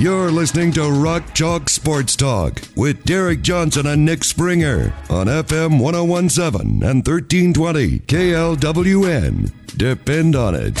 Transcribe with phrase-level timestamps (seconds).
[0.00, 5.78] You're listening to Rock Chalk Sports Talk with Derek Johnson and Nick Springer on FM
[5.78, 9.52] 1017 and 1320 KLWN.
[9.76, 10.78] Depend on it.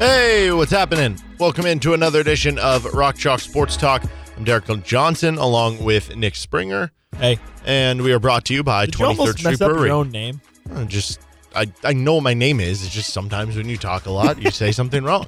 [0.00, 1.16] Hey, what's happening?
[1.38, 4.02] Welcome into another edition of Rock Chalk Sports Talk.
[4.36, 6.90] I'm Derek Johnson along with Nick Springer.
[7.16, 9.70] Hey, And we are brought to you by did you 23rd almost Street mess up
[9.70, 9.86] Brewery.
[9.88, 10.40] your own name?
[10.74, 11.20] Uh, Just
[11.54, 12.84] I, I know my name is.
[12.84, 15.26] It's just sometimes when you talk a lot, you say something wrong.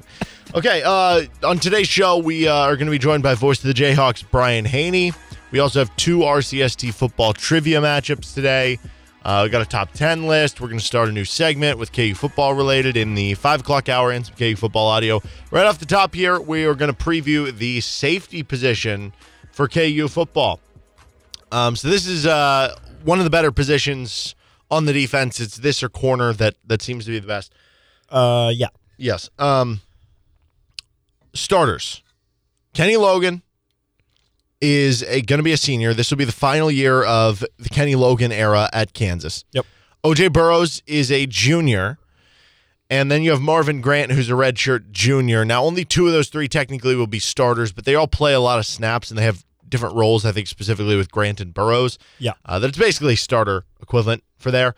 [0.55, 3.67] Okay, uh, on today's show, we uh, are going to be joined by voice of
[3.67, 5.11] the Jayhawks, Brian Hanni.
[5.51, 8.79] We also have two RCST football trivia matchups today.
[9.23, 10.59] Uh, we got a top 10 list.
[10.59, 13.87] We're going to start a new segment with KU football related in the 5 o'clock
[13.87, 15.21] hour and some KU football audio.
[15.49, 19.13] Right off the top here, we are going to preview the safety position
[19.51, 20.59] for KU football.
[21.51, 24.35] Um, so this is uh, one of the better positions
[24.69, 25.39] on the defense.
[25.39, 27.53] It's this or corner that that seems to be the best.
[28.09, 28.67] Uh, yeah.
[28.97, 29.29] Yes.
[29.39, 29.81] Um,
[31.33, 32.01] starters.
[32.73, 33.41] Kenny Logan
[34.61, 35.93] is going to be a senior.
[35.93, 39.43] This will be the final year of the Kenny Logan era at Kansas.
[39.51, 39.65] Yep.
[40.03, 41.97] OJ Burroughs is a junior.
[42.89, 45.43] And then you have Marvin Grant, who's a redshirt junior.
[45.43, 48.39] Now, only two of those three technically will be starters, but they all play a
[48.39, 51.97] lot of snaps and they have different roles, I think, specifically with Grant and Burroughs.
[52.19, 52.33] Yeah.
[52.45, 54.75] Uh, that's basically starter equivalent for there.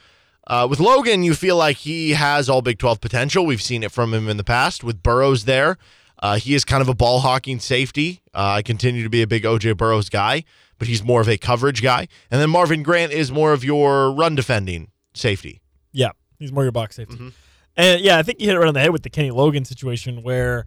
[0.48, 3.46] Uh, with Logan, you feel like he has all Big 12 potential.
[3.46, 4.86] We've seen it from him in the past.
[4.86, 5.78] With Burroughs there,
[6.20, 8.22] uh, he is kind of a ball hawking safety.
[8.34, 10.46] Uh, I continue to be a big OJ Burroughs guy,
[10.80, 12.08] but he's more of a coverage guy.
[12.32, 15.62] And then Marvin Grant is more of your run defending safety.
[15.92, 16.12] Yeah.
[16.40, 17.16] He's more your box safety.
[17.16, 17.30] Mm-hmm.
[17.76, 19.66] And yeah, I think you hit it right on the head with the Kenny Logan
[19.66, 20.66] situation where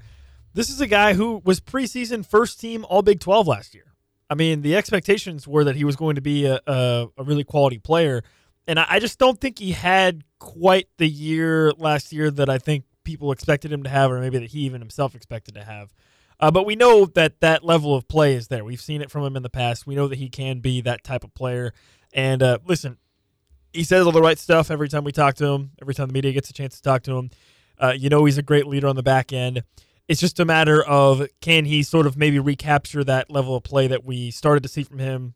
[0.54, 3.87] this is a guy who was preseason first team All Big 12 last year.
[4.30, 7.44] I mean, the expectations were that he was going to be a, a, a really
[7.44, 8.22] quality player.
[8.66, 12.58] And I, I just don't think he had quite the year last year that I
[12.58, 15.94] think people expected him to have, or maybe that he even himself expected to have.
[16.40, 18.64] Uh, but we know that that level of play is there.
[18.64, 19.86] We've seen it from him in the past.
[19.86, 21.72] We know that he can be that type of player.
[22.12, 22.98] And uh, listen,
[23.72, 26.12] he says all the right stuff every time we talk to him, every time the
[26.12, 27.30] media gets a chance to talk to him.
[27.78, 29.62] Uh, you know, he's a great leader on the back end.
[30.08, 33.86] It's just a matter of can he sort of maybe recapture that level of play
[33.88, 35.34] that we started to see from him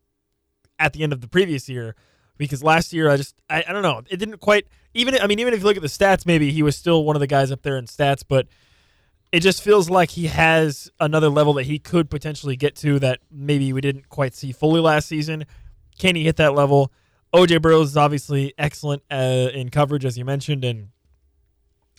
[0.78, 1.94] at the end of the previous year.
[2.38, 5.38] Because last year, I just, I, I don't know, it didn't quite, even, I mean,
[5.38, 7.52] even if you look at the stats, maybe he was still one of the guys
[7.52, 8.48] up there in stats, but
[9.30, 13.20] it just feels like he has another level that he could potentially get to that
[13.30, 15.44] maybe we didn't quite see fully last season.
[15.98, 16.92] Can he hit that level?
[17.34, 20.88] OJ Burroughs is obviously excellent uh, in coverage, as you mentioned, and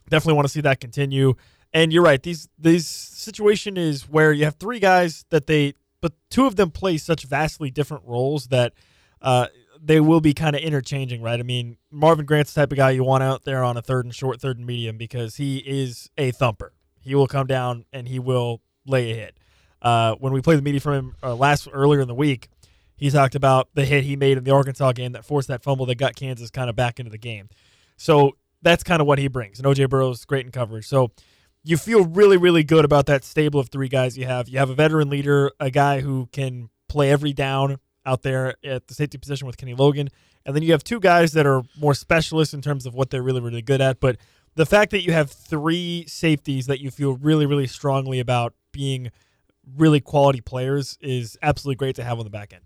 [0.10, 1.34] definitely want to see that continue.
[1.74, 6.14] And you're right; these these situation is where you have three guys that they, but
[6.30, 8.74] two of them play such vastly different roles that
[9.22, 9.48] uh,
[9.82, 11.40] they will be kind of interchanging, right?
[11.40, 14.06] I mean, Marvin Grant's the type of guy you want out there on a third
[14.06, 16.74] and short, third and medium because he is a thumper.
[17.02, 19.38] He will come down and he will lay a hit.
[19.82, 22.50] Uh, when we played the media from him uh, last earlier in the week,
[22.96, 25.86] he talked about the hit he made in the Arkansas game that forced that fumble
[25.88, 27.50] that got Kansas kind of back into the game.
[27.98, 29.60] So that's kind of what he brings.
[29.60, 30.88] And OJ Burroughs great in coverage.
[30.88, 31.12] So
[31.63, 34.50] you feel really, really good about that stable of three guys you have.
[34.50, 38.88] You have a veteran leader, a guy who can play every down out there at
[38.88, 40.09] the safety position with Kenny Logan,
[40.46, 43.24] and then you have two guys that are more specialists in terms of what they're
[43.24, 44.01] really, really good at.
[44.01, 44.18] But
[44.56, 49.09] the fact that you have three safeties that you feel really, really strongly about being
[49.78, 52.63] really quality players is absolutely great to have on the back end.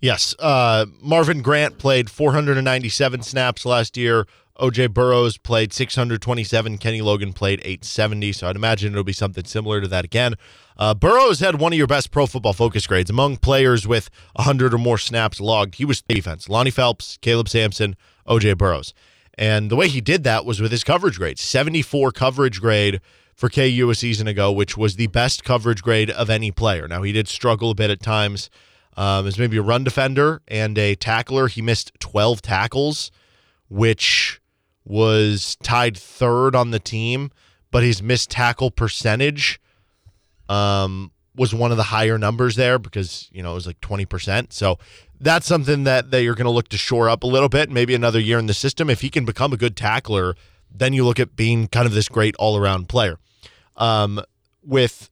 [0.00, 0.34] Yes.
[0.38, 4.26] Uh, Marvin Grant played 497 snaps last year.
[4.60, 6.78] OJ Burroughs played 627.
[6.78, 8.32] Kenny Logan played 870.
[8.32, 10.34] So I'd imagine it'll be something similar to that again.
[10.78, 14.74] Uh, Burroughs had one of your best pro football focus grades among players with 100
[14.74, 15.76] or more snaps logged.
[15.76, 16.48] He was defense.
[16.48, 17.96] Lonnie Phelps, Caleb Sampson,
[18.26, 18.94] OJ Burroughs.
[19.38, 23.00] And the way he did that was with his coverage grade 74 coverage grade
[23.34, 26.88] for KU a season ago, which was the best coverage grade of any player.
[26.88, 28.48] Now, he did struggle a bit at times
[28.96, 31.48] um, as maybe a run defender and a tackler.
[31.48, 33.10] He missed 12 tackles,
[33.68, 34.40] which
[34.86, 37.30] was tied third on the team,
[37.70, 39.60] but his missed tackle percentage
[40.48, 44.52] um, was one of the higher numbers there because, you know, it was like 20%.
[44.52, 44.78] So
[45.20, 47.94] that's something that, that you're going to look to shore up a little bit, maybe
[47.94, 48.88] another year in the system.
[48.88, 50.36] If he can become a good tackler,
[50.70, 53.18] then you look at being kind of this great all around player.
[53.76, 54.22] Um,
[54.62, 55.10] with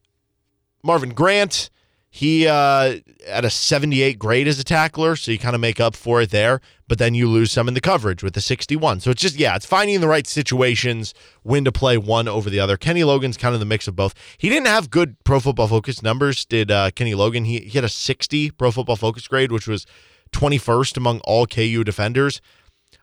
[0.82, 1.68] Marvin Grant,
[2.16, 5.96] he uh, at a 78 grade as a tackler, so you kind of make up
[5.96, 6.60] for it there.
[6.86, 9.00] But then you lose some in the coverage with the 61.
[9.00, 11.12] So it's just yeah, it's finding the right situations
[11.42, 12.76] when to play one over the other.
[12.76, 14.14] Kenny Logan's kind of the mix of both.
[14.38, 16.44] He didn't have good Pro Football Focus numbers.
[16.44, 17.46] Did uh, Kenny Logan?
[17.46, 19.84] He, he had a 60 Pro Football Focus grade, which was
[20.30, 22.40] 21st among all KU defenders.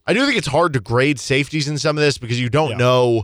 [0.07, 2.71] I do think it's hard to grade safeties in some of this because you don't
[2.71, 2.77] Yeah.
[2.77, 3.23] know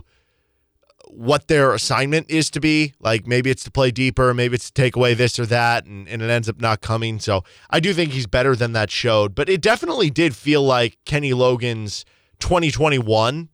[1.10, 2.94] what their assignment is to be.
[3.00, 6.08] Like maybe it's to play deeper, maybe it's to take away this or that, and,
[6.08, 7.18] and it ends up not coming.
[7.20, 9.34] So I do think he's better than that showed.
[9.34, 12.04] But it definitely did feel like Kenny Logan's
[12.40, 13.48] 2021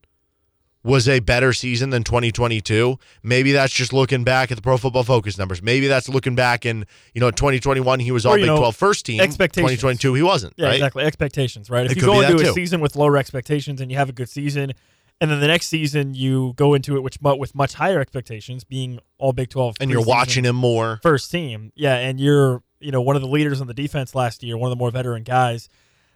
[0.83, 2.99] was a better season than 2022.
[3.23, 5.63] Maybe that's just looking back at the Pro Football Focus numbers.
[5.63, 6.85] Maybe that's looking back in,
[7.15, 9.21] you know, 2021 he was all you Big know, 12 first team.
[9.21, 9.81] expectations.
[9.81, 10.75] 2022 he wasn't, Yeah, right?
[10.75, 11.05] exactly.
[11.05, 11.87] Expectations, right?
[11.87, 12.53] If It you could go into a too.
[12.53, 14.73] season with lower expectations and you have a good season,
[15.21, 18.99] and then the next season you go into it which with much higher expectations, being
[19.19, 21.01] all Big Twelve, And you're watching him more.
[21.03, 24.43] first team, yeah, and you're you know one of the leaders on the defense last
[24.43, 25.69] year, one of the more veteran guys,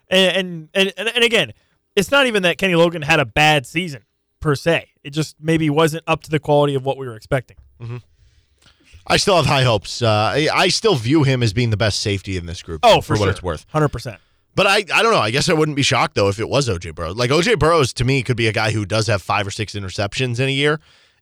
[0.09, 1.53] and and and, and, again,
[1.97, 4.03] it's not even that Kenny Logan had a bad season
[4.41, 4.89] per se.
[5.03, 7.57] It just maybe wasn't up to the quality of what we were expecting.
[9.07, 10.03] I still have high hopes.
[10.03, 12.81] Uh, I, I still view him as being the best safety in this group.
[12.83, 13.31] Oh, for, what sure.
[13.31, 13.67] it's worth.
[13.71, 14.21] hundred percent.
[14.59, 15.21] But I, I don't know.
[15.21, 17.15] I guess I wouldn't be shocked though if it was OJ Burroughs.
[17.15, 19.75] Like OJ Burroughs to me could be a guy who does have five or six
[19.75, 20.81] interceptions in a year,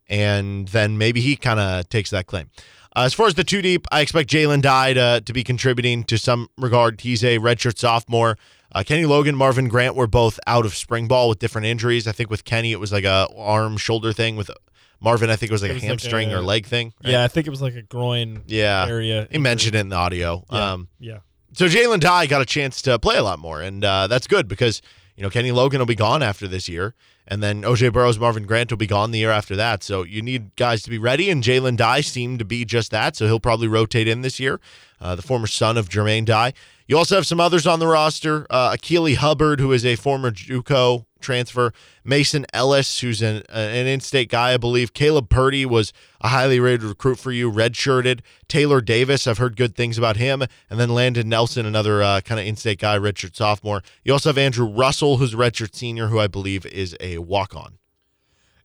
[0.09, 2.49] and then maybe he kind of takes that claim.
[2.97, 6.03] Uh, as far as the two deep, I expect Jalen Dye to, to be contributing
[6.05, 7.03] to some regard.
[7.03, 8.39] He's a redshirt sophomore.
[8.73, 12.09] Uh, Kenny Logan, Marvin Grant were both out of spring ball with different injuries.
[12.09, 14.37] I think with Kenny it was like a arm shoulder thing.
[14.37, 14.51] With
[14.99, 16.95] Marvin, I think it was like It a was like hamstring a- or leg thing.
[17.05, 17.13] right?
[17.13, 18.87] Yeah, I think it was like a groin yeah.
[18.89, 19.29] area.
[19.31, 20.43] He mentioned it in the audio.
[20.51, 20.73] Yeah.
[20.73, 21.19] Um, Yeah.
[21.57, 24.47] So Jalen Dye got a chance to play a lot more, and uh, that's good
[24.47, 24.83] because
[25.17, 26.95] you know Kenny Logan will be gone after this year,
[27.27, 29.83] and then OJ Burroughs, Marvin Grant will be gone the year after that.
[29.83, 33.17] So you need guys to be ready, and Jalen Dye seemed to be just that.
[33.17, 34.61] So he'll probably rotate in this year.
[35.01, 36.53] Uh, the former son of Jermaine Dye.
[36.89, 38.47] You also have some others on the roster.
[38.49, 41.73] Uh, Akili Hubbard, who is a former JUCO transfer.
[42.05, 44.93] Mason Ellis, who's an, an in-state guy, I believe.
[44.93, 48.21] Caleb Purdy was a highly rated recruit for you, redshirted.
[48.47, 50.43] Taylor Davis, I've heard good things about him.
[50.71, 53.83] And then Landon Nelson, another uh, kind of in-state guy, redshirt sophomore.
[54.05, 57.79] You also have Andrew Russell, who's a redshirt senior, who I believe is a walk-on.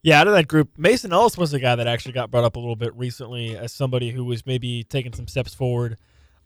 [0.04, 2.56] Yeah, out of that group, Mason Ellis was the guy that actually got brought up
[2.56, 5.98] a little bit recently as somebody who was maybe taking some steps forward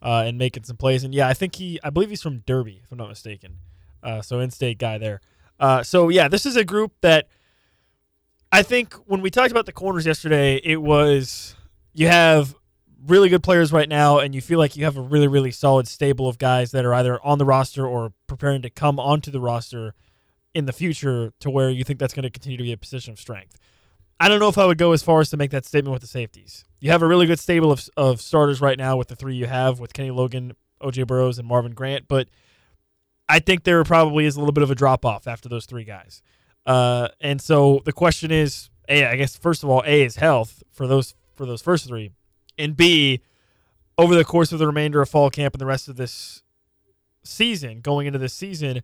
[0.02, 1.04] uh, and making some plays.
[1.04, 3.58] And yeah, I think he, I believe he's from Derby, if I'm not mistaken.
[4.02, 5.20] Uh, so in-state guy there.
[5.58, 7.28] Uh, so yeah, this is a group that
[8.52, 11.56] I think when we talked about the corners yesterday, it was
[11.92, 12.54] you have
[13.06, 15.88] really good players right now, and you feel like you have a really, really solid
[15.88, 19.40] stable of guys that are either on the roster or preparing to come onto the
[19.40, 19.94] roster
[20.54, 23.12] in the future to where you think that's going to continue to be a position
[23.12, 23.58] of strength.
[24.18, 26.02] I don't know if I would go as far as to make that statement with
[26.02, 26.64] the safeties.
[26.80, 29.46] You have a really good stable of, of starters right now with the three you
[29.46, 32.28] have with Kenny Logan, OJ Burroughs, and Marvin Grant, but
[33.28, 35.84] I think there probably is a little bit of a drop off after those three
[35.84, 36.22] guys.
[36.64, 40.62] Uh, and so the question is, A, I guess first of all, A is health
[40.70, 42.12] for those for those first three,
[42.56, 43.20] and B,
[43.98, 46.42] over the course of the remainder of fall camp and the rest of this
[47.24, 48.82] season, going into this season,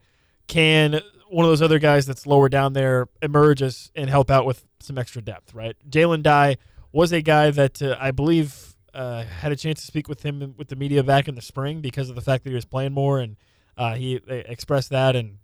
[0.52, 4.44] can one of those other guys that's lower down there emerge as and help out
[4.44, 5.74] with some extra depth, right?
[5.88, 6.58] Jalen Dye
[6.92, 10.54] was a guy that uh, I believe uh, had a chance to speak with him
[10.58, 12.92] with the media back in the spring because of the fact that he was playing
[12.92, 13.36] more, and
[13.78, 15.38] uh, he uh, expressed that and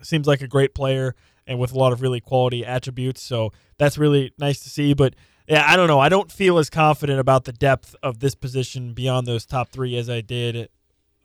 [0.00, 1.14] seems like a great player
[1.46, 3.20] and with a lot of really quality attributes.
[3.20, 4.94] So that's really nice to see.
[4.94, 6.00] But yeah, I don't know.
[6.00, 9.96] I don't feel as confident about the depth of this position beyond those top three
[9.96, 10.70] as I did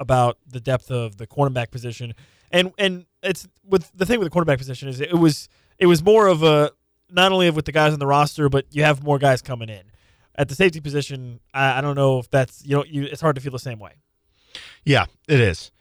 [0.01, 2.13] about the depth of the cornerback position.
[2.53, 6.03] And and it's with the thing with the quarterback position is it was it was
[6.03, 6.71] more of a
[7.09, 9.81] not only with the guys on the roster, but you have more guys coming in.
[10.35, 13.35] At the safety position, I, I don't know if that's you know you it's hard
[13.35, 13.93] to feel the same way.
[14.85, 15.71] Yeah, it is.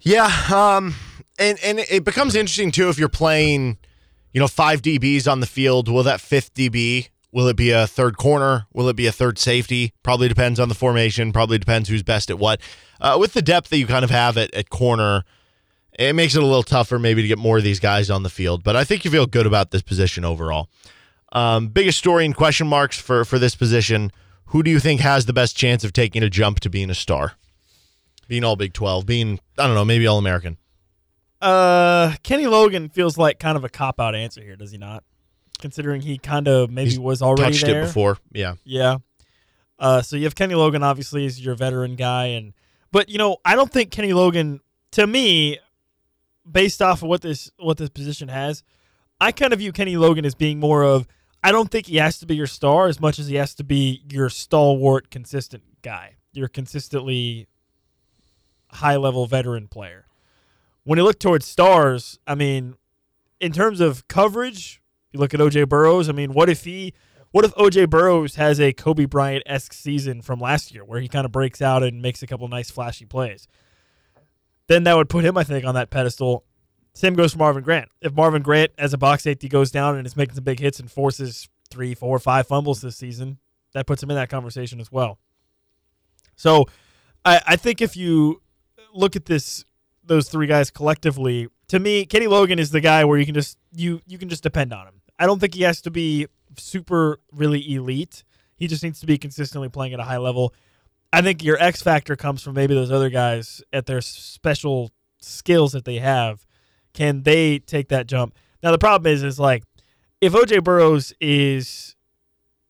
[0.00, 0.94] Yeah, um,
[1.38, 3.78] and and it becomes interesting too if you're playing,
[4.32, 5.88] you know, five DBs on the field.
[5.88, 7.08] Will that fifth DB?
[7.32, 8.66] Will it be a third corner?
[8.72, 9.92] Will it be a third safety?
[10.02, 11.32] Probably depends on the formation.
[11.32, 12.60] Probably depends who's best at what.
[13.00, 15.24] Uh, with the depth that you kind of have at, at corner,
[15.98, 18.30] it makes it a little tougher maybe to get more of these guys on the
[18.30, 18.62] field.
[18.62, 20.68] But I think you feel good about this position overall.
[21.32, 24.10] Um, biggest story and question marks for for this position.
[24.46, 26.94] Who do you think has the best chance of taking a jump to being a
[26.94, 27.34] star?
[28.28, 30.56] Being all Big 12, being, I don't know, maybe All American.
[31.40, 35.04] Uh, Kenny Logan feels like kind of a cop out answer here, does he not?
[35.60, 37.82] Considering he kind of maybe He's was already Touched there.
[37.82, 38.18] it before.
[38.32, 38.54] Yeah.
[38.64, 38.98] Yeah.
[39.78, 42.52] Uh, so you have Kenny Logan, obviously, is your veteran guy, and
[42.90, 44.60] but you know I don't think Kenny Logan,
[44.92, 45.58] to me,
[46.50, 48.62] based off of what this what this position has,
[49.20, 51.06] I kind of view Kenny Logan as being more of
[51.42, 53.64] I don't think he has to be your star as much as he has to
[53.64, 56.16] be your stalwart, consistent guy.
[56.32, 57.48] Your consistently
[58.70, 60.06] high level veteran player.
[60.84, 62.74] When you look towards stars, I mean,
[63.40, 66.08] in terms of coverage, you look at OJ Burroughs.
[66.08, 66.94] I mean, what if he,
[67.30, 71.08] what if OJ Burroughs has a Kobe Bryant esque season from last year where he
[71.08, 73.48] kind of breaks out and makes a couple nice flashy plays?
[74.68, 76.44] Then that would put him, I think, on that pedestal.
[76.94, 77.88] Same goes for Marvin Grant.
[78.00, 80.78] If Marvin Grant, as a box safety, goes down and is making some big hits
[80.78, 83.38] and forces three, four, five fumbles this season,
[83.72, 85.18] that puts him in that conversation as well.
[86.36, 86.66] So,
[87.24, 88.42] I, I think if you
[88.92, 89.64] look at this,
[90.04, 93.58] those three guys collectively, to me, Kenny Logan is the guy where you can just
[93.74, 95.00] you you can just depend on him.
[95.18, 98.24] I don't think he has to be super really elite.
[98.56, 100.54] He just needs to be consistently playing at a high level.
[101.12, 105.72] I think your X factor comes from maybe those other guys at their special skills
[105.72, 106.46] that they have.
[106.92, 108.34] Can they take that jump?
[108.62, 109.64] Now the problem is, is like
[110.20, 111.96] if OJ Burroughs is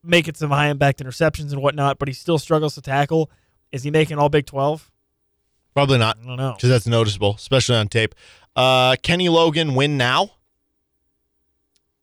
[0.05, 3.31] making some high impact interceptions and whatnot, but he still struggles to tackle,
[3.73, 4.91] is he making all Big Twelve?
[5.75, 6.55] Probably not, I don't know.
[6.57, 8.15] because that's noticeable, especially on tape.
[8.57, 10.31] Uh, Kenny Logan win now.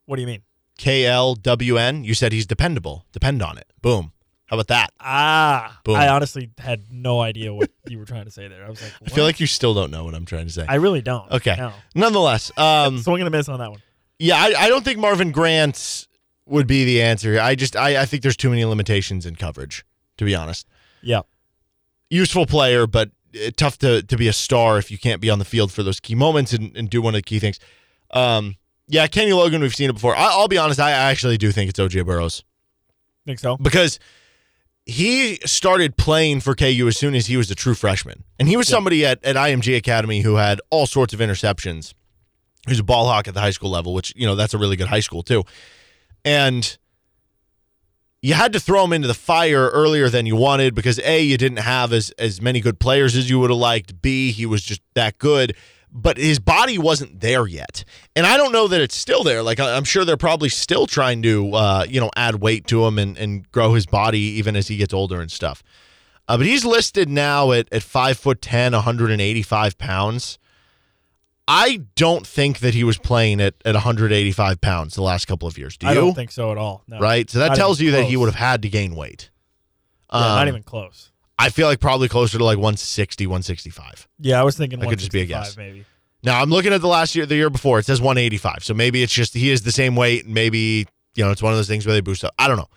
[0.05, 0.43] What do you mean?
[0.79, 2.05] KLWN.
[2.05, 3.05] You said he's dependable.
[3.11, 3.71] Depend on it.
[3.81, 4.11] Boom.
[4.47, 4.91] How about that?
[4.99, 5.95] Ah, Boom.
[5.95, 8.63] I honestly had no idea what you were trying to say there.
[8.65, 10.65] I was like, I feel like you still don't know what I'm trying to say.
[10.67, 11.31] I really don't.
[11.31, 11.55] Okay.
[11.57, 11.73] No.
[11.95, 13.81] Nonetheless, um, Swing and a miss on that one.
[14.19, 16.07] yeah, I, I don't think Marvin Grant
[16.45, 17.39] would be the answer.
[17.39, 19.83] I just I, I think there's too many limitations in coverage,
[20.17, 20.67] to be honest.
[21.01, 21.21] Yeah.
[22.11, 25.39] Useful player, but uh, tough to, to be a star if you can't be on
[25.39, 27.59] the field for those key moments and, and do one of the key things.
[28.11, 30.15] Um, yeah, Kenny Logan, we've seen it before.
[30.15, 32.43] I, I'll be honest, I actually do think it's OJ Burroughs
[33.25, 33.57] Think so?
[33.57, 33.97] because
[34.85, 38.23] he started playing for KU as soon as he was a true freshman.
[38.37, 41.93] And he was somebody at, at IMG Academy who had all sorts of interceptions.
[42.67, 44.57] He was a ball hawk at the high school level, which, you know, that's a
[44.57, 45.43] really good high school too.
[46.23, 46.77] And
[48.21, 51.37] you had to throw him into the fire earlier than you wanted because A, you
[51.37, 54.01] didn't have as, as many good players as you would have liked.
[54.01, 55.55] B, he was just that good.
[55.97, 57.85] But his body wasn't there yet.
[58.17, 59.41] And I don't know that it's still there.
[59.41, 62.99] Like, I'm sure they're probably still trying to, uh, you know, add weight to him
[62.99, 65.63] and, and grow his body even as he gets older and stuff.
[66.27, 70.37] Uh, but he's listed now at, at 5 foot 10, 185 pounds.
[71.47, 75.57] I don't think that he was playing at, at 185 pounds the last couple of
[75.57, 75.77] years.
[75.77, 75.91] Do you?
[75.91, 76.83] I don't think so at all.
[76.87, 76.99] No.
[76.99, 77.29] right?
[77.29, 79.29] So that Not tells you that he would have had to gain weight.
[80.11, 81.11] Yeah, not Um, even close.
[81.37, 84.07] I feel like probably closer to like 160, 165.
[84.19, 85.57] Yeah, I was thinking that could just be a 165 guess.
[85.57, 85.85] maybe.
[86.23, 87.77] Now I'm looking at the last year, the year before.
[87.79, 88.63] It says 185.
[88.63, 90.25] So maybe it's just he is the same weight.
[90.25, 92.33] and Maybe you know it's one of those things where they boost up.
[92.39, 92.69] I don't know.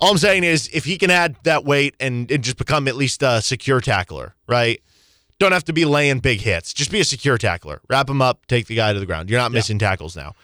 [0.00, 2.96] All I'm saying is if he can add that weight and, and just become at
[2.96, 4.82] least a secure tackler, right?
[5.38, 6.72] Don't have to be laying big hits.
[6.72, 7.80] Just be a secure tackler.
[7.88, 9.30] Wrap him up, take the guy to the ground.
[9.30, 10.34] You're not missing tackles now.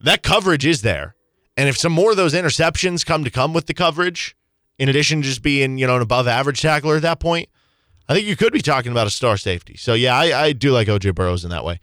[0.00, 1.14] That coverage is there.
[1.56, 4.36] And if some more of those interceptions come to come with the coverage,
[4.78, 7.48] in addition to just being, you know, an above average tackler at that point,
[8.08, 9.76] I think you could be talking about a star safety.
[9.76, 11.80] So yeah, I, I do like OJ Burroughs in that way.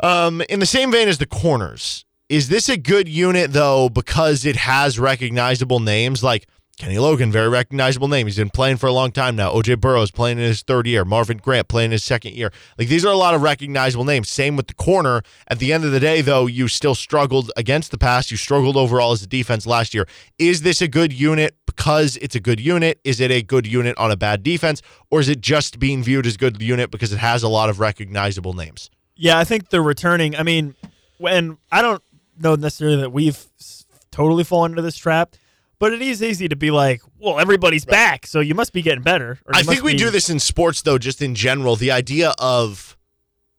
[0.00, 4.44] Um, in the same vein as the corners, is this a good unit though because
[4.44, 8.26] it has recognizable names like Kenny Logan, very recognizable name.
[8.26, 9.52] He's been playing for a long time now.
[9.52, 11.04] OJ Burroughs playing in his third year.
[11.04, 12.50] Marvin Grant playing in his second year.
[12.76, 14.28] Like these are a lot of recognizable names.
[14.28, 15.22] Same with the corner.
[15.46, 18.32] At the end of the day, though, you still struggled against the pass.
[18.32, 20.06] You struggled overall as a defense last year.
[20.38, 22.98] Is this a good unit because it's a good unit?
[23.04, 24.82] Is it a good unit on a bad defense?
[25.12, 27.78] Or is it just being viewed as good unit because it has a lot of
[27.78, 28.90] recognizable names?
[29.14, 30.34] Yeah, I think the returning.
[30.34, 30.74] I mean,
[31.18, 32.02] when I don't
[32.36, 33.46] know necessarily that we've
[34.10, 35.36] totally fallen into this trap,
[35.84, 39.02] but it is easy to be like, well, everybody's back, so you must be getting
[39.02, 39.38] better.
[39.44, 41.76] or I think we be- do this in sports though, just in general.
[41.76, 42.96] The idea of,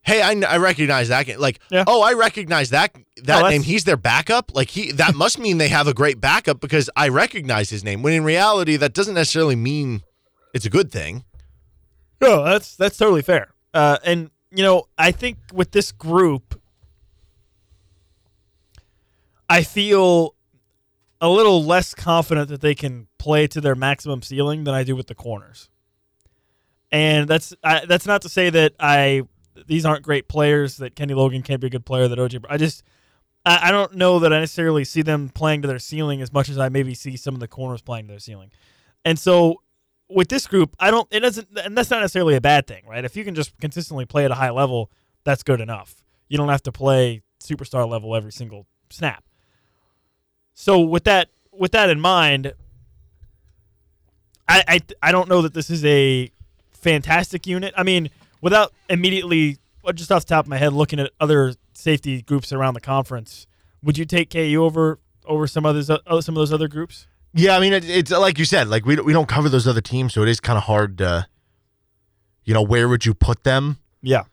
[0.02, 1.40] hey, I, I recognize that.
[1.40, 1.84] Like, Yeah.
[1.86, 3.62] oh, I recognize that that that's- name.
[3.62, 4.56] He's their backup.
[4.56, 8.02] Like he, that must mean they have a great backup because I recognize his name.
[8.02, 10.02] When in reality, that doesn't necessarily mean
[10.52, 11.26] it's a good thing.
[12.20, 13.50] No, that's that's totally fair.
[13.72, 16.60] Uh, and you know, I think with this group,
[19.48, 20.35] I feel
[21.22, 24.96] a little less confident that they can play to their maximum ceiling than I do
[24.96, 25.70] with the corners.
[26.92, 29.24] And that's I, that's not to say that I
[29.68, 30.78] these aren't great players.
[30.78, 32.08] That Kenny Logan can't be a good player.
[32.08, 32.46] That OJ.
[32.50, 32.84] I just
[33.46, 36.50] I, I don't know that I necessarily see them playing to their ceiling as much
[36.50, 38.52] as I maybe see some of the corners playing to their ceiling.
[39.04, 39.62] And so
[40.10, 41.08] with this group, I don't.
[41.12, 43.06] It doesn't, and that's not necessarily a bad thing, right?
[43.06, 44.92] If you can just consistently play at a high level,
[45.24, 46.04] that's good enough.
[46.28, 49.24] You don't have to play superstar level every single snap.
[50.56, 52.54] So with that, with that in mind,
[54.48, 56.32] I, I, I don't know that this is a
[56.72, 57.74] fantastic unit.
[57.78, 58.10] I mean,
[58.42, 59.58] without immediately,
[59.94, 63.46] just off the top of my head, looking at other safety groups around the conference,
[63.84, 67.08] would you take KU over over some others, uh, some of those other groups.
[67.34, 69.82] Yeah, I mean, it, it's like you said, like we we don't cover those other
[69.82, 71.28] teams, so it is kind of hard to,
[72.46, 73.78] you know, where would you put them?
[74.02, 74.24] Yeah,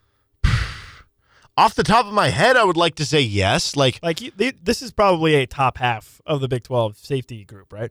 [1.56, 3.76] Off the top of my head, I would like to say yes.
[3.76, 7.72] Like, like they, this is probably a top half of the Big Twelve safety group,
[7.72, 7.90] right?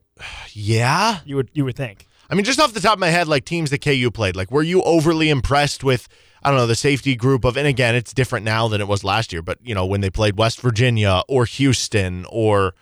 [0.52, 1.20] yeah.
[1.26, 2.08] You would you would think.
[2.30, 4.52] I mean, just off the top of my head, like teams that KU played, like
[4.52, 6.08] were you overly impressed with?
[6.42, 9.04] I don't know the safety group of, and again, it's different now than it was
[9.04, 9.44] last year.
[9.44, 12.74] But you know, when they played West Virginia or Houston or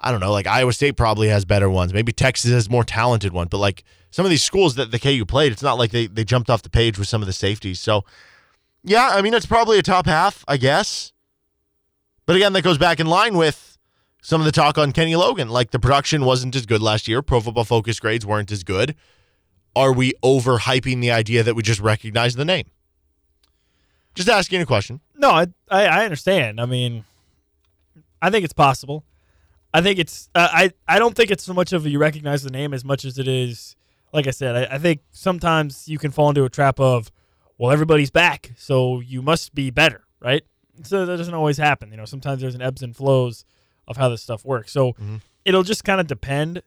[0.00, 1.92] I don't know, like Iowa State probably has better ones.
[1.92, 3.48] Maybe Texas has more talented ones.
[3.50, 6.24] But like some of these schools that the KU played, it's not like they they
[6.24, 7.78] jumped off the page with some of the safeties.
[7.78, 8.04] So
[8.82, 11.12] yeah, I mean, it's probably a top half, I guess.
[12.26, 13.78] But again, that goes back in line with
[14.22, 15.48] some of the talk on Kenny Logan.
[15.48, 17.22] Like the production wasn't as good last year.
[17.22, 18.94] Pro Football Focus grades weren't as good.
[19.74, 22.66] Are we overhyping the idea that we just recognize the name?
[24.14, 25.00] Just asking a question.
[25.16, 26.60] No, I, I understand.
[26.60, 27.04] I mean,
[28.20, 29.04] I think it's possible.
[29.72, 32.50] I think it's uh, I I don't think it's so much of you recognize the
[32.50, 33.76] name as much as it is.
[34.12, 37.12] Like I said, I, I think sometimes you can fall into a trap of,
[37.60, 40.42] well, everybody's back, so you must be better, right?
[40.82, 41.90] So that doesn't always happen.
[41.90, 43.44] You know, sometimes there's an ebbs and flows
[43.86, 44.72] of how this stuff works.
[44.72, 44.94] So
[45.44, 46.62] it'll just kind of depend.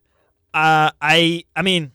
[0.53, 1.93] Uh, I I mean,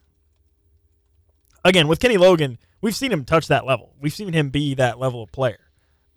[1.64, 3.94] again with Kenny Logan, we've seen him touch that level.
[4.00, 5.60] We've seen him be that level of player.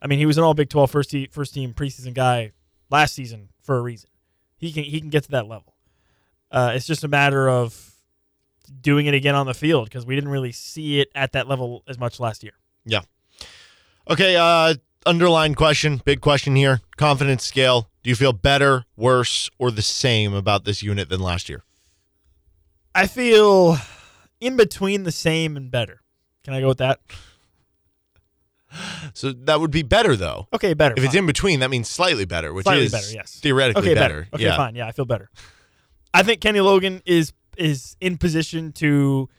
[0.02, 2.52] I mean, he was an All Big 12 first team, first team preseason guy
[2.90, 4.10] last season for a reason.
[4.58, 5.76] He can he can get to that level.
[6.50, 7.94] Uh, it's just a matter of
[8.82, 11.84] doing it again on the field because we didn't really see it at that level
[11.88, 12.54] as much last year.
[12.86, 13.02] Yeah.
[14.10, 16.82] Okay, uh underlying question, big question here.
[16.98, 17.90] Confidence scale.
[18.04, 21.64] Do you feel better, worse, or the same about this unit than last year?
[22.94, 23.78] I feel
[24.40, 26.02] in between the same and better.
[26.44, 27.00] Can I go with that?
[29.14, 30.48] So that would be better though.
[30.54, 30.96] Okay, better.
[30.98, 33.40] If it's in between, that means slightly better, which Slightly is better, yes.
[33.42, 34.28] theoretically okay, better.
[34.34, 34.56] Okay, yeah.
[34.56, 34.76] fine.
[34.76, 35.30] Yeah, I feel better.
[36.14, 39.30] I think Kenny Logan is is in position to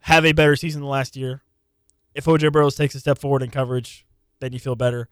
[0.00, 1.42] have a better season than last year.
[2.18, 4.04] If OJ Burroughs takes a step forward in coverage,
[4.40, 5.08] then you feel better.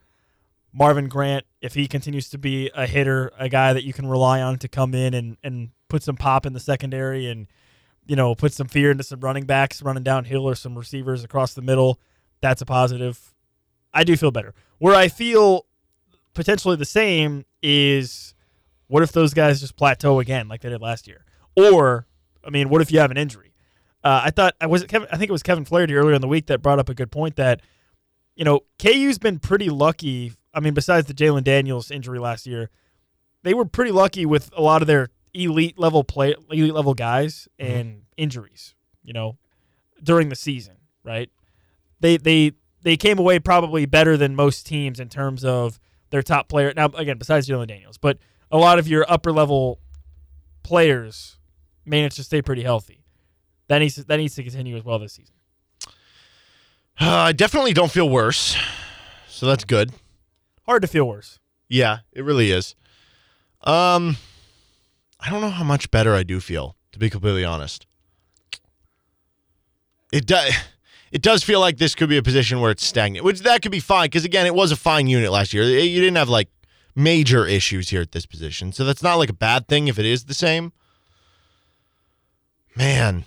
[0.73, 4.43] Marvin Grant, if he continues to be a hitter, a guy that you can rely
[4.43, 7.47] on to come in and, and put some pop in the secondary and
[8.09, 11.55] you know put some fear into some running backs running downhill or some receivers across
[11.55, 12.01] the middle,
[12.41, 13.33] that's a positive.
[13.95, 14.53] I do feel better.
[14.79, 15.65] Where I feel
[16.35, 18.35] potentially the same is
[18.89, 21.25] what if those guys just plateau again like they did last year?
[21.57, 22.09] Or,
[22.45, 23.46] I mean, what if you have an injury?
[24.07, 25.09] Uh, I thought I was it Kevin.
[25.11, 27.11] I think it was Kevin Flaherty earlier in the week that brought up a good
[27.11, 27.61] point that
[28.37, 30.33] you know KU's been pretty lucky.
[30.55, 32.71] I mean, besides the Jalon Daniels injury last year,
[33.43, 37.49] they were pretty lucky with a lot of their elite level play, elite level guys
[37.59, 38.77] and injuries.
[39.03, 39.39] You know,
[40.01, 41.29] during the season, right?
[41.99, 46.49] They they they came away probably better than most teams in terms of their top
[46.49, 46.73] player.
[46.77, 48.19] Now, again, besides Jalon Daniels, but
[48.53, 49.81] a lot of your upper level
[50.63, 51.39] players
[51.85, 53.03] managed to stay pretty healthy.
[53.69, 55.35] That needs to, that needs to continue as well this season.
[57.01, 58.57] Uh, I definitely don't feel worse.
[59.29, 59.93] So that's good.
[60.65, 61.39] Hard to feel worse.
[61.69, 62.75] Yeah, it really is.
[63.63, 64.17] Um
[65.21, 67.87] I don't know how much better I do feel, to be completely honest.
[70.13, 70.53] It does
[71.11, 73.73] it does feel like this could be a position where it's stagnant, which that could
[73.73, 75.65] be fine because again, it was a fine unit last year.
[75.65, 76.49] You didn't have like
[76.95, 80.07] major issues here at this position, so that's not like a bad thing if it
[80.07, 80.73] is the same.
[82.75, 83.25] Man,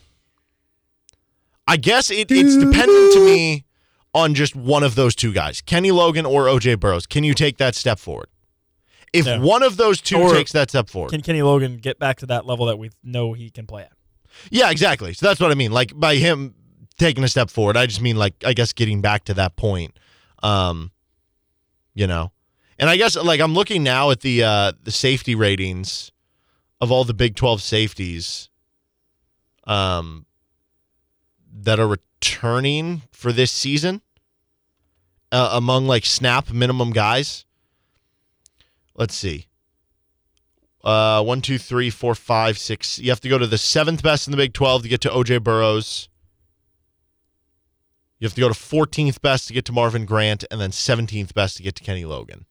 [1.69, 3.65] I guess it, it's dependent to me
[4.13, 7.05] on just one of those two guys, Kenny Logan or OJ Burroughs.
[7.05, 8.27] Can you take that step forward?
[9.13, 9.39] If Yeah.
[9.39, 12.25] one of those two Or takes that step forward, Can Kenny Logan get back to
[12.27, 13.91] that level that we know he can play at?
[14.51, 15.13] yeah, exactly.
[15.13, 15.71] So that's what I mean.
[15.71, 16.53] Like by him
[16.97, 19.97] taking a step forward, I just mean like I guess getting back to that point.
[20.43, 20.91] Um,
[21.95, 22.32] you know,
[22.77, 26.12] and I guess like I'm looking now at the uh the safety ratings
[26.82, 28.49] of all the Big Twelve safeties,
[29.65, 30.25] um,
[31.52, 34.02] that are returning for this season
[35.32, 37.46] uh, among like snap minimum guys.
[38.96, 39.48] Let's see.
[40.84, 43.00] Uh, one, two, three, four, five, six.
[43.00, 45.10] You have to go to the seventh best in the Big 12 to get to
[45.10, 46.08] OJ Burroughs.
[48.20, 51.34] You have to go to 14th best to get to Marvin Grant, and then 17th
[51.34, 52.46] best to get to Kenny Logan.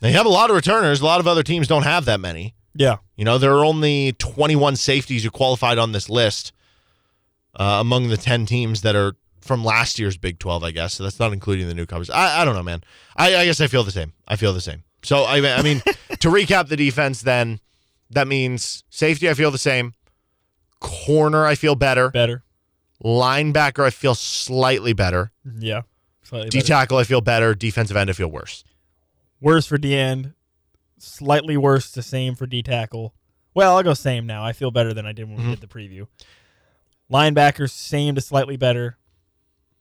[0.00, 1.00] Now, you have a lot of returners.
[1.00, 2.54] A lot of other teams don't have that many.
[2.74, 2.98] Yeah.
[3.16, 6.52] You know, there are only 21 safeties who qualified on this list
[7.56, 10.94] uh, among the 10 teams that are from last year's Big 12, I guess.
[10.94, 12.10] So that's not including the newcomers.
[12.10, 12.82] I, I don't know, man.
[13.16, 14.12] I, I guess I feel the same.
[14.26, 14.82] I feel the same.
[15.02, 15.80] So, I, I mean,
[16.20, 17.60] to recap the defense, then
[18.10, 19.94] that means safety, I feel the same.
[20.80, 22.10] Corner, I feel better.
[22.10, 22.42] Better.
[23.04, 25.32] Linebacker, I feel slightly better.
[25.58, 25.82] Yeah.
[26.22, 27.54] Slightly D tackle, I feel better.
[27.54, 28.64] Defensive end, I feel worse.
[29.40, 30.32] Worse for D end.
[30.98, 33.14] slightly worse the same for D tackle.
[33.54, 34.44] Well, I'll go same now.
[34.44, 35.48] I feel better than I did when Mm-hmm.
[35.50, 36.06] we did the preview.
[37.10, 38.98] Linebackers same to slightly better.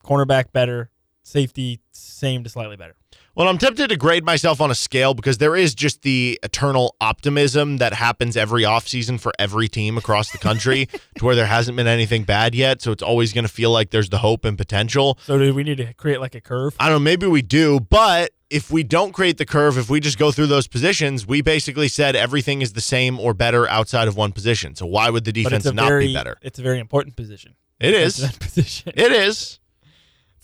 [0.03, 0.89] Cornerback better.
[1.23, 2.95] Safety same to slightly better.
[3.35, 6.95] Well, I'm tempted to grade myself on a scale because there is just the eternal
[7.01, 10.85] optimism that happens every offseason for every team across the country
[11.17, 12.81] to where there hasn't been anything bad yet.
[12.81, 15.19] So it's always going to feel like there's the hope and potential.
[15.23, 16.77] So do we need to create like a curve?
[16.79, 19.99] I don't know, maybe we do, but if we don't create the curve, if we
[19.99, 24.07] just go through those positions, we basically said everything is the same or better outside
[24.07, 24.75] of one position.
[24.75, 26.37] So why would the defense not very be better?
[26.41, 27.55] it's a very important position.
[27.81, 28.31] It's is.
[28.31, 28.93] that position.
[28.95, 29.59] It is.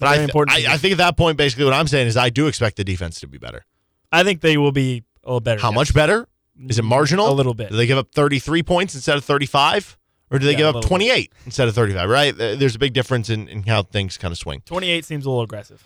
[0.02, 2.08] But I, very th- important I, I think at that point, basically, what I'm saying
[2.08, 3.66] is I do expect the defense to be better.
[4.12, 5.62] I think they will be a little better.
[5.62, 6.28] How much better?
[6.68, 7.30] Is it mm, marginal?
[7.30, 7.70] A little bit.
[7.70, 9.98] Do they give up 33 points instead of 35?
[10.32, 12.36] Or do they Yeah, give up little 28 instead of 35, right?
[12.36, 14.64] There's a big difference in, in how things kind of swing.
[14.66, 15.86] 28 seems a little aggressive.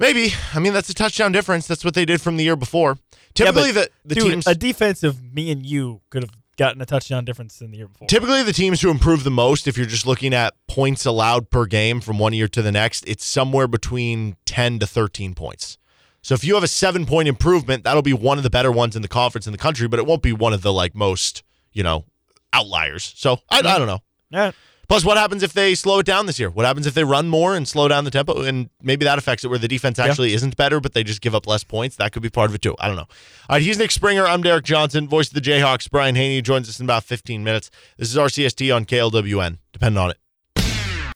[0.00, 0.32] Maybe.
[0.54, 1.68] I mean, that's a touchdown difference.
[1.68, 2.98] That's what they did from the year before.
[3.34, 4.46] Typically, yeah, the, the dude, teams.
[4.46, 8.06] a defensive me and you could have gotten a touchdown difference than the year before.
[8.06, 11.64] Typically, the teams who improve the most, if you're just looking at points allowed per
[11.64, 15.78] game from one year to the next, it's somewhere between 10 to 13 points.
[16.20, 18.94] So if you have a seven point improvement, that'll be one of the better ones
[18.94, 21.42] in the conference in the country, but it won't be one of the like most,
[21.72, 22.04] you know,
[22.52, 23.14] outliers.
[23.16, 24.00] So I, I don't know.
[24.28, 24.52] Yeah.
[24.90, 26.50] Plus, what happens if they slow it down this year?
[26.50, 28.42] What happens if they run more and slow down the tempo?
[28.42, 31.32] And maybe that affects it where the defense actually isn't better, but they just give
[31.32, 31.94] up less points.
[31.94, 32.74] That could be part of it too.
[32.80, 33.02] I don't know.
[33.02, 33.08] All
[33.50, 34.26] right, he's Nick Springer.
[34.26, 35.88] I'm Derek Johnson, voice of the Jayhawks.
[35.88, 37.70] Brian Hanni joins us in about 15 minutes.
[37.98, 39.58] This is RCST on KLWN.
[39.72, 40.16] Depend on it.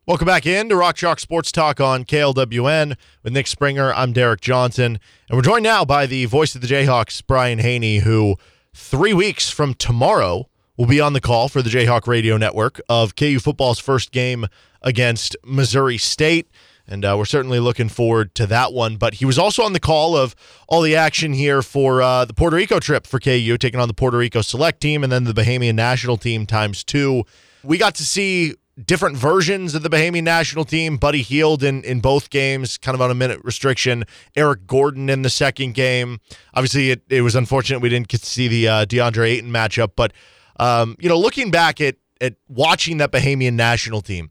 [0.07, 3.93] Welcome back in to Rock Chalk Sports Talk on KLWN with Nick Springer.
[3.93, 7.99] I'm Derek Johnson, and we're joined now by the voice of the Jayhawks, Brian Hanni,
[7.99, 8.37] who
[8.73, 13.17] three weeks from tomorrow will be on the call for the Jayhawk Radio Network of
[13.17, 14.47] KU football's first game
[14.83, 16.51] against Missouri State.
[16.87, 18.97] And uh, we're certainly looking forward to that one.
[18.97, 20.35] But he was also on the call of
[20.69, 23.95] all the action here for uh, the Puerto Rico trip for KU, taking on the
[23.95, 27.25] Puerto Rico select team and then the Bahamian national team times two.
[27.63, 30.99] We got to see different versions of the Bahamian national team.
[30.99, 34.05] Buddy Hield in, in both games, kind of on a minute restriction.
[34.37, 36.21] Eric Gordon in the second game.
[36.53, 39.93] Obviously, it, it was unfortunate we didn't get to see the uh, DeAndre Ayton matchup.
[39.97, 40.13] But,
[40.59, 44.31] um, you know, looking back at, at watching that Bahamian national team,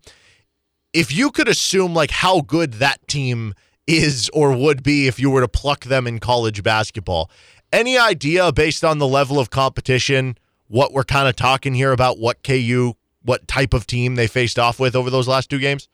[0.93, 3.53] if you could assume like how good that team
[3.87, 7.29] is or would be if you were to pluck them in college basketball,
[7.71, 12.19] any idea based on the level of competition, what we're kind of talking here about
[12.19, 15.89] what KU, what type of team they faced off with over those last two games?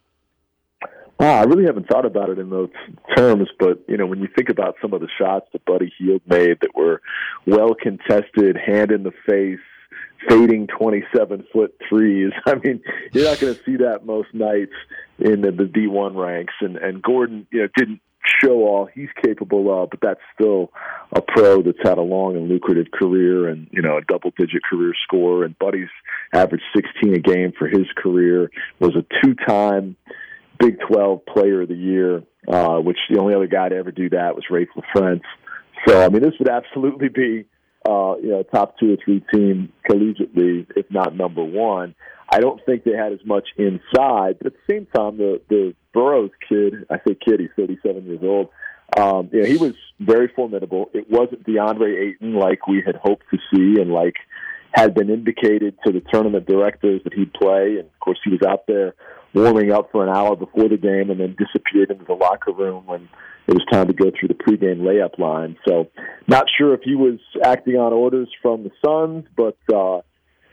[1.21, 2.69] Ah, I really haven't thought about it in those
[3.17, 6.21] terms, but you know, when you think about some of the shots that Buddy Hield
[6.25, 7.01] made that were
[7.45, 9.59] well contested, hand in the face,
[10.27, 12.31] fading twenty-seven foot threes.
[12.45, 12.81] I mean,
[13.13, 14.73] you're not going to see that most nights
[15.19, 16.53] in the, the D1 ranks.
[16.61, 18.01] And and Gordon, you know, didn't
[18.41, 20.71] show all he's capable of, but that's still
[21.13, 24.93] a pro that's had a long and lucrative career and you know a double-digit career
[25.03, 25.43] score.
[25.43, 25.89] And Buddy's
[26.33, 28.51] averaged 16 a game for his career.
[28.79, 29.95] Was a two-time
[30.59, 34.09] Big 12 Player of the Year, uh, which the only other guy to ever do
[34.09, 35.23] that was Raef LaFrentz.
[35.87, 37.45] So, I mean, this would absolutely be,
[37.87, 41.95] uh, you know, top two or three team collegiately, if not number one.
[42.31, 45.73] I don't think they had as much inside, but at the same time, the the
[45.93, 48.49] Burroughs kid, I say kid, he's 37 years old.
[48.97, 50.89] Um, you know, he was very formidable.
[50.93, 54.15] It wasn't DeAndre Ayton like we had hoped to see, and like
[54.71, 57.77] had been indicated to the tournament directors that he'd play.
[57.77, 58.93] And of course, he was out there
[59.33, 62.85] warming up for an hour before the game and then disappeared into the locker room
[62.85, 63.07] when
[63.47, 65.57] it was time to go through the pregame layup line.
[65.67, 65.87] So,
[66.27, 70.01] not sure if he was acting on orders from the Suns, but uh,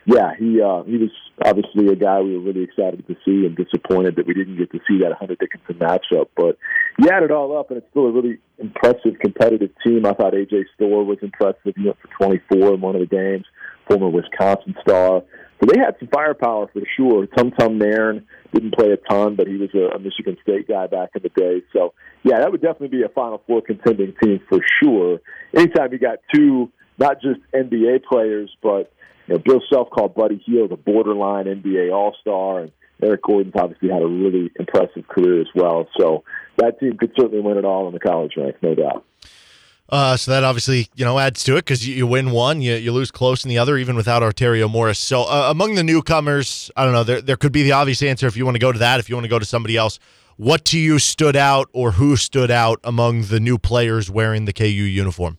[0.07, 1.11] yeah, he uh, he was
[1.45, 4.71] obviously a guy we were really excited to see and disappointed that we didn't get
[4.71, 6.29] to see that Hunter Dickinson matchup.
[6.35, 6.57] But
[6.97, 10.05] you add it all up, and it's still a really impressive competitive team.
[10.05, 11.75] I thought AJ Storr was impressive.
[11.75, 13.45] He went for 24 in one of the games,
[13.85, 15.23] former Wisconsin star.
[15.59, 17.25] So they had some firepower for sure.
[17.27, 20.87] Tum Tum Nairn didn't play a ton, but he was a, a Michigan State guy
[20.87, 21.63] back in the day.
[21.73, 21.93] So
[22.23, 25.19] yeah, that would definitely be a Final Four contending team for sure.
[25.55, 28.91] Anytime you got two, not just NBA players, but
[29.27, 33.53] you know, Bill Self called Buddy Hield a borderline NBA All Star, and Eric Gordon's
[33.59, 35.87] obviously had a really impressive career as well.
[35.99, 36.23] So
[36.57, 39.03] that team could certainly win it all in the college ranks, no doubt.
[39.89, 42.75] Uh, so that obviously you know adds to it because you, you win one, you,
[42.75, 44.99] you lose close in the other, even without Arterio Morris.
[44.99, 47.03] So uh, among the newcomers, I don't know.
[47.03, 48.99] There there could be the obvious answer if you want to go to that.
[48.99, 49.97] If you want to go to somebody else,
[50.35, 54.53] what to you stood out or who stood out among the new players wearing the
[54.53, 55.37] KU uniform?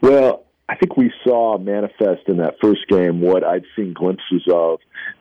[0.00, 4.78] Well, I think we saw manifest in that first game what I'd seen glimpses of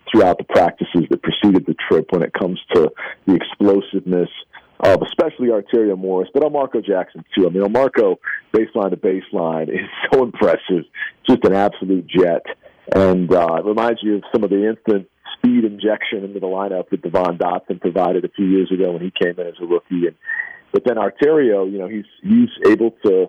[0.10, 2.92] throughout the practices that preceded the trip when it comes to
[3.26, 4.30] the explosiveness
[4.80, 7.46] of especially Arterio Morris, but Elmarko Jackson too.
[7.46, 8.20] I mean, Marco
[8.54, 10.86] baseline to baseline is so impressive,
[11.28, 12.46] just an absolute jet,
[12.96, 16.90] and uh, it reminds you of some of the instant speed injection into the lineup
[16.90, 20.08] that Devon Dotson provided a few years ago when he came in as a rookie.
[20.08, 20.16] And
[20.72, 23.28] but then Arterio, you know, he's he's able to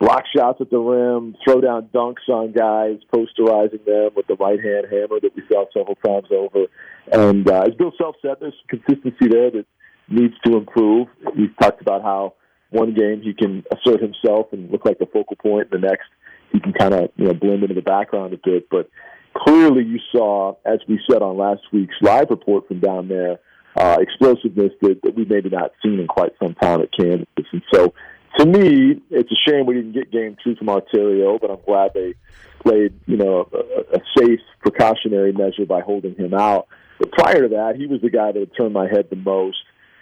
[0.00, 4.62] block shots at the rim, throw down dunks on guys, posterizing them with the right
[4.62, 6.66] hand hammer that we saw several times over.
[7.12, 9.66] And uh, as Bill Self said, there's consistency there that
[10.08, 11.08] needs to improve.
[11.34, 12.34] He's talked about how
[12.70, 16.06] one game he can assert himself and look like the focal point, the next
[16.52, 18.68] he can kind of you know blend into the background a bit.
[18.70, 18.88] But
[19.36, 23.38] clearly, you saw, as we said on last week's live report from down there,
[23.76, 27.26] uh, explosiveness that, that we've maybe not seen in quite some time at Kansas.
[27.52, 27.92] And so,
[28.38, 31.92] to me, it's a shame we didn't get game two from Arterio, but I'm glad
[31.94, 32.14] they
[32.60, 36.68] played, you know, a, a safe precautionary measure by holding him out.
[36.98, 39.58] But prior to that, he was the guy that had turned my head the most.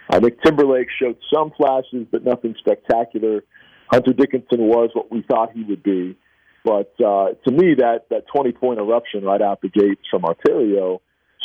[0.09, 3.43] I think Timberlake showed some flashes, but nothing spectacular.
[3.89, 6.17] Hunter Dickinson was what we thought he would be.
[6.63, 10.99] But uh, to me, that, that 20 point eruption right out the gates from Arterio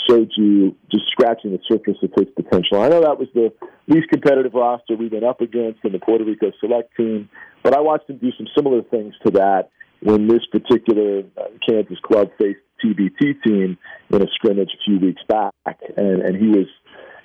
[0.09, 2.81] showed you just scratching the surface of his potential.
[2.81, 3.53] I know that was the
[3.89, 7.29] least competitive roster we've been up against in the Puerto Rico select team,
[7.63, 11.99] but I watched him do some similar things to that when this particular uh, Kansas
[12.05, 13.77] club faced TBT team
[14.11, 15.53] in a scrimmage a few weeks back,
[15.97, 16.67] and, and he was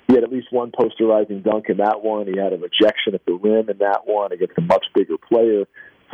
[0.06, 2.26] he had at least one posterizing dunk in that one.
[2.26, 5.64] He had a rejection at the rim in that one against a much bigger player.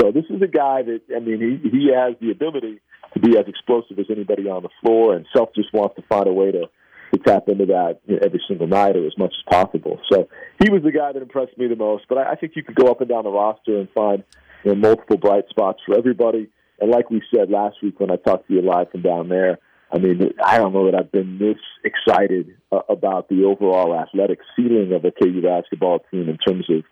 [0.00, 2.81] So this is a guy that I mean he he has the ability
[3.14, 6.29] to be as explosive as anybody on the floor, and Self just wants to find
[6.29, 6.66] a way to
[7.12, 9.98] to tap into that you know, every single night or as much as possible.
[10.11, 10.29] So
[10.62, 12.05] he was the guy that impressed me the most.
[12.09, 14.22] But I, I think you could go up and down the roster and find
[14.64, 16.48] you know, multiple bright spots for everybody.
[16.81, 19.59] And like we said last week when I talked to you live from down there,
[19.92, 24.38] I mean, I don't know that I've been this excited uh, about the overall athletic
[24.55, 26.85] ceiling of the KU basketball team in terms of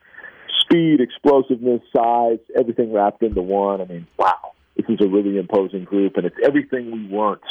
[0.61, 3.81] speed, explosiveness, size, everything wrapped into one.
[3.81, 7.43] I mean, wow, this is a really imposing group, and it's everything we weren't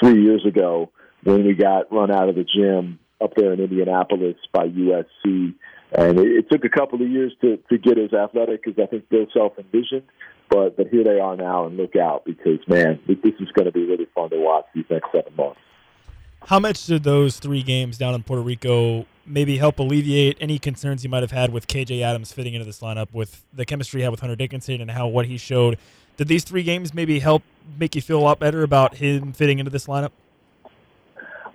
[0.00, 0.90] three years ago
[1.24, 5.54] when we got run out of the gym up there in Indianapolis by USC.
[5.96, 8.86] And it, it took a couple of years to, to get as athletic as I
[8.86, 10.04] think Bill Self envisioned.
[10.50, 13.72] But but here they are now, and look out because man, this is going to
[13.72, 15.58] be really fun to watch these next seven months.
[16.46, 21.02] How much did those three games down in Puerto Rico maybe help alleviate any concerns
[21.02, 24.02] you might have had with KJ Adams fitting into this lineup with the chemistry he
[24.02, 25.78] had with Hunter Dickinson and how what he showed?
[26.18, 27.42] Did these three games maybe help
[27.78, 30.10] make you feel a lot better about him fitting into this lineup?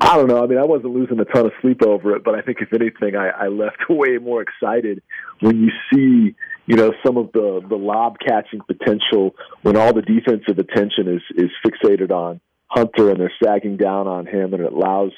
[0.01, 0.43] I don't know.
[0.43, 2.73] I mean, I wasn't losing a ton of sleep over it, but I think if
[2.73, 5.01] anything, I, I left way more excited
[5.41, 6.35] when you see,
[6.65, 11.21] you know, some of the the lob catching potential when all the defensive attention is
[11.35, 15.12] is fixated on Hunter and they're sagging down on him, and it allows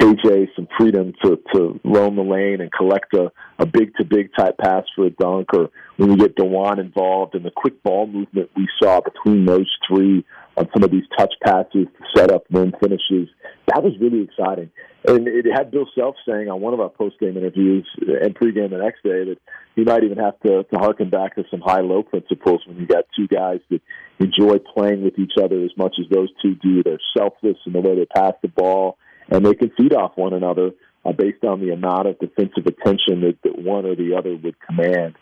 [0.00, 4.30] KJ some freedom to to roam the lane and collect a a big to big
[4.38, 8.06] type pass for a dunk, or when we get Dajuan involved and the quick ball
[8.06, 10.24] movement we saw between those three
[10.56, 13.28] on some of these touch passes to set up win finishes.
[13.66, 14.70] That was really exciting.
[15.06, 18.70] And it had Bill Self saying on one of our post game interviews and pregame
[18.70, 19.38] the next day that
[19.76, 22.86] he might even have to, to harken back to some high low principles when you
[22.86, 23.80] got two guys that
[24.18, 26.82] enjoy playing with each other as much as those two do.
[26.82, 28.98] They're selfless in the way they pass the ball,
[29.30, 30.70] and they can feed off one another
[31.04, 34.56] uh, based on the amount of defensive attention that, that one or the other would
[34.60, 35.14] command.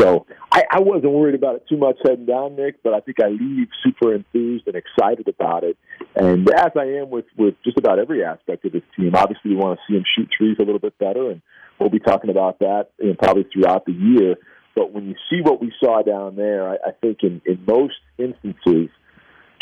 [0.00, 3.18] So I, I wasn't worried about it too much heading down, Nick, but I think
[3.22, 5.76] I leave super enthused and excited about it.
[6.16, 9.56] And as I am with, with just about every aspect of this team, obviously we
[9.56, 11.42] want to see him shoot trees a little bit better, and
[11.78, 14.36] we'll be talking about that you know, probably throughout the year.
[14.74, 17.94] But when you see what we saw down there, I, I think in, in most
[18.16, 18.88] instances,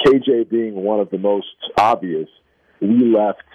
[0.07, 2.29] KJ being one of the most obvious,
[2.81, 3.43] we left–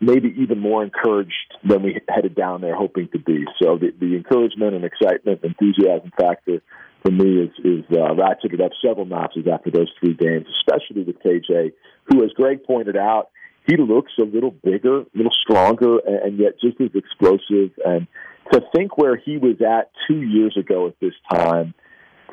[0.00, 3.44] maybe even more encouraged than we headed down there hoping to be.
[3.60, 6.62] So the, the encouragement and excitement, enthusiasm factor
[7.02, 11.20] for me is, is uh, ratcheted up several notches after those three games, especially with
[11.22, 11.72] KJ,
[12.04, 13.30] who, as Greg pointed out,
[13.66, 17.70] he looks a little bigger, a little stronger, and, and yet just as explosive.
[17.84, 18.06] And
[18.52, 21.74] to think where he was at two years ago at this time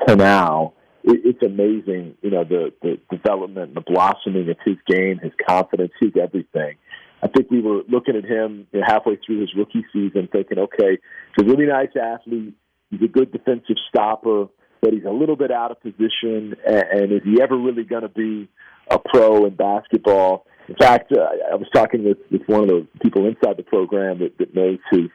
[0.07, 0.73] to now,
[1.03, 5.33] it, it's amazing, you know, the, the development and the blossoming of his game, his
[5.47, 6.75] confidence, his everything.
[7.23, 10.59] I think we were looking at him you know, halfway through his rookie season, thinking,
[10.59, 10.97] okay,
[11.35, 12.53] he's a really nice athlete.
[12.91, 14.47] He's a good defensive stopper,
[14.81, 16.55] but he's a little bit out of position.
[16.67, 18.47] And, and is he ever really going to be
[18.89, 20.45] a pro in basketball?
[20.67, 24.19] In fact, uh, I was talking with, with one of the people inside the program
[24.19, 25.09] that, that knows his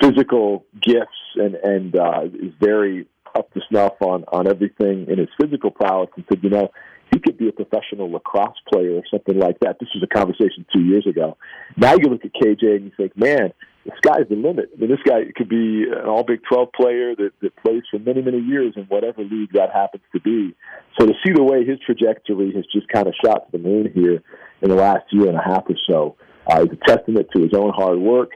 [0.00, 5.28] physical gifts and and uh, is very up to snuff on on everything in his
[5.40, 6.70] physical prowess, and said, you know,
[7.12, 9.78] he could be a professional lacrosse player or something like that.
[9.80, 11.36] This was a conversation two years ago.
[11.76, 13.52] Now you look at KJ and you think, man,
[13.84, 14.70] the sky's the limit.
[14.74, 17.98] I mean, this guy could be an All Big 12 player that, that plays for
[17.98, 20.54] many, many years in whatever league that happens to be.
[20.98, 23.90] So to see the way his trajectory has just kind of shot to the moon
[23.94, 24.22] here
[24.60, 26.16] in the last year and a half or so
[26.50, 28.32] uh, is a testament to his own hard work,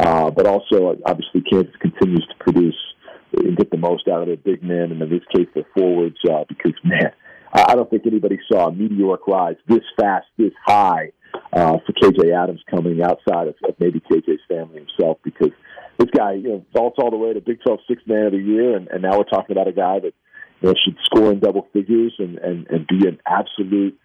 [0.00, 2.76] uh, but also obviously Kansas continues to produce
[3.36, 6.16] and get the most out of their big men, and in this case, their forwards,
[6.30, 7.12] uh, because man,
[7.52, 11.12] I don't think anybody saw a meteoric rise this fast, this high
[11.52, 15.50] uh, for KJ Adams coming outside of, of maybe KJ's family himself because
[15.98, 18.38] this guy, you know, vaults all the way to Big 12 Sixth Man of the
[18.38, 20.12] Year, and, and now we're talking about a guy that
[20.60, 23.98] you know should score in double figures and, and, and be an absolute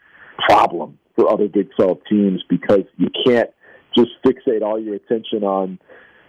[0.47, 3.49] problem for other Big 12 teams because you can't
[3.95, 5.79] just fixate all your attention on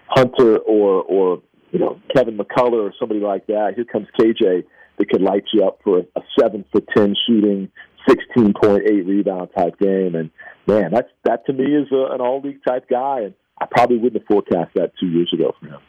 [0.08, 3.72] Hunter or or you know Kevin McCullar or somebody like that.
[3.74, 4.64] Here comes KJ
[4.98, 7.70] that could light you up for a, seven for ten shooting,
[8.08, 10.30] sixteen point eight rebound type game, and
[10.66, 13.98] man, that's that to me is a, an all league type guy, and I probably
[13.98, 15.80] wouldn't have forecast that two years ago for him.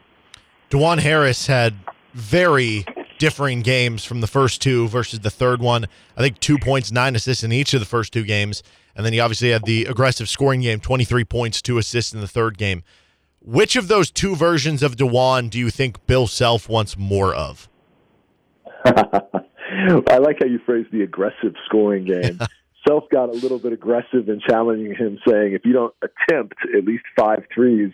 [0.69, 1.75] Dajuan Harris had
[2.13, 2.85] very
[3.17, 5.85] differing games from the first two versus the third one.
[6.17, 8.63] I think two points, nine assists in each of the first two games.
[8.95, 12.27] And then he obviously had the aggressive scoring game, 23 points, two assists in the
[12.27, 12.83] third game.
[13.41, 17.69] Which of those two versions of Dajuan do you think Bill Self wants more of?
[20.07, 22.39] I like how you phrase the aggressive scoring game.
[22.87, 26.85] Self got a little bit aggressive in challenging him, saying, if you don't attempt at
[26.85, 27.91] least five threes,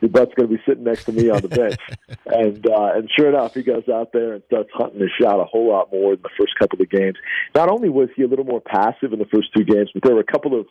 [0.00, 1.78] your butt's going to be sitting next to me on the bench.
[2.26, 5.44] and uh, and sure enough, he goes out there and starts hunting his shot a
[5.44, 7.16] whole lot more in the first couple of games.
[7.54, 10.14] Not only was he a little more passive in the first two games, but there
[10.14, 10.66] were a couple of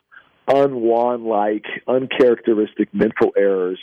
[0.51, 3.79] unwan like, uncharacteristic mental errors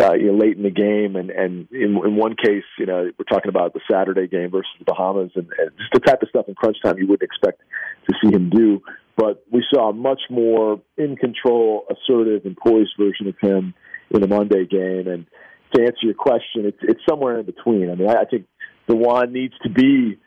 [0.00, 1.14] uh, you know, late in the game.
[1.16, 4.70] And, and in, in one case, you know, we're talking about the Saturday game versus
[4.78, 7.60] the Bahamas and, and just the type of stuff in crunch time you wouldn't expect
[8.08, 8.82] to see him do.
[9.16, 13.74] But we saw a much more in control, assertive, and poised version of him
[14.10, 15.08] in the Monday game.
[15.08, 15.26] And
[15.74, 17.90] to answer your question, it's, it's somewhere in between.
[17.90, 18.46] I mean, I, I think
[18.88, 20.18] Dajuan needs to be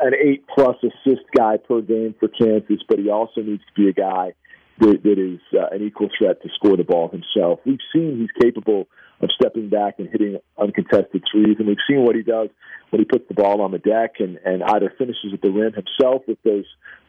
[0.00, 3.88] an eight plus assist guy per game for Kansas, but he also needs to be
[3.88, 4.34] a guy
[4.78, 7.60] that, that is uh, an equal threat to score the ball himself.
[7.64, 8.88] We've seen he's capable
[9.20, 12.48] of stepping back and hitting uncontested threes, and we've seen what he does
[12.90, 15.72] when he puts the ball on the deck and, and either finishes at the rim
[15.72, 16.64] himself with those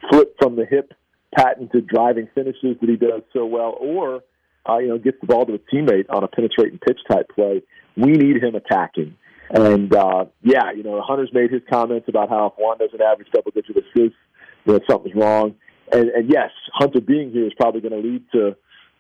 [0.10, 0.94] flip from the hip
[1.36, 4.24] patented driving finishes that he does so well, or
[4.70, 7.62] uh, you know gets the ball to a teammate on a penetrating pitch type play.
[7.98, 9.16] We need him attacking.
[9.50, 13.28] And uh, yeah, you know, Hunter's made his comments about how if Juan doesn't average
[13.34, 14.18] double digit assists,
[14.66, 15.56] you know, something's wrong.
[15.92, 18.56] And, and yes, Hunter being here is probably going to lead to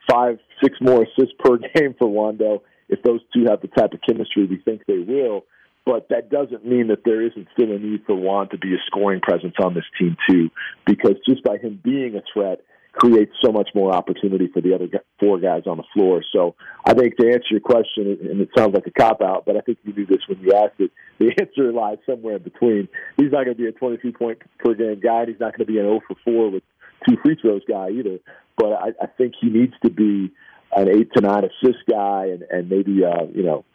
[0.09, 4.01] five, six more assists per game for Wando if those two have the type of
[4.07, 5.45] chemistry we think they will.
[5.85, 8.77] But that doesn't mean that there isn't still a need for Juan to be a
[8.87, 10.49] scoring presence on this team too,
[10.85, 12.61] because just by him being a threat
[12.95, 14.87] creates so much more opportunity for the other
[15.19, 16.23] four guys on the floor.
[16.33, 19.57] So I think to answer your question, and it sounds like a cop out, but
[19.57, 20.91] I think you knew this when you asked it.
[21.19, 22.87] The answer lies somewhere in between.
[23.17, 25.25] He's not going to be a 23 point per game guy.
[25.27, 26.63] He's not going to be an 0 for 4 with
[27.07, 28.19] two free throws guy either.
[28.57, 30.31] But I, I think he needs to be
[30.75, 33.65] an eight to nine assist guy and, and maybe uh, you know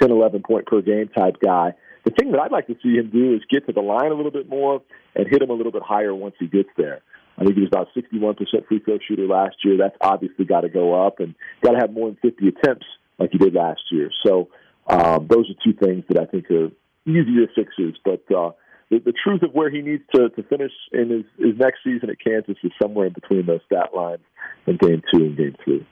[0.00, 1.74] 10, 11 point per game type guy.
[2.04, 4.14] The thing that I'd like to see him do is get to the line a
[4.14, 4.82] little bit more
[5.14, 7.00] and hit him a little bit higher once he gets there.
[7.38, 9.76] I think he was about 61% free throw shooter last year.
[9.78, 12.86] That's obviously got to go up and got to have more than 50 attempts
[13.18, 14.10] like he did last year.
[14.26, 14.48] So
[14.88, 16.70] um, those are two things that I think are
[17.06, 17.94] easier fixes.
[18.04, 18.50] But uh,
[18.92, 22.10] the, the truth of where he needs to, to finish in his, his next season
[22.10, 24.20] at Kansas is somewhere in between those stat lines
[24.66, 25.86] in game two and game three.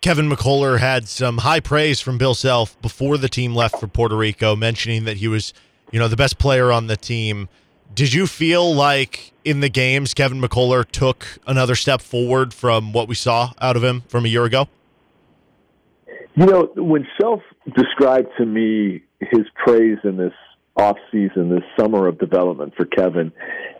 [0.00, 4.16] Kevin McCullar had some high praise from Bill Self before the team left for Puerto
[4.16, 5.54] Rico, mentioning that he was,
[5.92, 7.48] you know, the best player on the team.
[7.94, 13.08] Did you feel like in the games Kevin McCullar took another step forward from what
[13.08, 14.68] we saw out of him from a year ago?
[16.34, 17.42] You know, when Self
[17.76, 20.32] described to me his praise in this
[20.76, 23.32] off season, this summer of development for Kevin,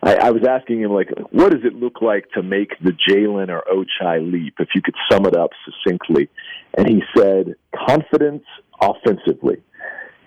[0.03, 3.49] I, I was asking him like, what does it look like to make the Jalen
[3.49, 4.55] or Ochai leap?
[4.59, 6.29] If you could sum it up succinctly,
[6.77, 7.55] and he said,
[7.89, 8.45] confidence
[8.81, 9.63] offensively.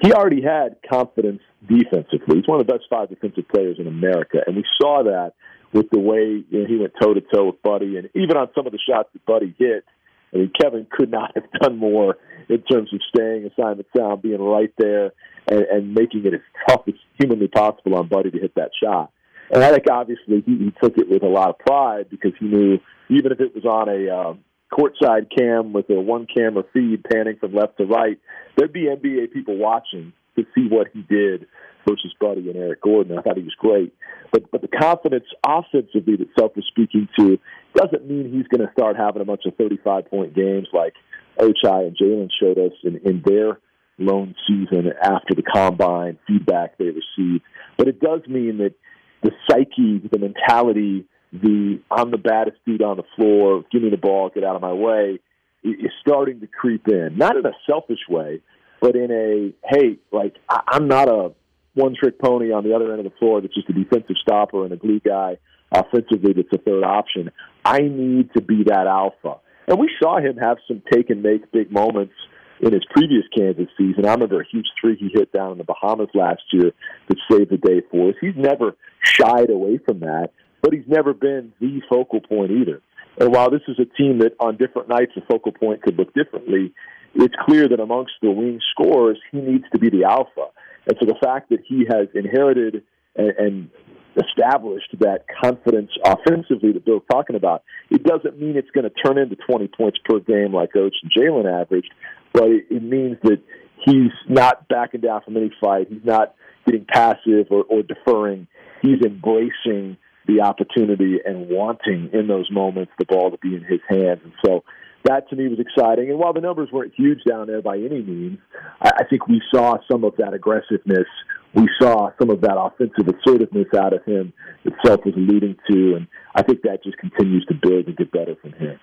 [0.01, 2.37] He already had confidence defensively.
[2.37, 5.33] He's one of the best five defensive players in America, and we saw that
[5.71, 8.49] with the way you know, he went toe to toe with Buddy, and even on
[8.55, 9.85] some of the shots that Buddy hit.
[10.33, 12.17] I mean, Kevin could not have done more
[12.49, 15.11] in terms of staying assignment sound, being right there,
[15.47, 19.11] and, and making it as tough as humanly possible on Buddy to hit that shot.
[19.51, 22.45] And I think obviously he, he took it with a lot of pride because he
[22.45, 22.79] knew
[23.09, 24.39] even if it was on a um,
[24.71, 28.19] courtside cam with a one camera feed panning from left to right,
[28.57, 31.47] there'd be NBA people watching to see what he did
[31.87, 33.17] versus Buddy and Eric Gordon.
[33.17, 33.93] I thought he was great.
[34.31, 37.37] But but the confidence offensively that Self was speaking to
[37.75, 40.93] doesn't mean he's going to start having a bunch of 35 point games like
[41.39, 43.59] Ochai and Jalen showed us in, in their
[43.97, 47.43] lone season after the combine feedback they received.
[47.77, 48.73] But it does mean that
[49.21, 53.97] the psyche, the mentality, the I'm the baddest dude on the floor, give me the
[53.97, 55.19] ball, get out of my way,
[55.63, 57.17] is starting to creep in.
[57.17, 58.41] Not in a selfish way,
[58.83, 61.31] but in a hey, like I, I'm not a
[61.73, 64.65] one trick pony on the other end of the floor that's just a defensive stopper
[64.65, 65.37] and a glue guy
[65.71, 67.31] offensively that's a third option.
[67.63, 69.37] I need to be that alpha.
[69.67, 72.13] And we saw him have some take and make big moments
[72.59, 74.05] in his previous Kansas season.
[74.05, 76.73] I remember a huge three he hit down in the Bahamas last year
[77.07, 78.15] that saved the day for us.
[78.19, 80.31] He's never shied away from that,
[80.61, 82.81] but he's never been the focal point either.
[83.17, 86.13] And while this is a team that on different nights the focal point could look
[86.13, 86.73] differently,
[87.15, 90.47] it's clear that amongst the wing scorers, he needs to be the alpha.
[90.87, 92.83] And so the fact that he has inherited
[93.15, 93.69] and, and
[94.17, 99.17] established that confidence offensively that Bill's talking about, it doesn't mean it's going to turn
[99.17, 101.91] into 20 points per game like Coach and Jalen averaged,
[102.31, 103.41] but it, it means that
[103.85, 105.87] he's not backing down from any fight.
[105.89, 106.35] He's not
[106.65, 108.47] getting passive or, or deferring.
[108.81, 113.81] He's embracing the opportunity and wanting in those moments the ball to be in his
[113.89, 114.21] hands.
[114.23, 114.63] And so
[115.03, 116.09] that to me was exciting.
[116.09, 118.39] And while the numbers weren't huge down there by any means,
[118.81, 121.07] I, I think we saw some of that aggressiveness.
[121.53, 124.33] We saw some of that offensive assertiveness out of him
[124.63, 125.95] that Self was alluding to.
[125.95, 128.79] And I think that just continues to build and get better from here.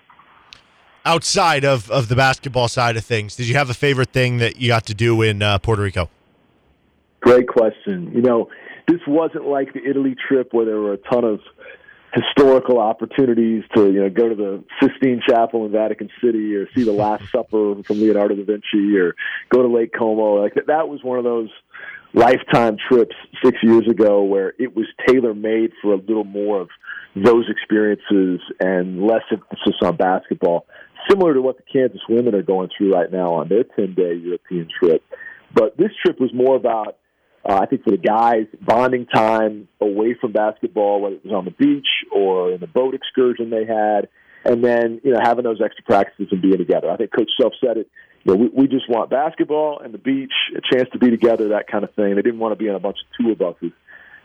[1.03, 4.57] Outside of, of the basketball side of things, did you have a favorite thing that
[4.57, 6.09] you got to do in uh, Puerto Rico?
[7.21, 8.11] Great question.
[8.13, 8.49] You know,
[8.87, 11.39] this wasn't like the Italy trip where there were a ton of
[12.13, 16.83] historical opportunities to you know go to the Sistine Chapel in Vatican City or see
[16.83, 19.15] the Last Supper from Leonardo da Vinci or
[19.49, 20.41] go to Lake Como.
[20.41, 21.49] Like that was one of those
[22.13, 26.69] lifetime trips six years ago where it was tailor made for a little more of
[27.15, 30.65] those experiences and less emphasis on basketball,
[31.09, 34.15] similar to what the Kansas women are going through right now on their 10 day
[34.15, 35.03] European trip.
[35.53, 36.97] But this trip was more about
[37.47, 41.45] uh, I think for the guys, bonding time away from basketball, whether it was on
[41.45, 44.09] the beach or in the boat excursion they had,
[44.45, 46.89] and then you know having those extra practices and being together.
[46.89, 47.89] I think Coach Self said it.
[48.23, 51.49] You know, we, we just want basketball and the beach, a chance to be together,
[51.49, 52.15] that kind of thing.
[52.15, 53.71] They didn't want to be on a bunch of tour buses.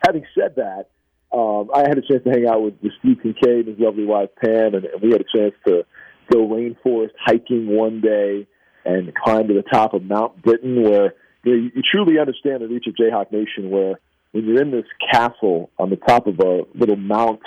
[0.04, 0.88] Having said that,
[1.32, 4.28] um, I had a chance to hang out with, Steve Kincaid and his lovely wife
[4.36, 5.86] Pam, and, and we had a chance to
[6.30, 8.46] go rainforest hiking one day
[8.84, 11.14] and climb to the top of Mount Britton, where
[11.50, 14.00] you, you truly understand the reach of Jayhawk Nation, where
[14.32, 17.40] when you're in this castle on the top of a little mount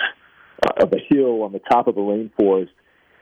[0.62, 2.70] uh, of a hill on the top of a rainforest,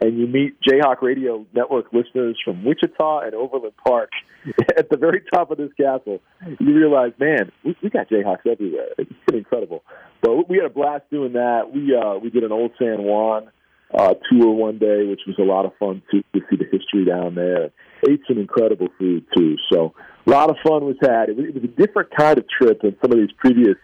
[0.01, 4.11] and you meet Jayhawk Radio Network listeners from Wichita and Overland Park
[4.79, 6.21] at the very top of this castle,
[6.61, 8.89] you realize, man, we, we got Jayhawks everywhere.
[8.97, 9.83] It's incredible.
[10.23, 11.73] But we had a blast doing that.
[11.73, 13.51] We uh, we did an old San Juan
[13.93, 17.05] uh, tour one day, which was a lot of fun too, to see the history
[17.05, 17.71] down there.
[18.09, 19.57] Ate some incredible food too.
[19.73, 19.95] So
[20.29, 21.31] a lot of fun was had.
[21.31, 23.77] It was, it was a different kind of trip than some of these previous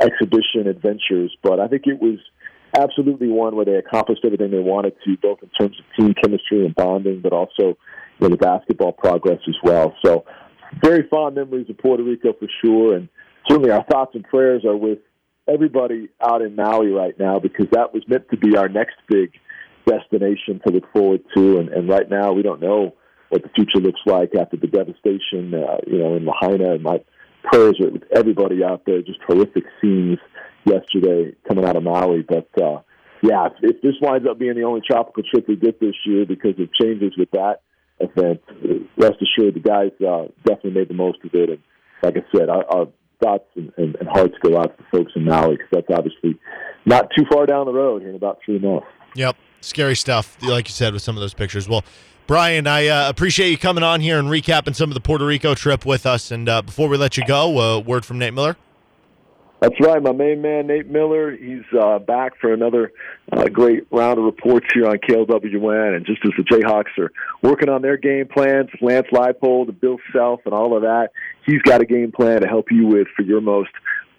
[0.00, 2.18] exhibition adventures, but I think it was
[2.74, 6.64] absolutely one where they accomplished everything they wanted to, both in terms of team chemistry
[6.64, 7.76] and bonding, but also you
[8.20, 9.94] know, the basketball progress as well.
[10.02, 10.24] So
[10.82, 13.08] very fond memories of Puerto Rico for sure, and
[13.46, 15.00] certainly our thoughts and prayers are with
[15.46, 19.32] everybody out in Maui right now because that was meant to be our next big
[19.86, 22.94] destination to look forward to, and, and right now we don't know
[23.30, 26.74] what the future looks like after the devastation, uh, you know, in Lahaina.
[26.74, 27.02] And my
[27.44, 29.00] prayers are with everybody out there.
[29.02, 30.18] Just horrific scenes
[30.64, 32.22] yesterday coming out of Maui.
[32.22, 32.82] But uh,
[33.22, 36.26] yeah, if, if this winds up being the only tropical trip we get this year
[36.26, 37.62] because of changes with that
[38.00, 38.40] event,
[38.96, 41.50] rest assured the guys uh, definitely made the most of it.
[41.50, 41.58] And
[42.02, 42.88] like I said, our, our
[43.22, 46.38] thoughts and, and, and hearts go out to the folks in Maui because that's obviously
[46.86, 48.86] not too far down the road here in about three months.
[49.14, 49.36] Yep.
[49.62, 51.68] Scary stuff, like you said, with some of those pictures.
[51.68, 51.84] Well,
[52.30, 55.56] Brian, I uh, appreciate you coming on here and recapping some of the Puerto Rico
[55.56, 56.30] trip with us.
[56.30, 58.56] And uh, before we let you go, a uh, word from Nate Miller.
[59.58, 61.36] That's right, my main man Nate Miller.
[61.36, 62.92] He's uh, back for another
[63.32, 65.96] uh, great round of reports here on KLWN.
[65.96, 67.10] And just as the Jayhawks are
[67.42, 71.08] working on their game plans, Lance Leipold Bill Self and all of that,
[71.44, 73.70] he's got a game plan to help you with for your most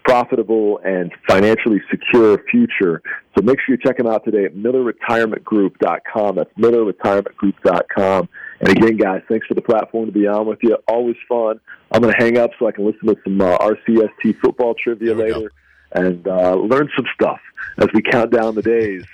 [0.03, 3.01] profitable and financially secure future.
[3.35, 6.35] So make sure you check them out today at MillerRetirementGroup.com.
[6.35, 8.29] That's MillerRetirementGroup.com.
[8.59, 10.77] And again, guys, thanks for the platform to be on with you.
[10.87, 11.59] Always fun.
[11.91, 15.13] I'm going to hang up so I can listen to some uh, RCST football trivia
[15.13, 15.49] later go.
[15.93, 17.39] and uh, learn some stuff
[17.79, 19.05] as we count down the days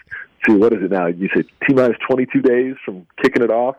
[0.45, 1.07] to what is it now?
[1.07, 3.75] You say T minus 22 days from kicking it off.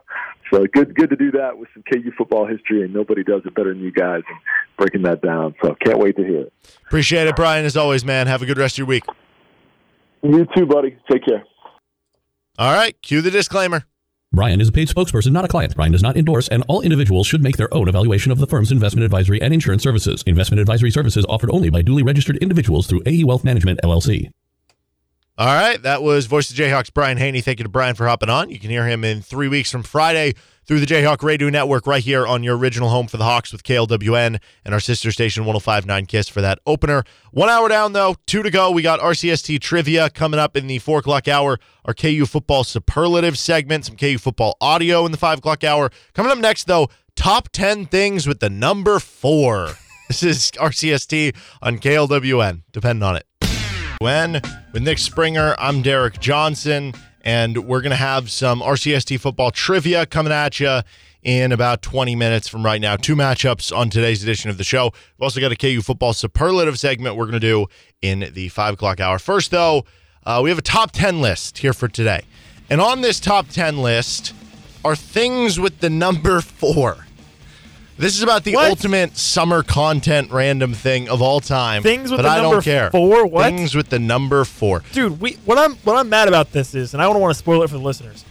[0.50, 3.54] So good, good to do that with some KU football history, and nobody does it
[3.54, 4.38] better than you guys and
[4.76, 5.54] breaking that down.
[5.62, 6.52] So can't wait to hear it.
[6.86, 7.64] Appreciate it, Brian.
[7.64, 8.26] As always, man.
[8.26, 9.04] Have a good rest of your week.
[10.22, 10.96] You too, buddy.
[11.10, 11.44] Take care.
[12.58, 13.00] All right.
[13.02, 13.84] Cue the disclaimer.
[14.30, 15.74] Brian is a paid spokesperson, not a client.
[15.74, 18.70] Brian does not endorse, and all individuals should make their own evaluation of the firm's
[18.70, 20.22] investment advisory and insurance services.
[20.26, 24.30] Investment advisory services offered only by duly registered individuals through AE Wealth Management, LLC.
[25.38, 27.40] All right, that was Voice of Jayhawks Brian Hanni.
[27.40, 28.50] Thank you to Brian for hopping on.
[28.50, 30.34] You can hear him in three weeks from Friday
[30.64, 33.62] through the Jayhawk Radio Network right here on your original home for the Hawks with
[33.62, 37.04] KLWN and our sister station 1059 Kiss for that opener.
[37.30, 38.72] One hour down, though, two to go.
[38.72, 43.38] We got RCST trivia coming up in the four o'clock hour, our KU football superlative
[43.38, 45.92] segment, some KU football audio in the five o'clock hour.
[46.14, 49.74] Coming up next, though, top 10 things with the number four.
[50.08, 52.62] this is RCST on KLWN.
[52.72, 53.27] Depend on it.
[54.00, 54.40] When
[54.72, 60.06] with Nick Springer, I'm Derek Johnson and we're going to have some RCST football trivia
[60.06, 60.82] coming at you
[61.24, 62.94] in about 20 minutes from right now.
[62.94, 64.92] Two matchups on today's edition of the show.
[64.92, 67.66] We've also got a KU football superlative segment we're going to do
[68.00, 69.18] in the 5 o'clock hour.
[69.18, 69.84] First, though,
[70.24, 72.22] uh, we have a top 10 list here for today.
[72.70, 74.32] And on this top 10 list
[74.84, 77.07] are things with the number four.
[77.98, 78.70] This is about the What?
[78.70, 81.82] ultimate summer content random thing of all time.
[81.82, 82.90] Things with but the I number don't care.
[82.90, 83.26] four?
[83.26, 83.44] What?
[83.52, 84.84] Things with the number four.
[84.92, 85.20] dude.
[85.20, 87.62] We what I'm what I'm mad about this is, and I don't want to spoil
[87.62, 88.24] it for the listeners.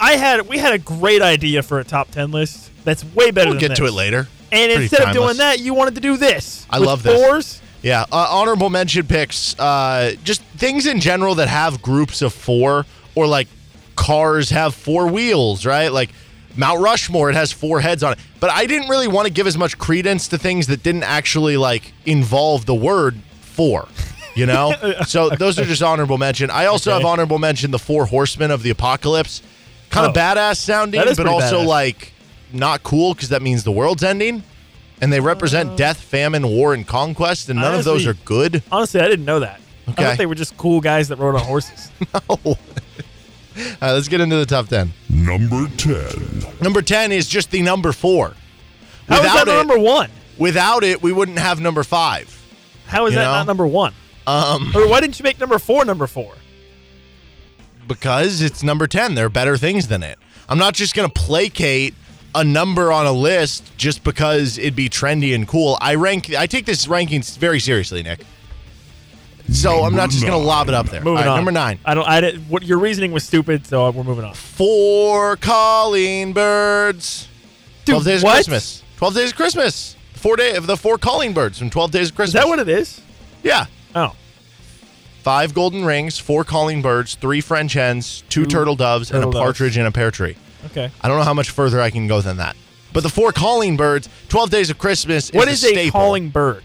[0.00, 3.46] I had we had a great idea for a top ten list that's way better.
[3.50, 3.78] We'll than get this.
[3.78, 4.28] to it later.
[4.52, 6.66] And Pretty instead of doing that, you wanted to do this.
[6.68, 7.18] I love this.
[7.18, 7.62] fours.
[7.80, 9.58] Yeah, uh, honorable mention picks.
[9.58, 12.84] Uh, just things in general that have groups of four,
[13.14, 13.48] or like
[13.96, 15.88] cars have four wheels, right?
[15.88, 16.10] Like
[16.56, 18.18] Mount Rushmore, it has four heads on it.
[18.40, 21.56] But I didn't really want to give as much credence to things that didn't actually
[21.56, 23.88] like involve the word four.
[24.34, 24.72] You know,
[25.06, 26.50] so those are just honorable mention.
[26.50, 26.98] I also Okay.
[26.98, 29.42] have honorable mention the four horsemen of the apocalypse.
[29.90, 30.20] Kind of Oh.
[30.20, 31.66] badass sounding, but also badass.
[31.66, 32.12] like
[32.52, 34.42] not cool because that means the world's ending.
[35.00, 35.76] And they represent oh.
[35.76, 38.62] death, famine, war, and conquest, and none of those are good.
[38.70, 39.60] Honestly, I didn't know that.
[39.86, 40.04] I Okay.
[40.04, 41.90] thought they were just cool guys that rode on horses.
[42.28, 42.56] All
[43.56, 44.92] right, let's get into the top 10.
[45.10, 46.44] Number 10.
[46.60, 48.34] Number 10 is just the number four.
[49.08, 50.10] How is Without that it, number one?
[50.38, 52.38] without it, we wouldn't have number five.
[52.86, 53.32] How is that know?
[53.32, 53.92] not number one?
[54.26, 56.34] Um, Or why didn't you make number four number four?
[57.88, 59.14] because it's number 10.
[59.16, 60.18] There are better things than it.
[60.48, 61.94] I'm not just going to placate
[62.34, 65.76] a number on a list just because it'd be trendy and cool.
[65.80, 68.20] I rank I take this ranking very seriously, Nick.
[69.50, 71.00] So I'm not just going to lob it up there.
[71.00, 71.36] Moving All right, on.
[71.36, 71.78] Number 9.
[71.84, 72.06] I don't.
[72.08, 72.42] I didn't.
[72.44, 74.34] What your reasoning was stupid, so we're moving on.
[74.34, 77.28] Four calling birds.
[77.84, 78.30] Dude, 12 days what?
[78.30, 78.82] of Christmas.
[78.98, 79.96] 12 days of Christmas.
[80.14, 82.42] Four day of the four calling birds from 12 days of Is Christmas.
[82.42, 83.00] that what it is?
[83.42, 83.66] Yeah.
[83.94, 84.14] Oh,
[85.22, 89.20] Five golden rings, four calling birds, three French hens, two Two turtle doves, and a
[89.20, 89.42] turtle doves.
[89.44, 90.36] partridge in a pear tree.
[90.66, 90.90] okay.
[91.00, 92.56] I don't know how much further I can go than that.
[92.92, 96.00] But the four calling birds, 12 days of Christmas What is is a, a staple.
[96.00, 96.62] calling bird?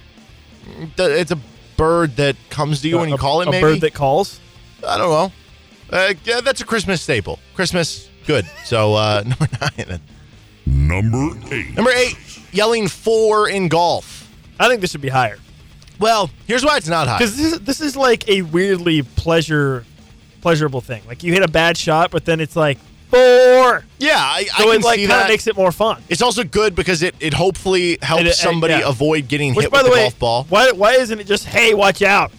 [0.97, 1.37] It's a
[1.77, 3.61] bird that comes to you when you a, call it, a maybe?
[3.61, 4.39] bird that calls.
[4.85, 5.31] I don't know.
[5.89, 7.39] Uh, yeah, that's a Christmas staple.
[7.55, 8.45] Christmas, good.
[8.65, 9.85] So, uh, number nine.
[9.87, 10.01] then.
[10.65, 11.75] Number 8.
[11.75, 12.17] Number eight,
[12.51, 14.29] yelling four in golf.
[14.59, 15.37] I think this should be higher
[15.99, 17.19] Well, here's why it's not high.
[17.19, 19.85] because this is, this is like a weirdly pleasure
[20.41, 21.03] pleasurable thing.
[21.07, 22.77] Like you hit a bad shot, but then it's like
[23.09, 23.83] four.
[23.99, 26.03] Yeah, I, I So can it like see kind of makes it more fun.
[26.09, 28.87] it's also good because it, it hopefully helps It- uh, somebody yeah.
[28.89, 30.45] avoid getting Which, hit by with the way, golf ball.
[30.49, 32.31] why why isn't it just hey, watch out?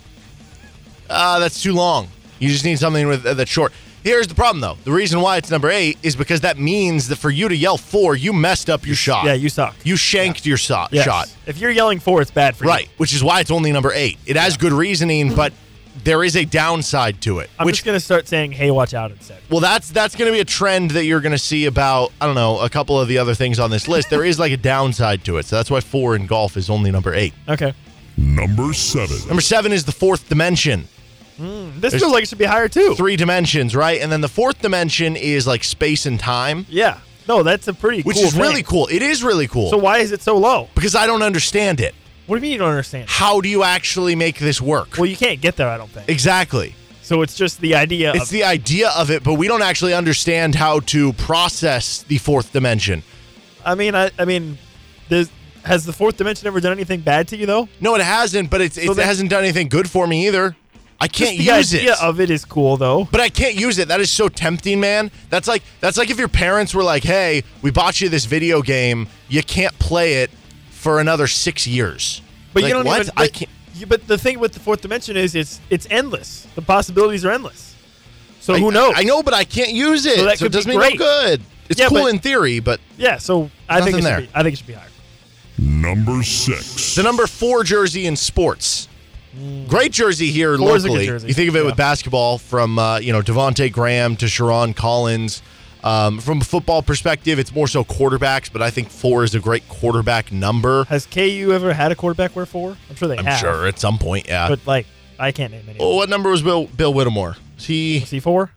[1.08, 2.08] Uh, that's too long.
[2.38, 3.72] You just need something with uh, that's short.
[4.04, 4.76] Here's the problem, though.
[4.84, 7.76] The reason why it's number eight is because that means that for you to yell
[7.76, 9.24] four, you messed up your shot.
[9.26, 9.74] Yeah, you suck.
[9.84, 10.92] You shanked your shot.
[10.92, 11.04] Yes.
[11.04, 11.34] shot.
[11.46, 12.70] If you're yelling four, it's bad for you.
[12.70, 14.16] Right, which is why it's only number eight.
[14.24, 15.52] It has good reasoning, but
[16.04, 17.50] there is a downside to it.
[17.58, 19.38] I'm which just gonna start saying hey, watch out instead.
[19.50, 22.26] well, that's that's going to be a trend that you're going to see about I
[22.26, 24.10] don't know a couple of the other things on this list.
[24.10, 26.90] there is like a downside to it, so that's why four in golf is only
[26.90, 27.34] number eight.
[27.48, 27.74] Okay.
[28.16, 29.28] Number 7.
[29.28, 30.88] Number seven is the fourth dimension.
[31.36, 32.96] Hmm, this There's feels like it should be higher too.
[32.96, 34.00] Three dimensions, right?
[34.00, 36.98] And then the fourth dimension is like space and time, Yeah.
[37.28, 38.08] No, that's a pretty cool.
[38.08, 38.88] which cool is really cool.
[38.90, 39.70] It is really cool.
[39.70, 40.68] So why is it so low?
[40.74, 41.94] because I don't understand it.
[42.28, 43.08] What do you mean you don't understand?
[43.08, 44.96] How do you actually make this work?
[44.98, 46.08] Well, you can't get there, I don't think.
[46.08, 46.74] exactly.
[47.02, 49.94] So it's just the idea It's of the idea of it, but we don't actually
[49.94, 53.02] understand how to process the fourth dimension.
[53.64, 54.58] I mean, I, I mean,
[55.64, 57.68] has the fourth dimension ever done anything bad to you though?
[57.80, 60.54] No, it hasn't, but it's, it then- hasn't done anything good for me either.
[61.00, 62.02] I can't Just the use idea it.
[62.02, 63.04] of it is cool though.
[63.12, 63.86] but I can't use it.
[63.88, 65.12] That is so tempting, man.
[65.30, 68.62] That's like that's like if your parents were like, "Hey, we bought you this video
[68.62, 69.06] game.
[69.28, 70.30] You can't play it
[70.78, 72.22] for another 6 years."
[72.54, 73.00] But Like, you don't what?
[73.00, 73.12] even.
[73.16, 76.46] I can't you- but the thing with the fourth dimension is it's it's endless.
[76.54, 77.74] The possibilities are endless.
[78.40, 78.94] So I- who knows?
[78.96, 80.16] I know, but I can't use it.
[80.16, 80.98] So that so it could be does me great.
[80.98, 81.42] no good.
[81.68, 83.18] It's Yeah, cool but- in theory, but Yeah.
[83.18, 84.20] So I think Nothing it should there.
[84.22, 84.28] be.
[84.34, 84.84] I think it should be higher.
[85.58, 86.94] Number 6.
[86.94, 88.88] the number four jersey in sports.
[89.68, 91.06] Great jersey here Four is a good locally.
[91.06, 91.28] jersey.
[91.28, 95.42] You think of it with basketball from uh, you know Devonte Graham to Sherron Collins.
[95.84, 99.40] Um, from a football perspective, it's more so quarterbacks, but I think four is a
[99.40, 100.84] great quarterback number.
[100.84, 102.76] Has KU ever had a quarterback wear four?
[102.90, 103.38] I'm sure they I'm have.
[103.38, 104.48] sure at some point, yeah.
[104.48, 104.86] But like,
[105.18, 105.78] I can't name any.
[105.78, 107.36] well, what number was Bill Bill Whittemore?
[107.56, 108.00] Was he?
[108.00, 108.50] Was he four?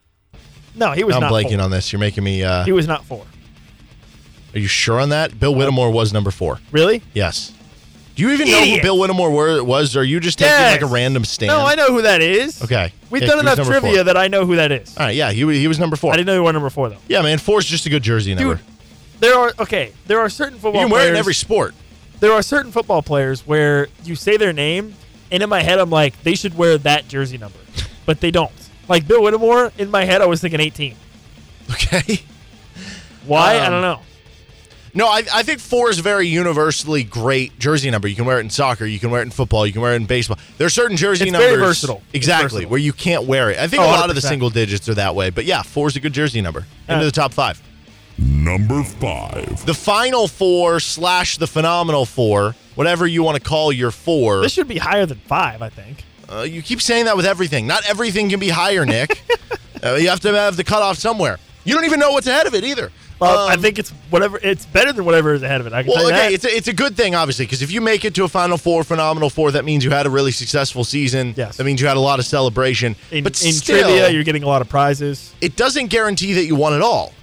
[0.76, 1.32] No, he was I'm not.
[1.32, 1.61] blanking four.
[1.61, 1.91] on this.
[1.91, 2.43] You're making me.
[2.43, 3.26] Uh, He was not four.
[4.53, 5.39] are you sure on that?
[5.39, 6.59] Bill Whittemore was number four.
[6.72, 7.01] Really?
[7.13, 7.53] Yes.
[8.22, 9.95] Do you even know who Bill Whittemore were, was?
[9.95, 10.74] Or are you just taking Yes.
[10.74, 11.47] like a random stand?
[11.47, 12.61] No, I know who that is.
[12.63, 12.93] Okay.
[13.09, 14.03] We've Yeah, done enough trivia four.
[14.03, 14.95] that I know who that is.
[14.95, 15.15] All right.
[15.15, 16.13] Yeah, he, he was number four.
[16.13, 16.97] I didn't know you were number four though.
[17.07, 17.39] Yeah, man.
[17.39, 18.55] Four's just a good jersey number.
[18.57, 18.63] Dude,
[19.22, 19.93] there are okay.
[20.05, 21.15] There are certain you football can wear it players.
[21.15, 21.74] in every sport.
[22.19, 24.93] there are certain football players where you say their name,
[25.32, 27.57] and in my head I'm like, they should wear that jersey number,
[28.05, 28.51] but they don't.
[28.88, 30.95] Like Bill Whittemore, in my head I was thinking 18.
[31.72, 32.22] Okay.
[33.26, 33.55] Why?
[33.55, 34.01] I Um, don't know.
[34.94, 38.08] No, I, I think four is a very universally great jersey number.
[38.08, 39.94] You can wear it in soccer, you can wear it in football, you can wear
[39.94, 40.38] it in baseball.
[40.58, 42.02] There are certain jersey It's numbers very versatile.
[42.14, 42.70] Exactly versatile.
[42.72, 43.58] where you can't wear it.
[43.58, 45.88] I think Oh, a lot of the single digits are that way, but yeah, four
[45.88, 46.66] is a good jersey number.
[46.89, 47.62] Into Uh, the top five.
[48.18, 49.66] Number five.
[49.66, 54.42] The final four slash the phenomenal four, whatever you want to call your four.
[54.42, 55.62] This should be higher than five.
[55.62, 56.04] I think.
[56.30, 57.66] Uh, you keep saying that with everything.
[57.68, 59.22] Not everything can be higher, Nick.
[59.84, 61.39] uh, you have to have the cutoff somewhere.
[61.64, 62.92] You don't even know what's ahead of it either.
[63.22, 64.39] Well, I Um, think it's whatever.
[64.41, 65.74] It's better than whatever is ahead of it.
[65.74, 67.72] I can Well, tell you okay, it's a, it's a good thing, obviously, because if
[67.72, 70.32] you make it to a Final Four, Phenomenal Four, that means you had a really
[70.32, 71.36] successful season.
[71.38, 71.57] Yes.
[71.57, 72.95] That means you had a lot of celebration.
[73.11, 75.34] in, but in still, trivia, you're getting a lot of prizes.
[75.39, 77.13] it doesn't guarantee that you won it all.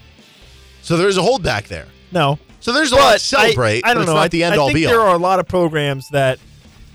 [0.83, 1.87] So there's a holdback there.
[2.13, 3.85] No, So there's a lot to celebrate.
[3.85, 4.15] I, I don't it's know.
[4.15, 5.09] not I, the end I all think be there all.
[5.09, 6.39] are a lot of programs that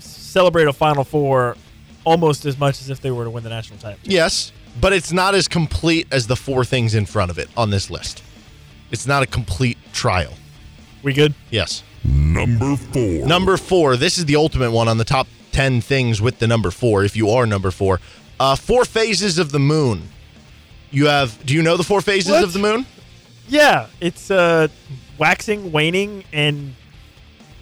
[0.00, 1.56] celebrate a Final Four
[2.04, 3.98] almost as much as if they were to win the national title.
[4.02, 4.50] Yes,
[4.80, 7.90] but it's not as complete as the four things in front of it on this
[7.90, 8.22] list.
[8.90, 10.34] It's not a complete trial.
[11.02, 11.34] We good?
[11.50, 11.82] Yes.
[12.04, 13.26] Number four.
[13.26, 13.96] Number four.
[13.96, 17.16] This is the ultimate one on the top 10 things with the number four, if
[17.16, 18.00] you are number four.
[18.40, 20.08] Uh, four phases of the moon.
[20.90, 22.44] You have, do you know the four phases What?
[22.44, 22.86] of the moon?
[23.48, 24.68] Yeah, it's uh,
[25.18, 26.74] waxing, waning, and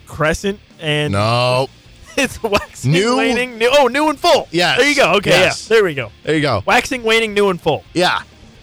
[0.07, 1.69] crescent, and No.
[2.17, 3.69] it's waxing, New- waning, new.
[3.73, 4.49] Oh, new and full.
[4.51, 4.77] Yeah.
[4.77, 5.15] There you go.
[5.15, 5.69] Okay, yes.
[5.69, 5.75] yeah.
[5.77, 6.11] There we go.
[6.23, 6.63] There you go.
[6.67, 7.85] Waxing, waning, new and full.
[7.95, 8.23] Yeah.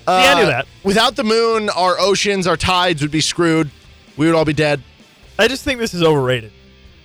[0.09, 0.67] See, I knew Uh, that.
[0.83, 3.69] Without the moon, our oceans, our tides would be screwed.
[4.17, 4.81] We would all be dead.
[5.37, 6.51] I just think this is overrated.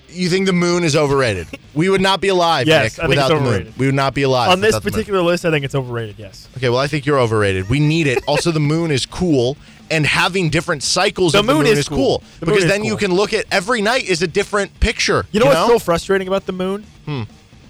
[0.09, 1.49] You think the moon is overrated?
[1.75, 3.75] we would not be alive, Yes, I Nick, think without the moon.
[3.77, 4.83] We would not be alive On this moon.
[4.83, 6.17] particular list, I think it's overrated.
[6.19, 6.49] Yes.
[6.57, 7.69] Okay, well, I think you're overrated.
[7.69, 8.23] We need it.
[8.29, 9.57] also, the moon is cool,
[9.91, 12.19] and having different cycles The of the moon moon is is cool.
[12.21, 15.27] cool, The because is then you can look at every night is a different picture.
[15.33, 16.85] You know what's so frustrating about the moon?
[17.07, 17.23] Hmm.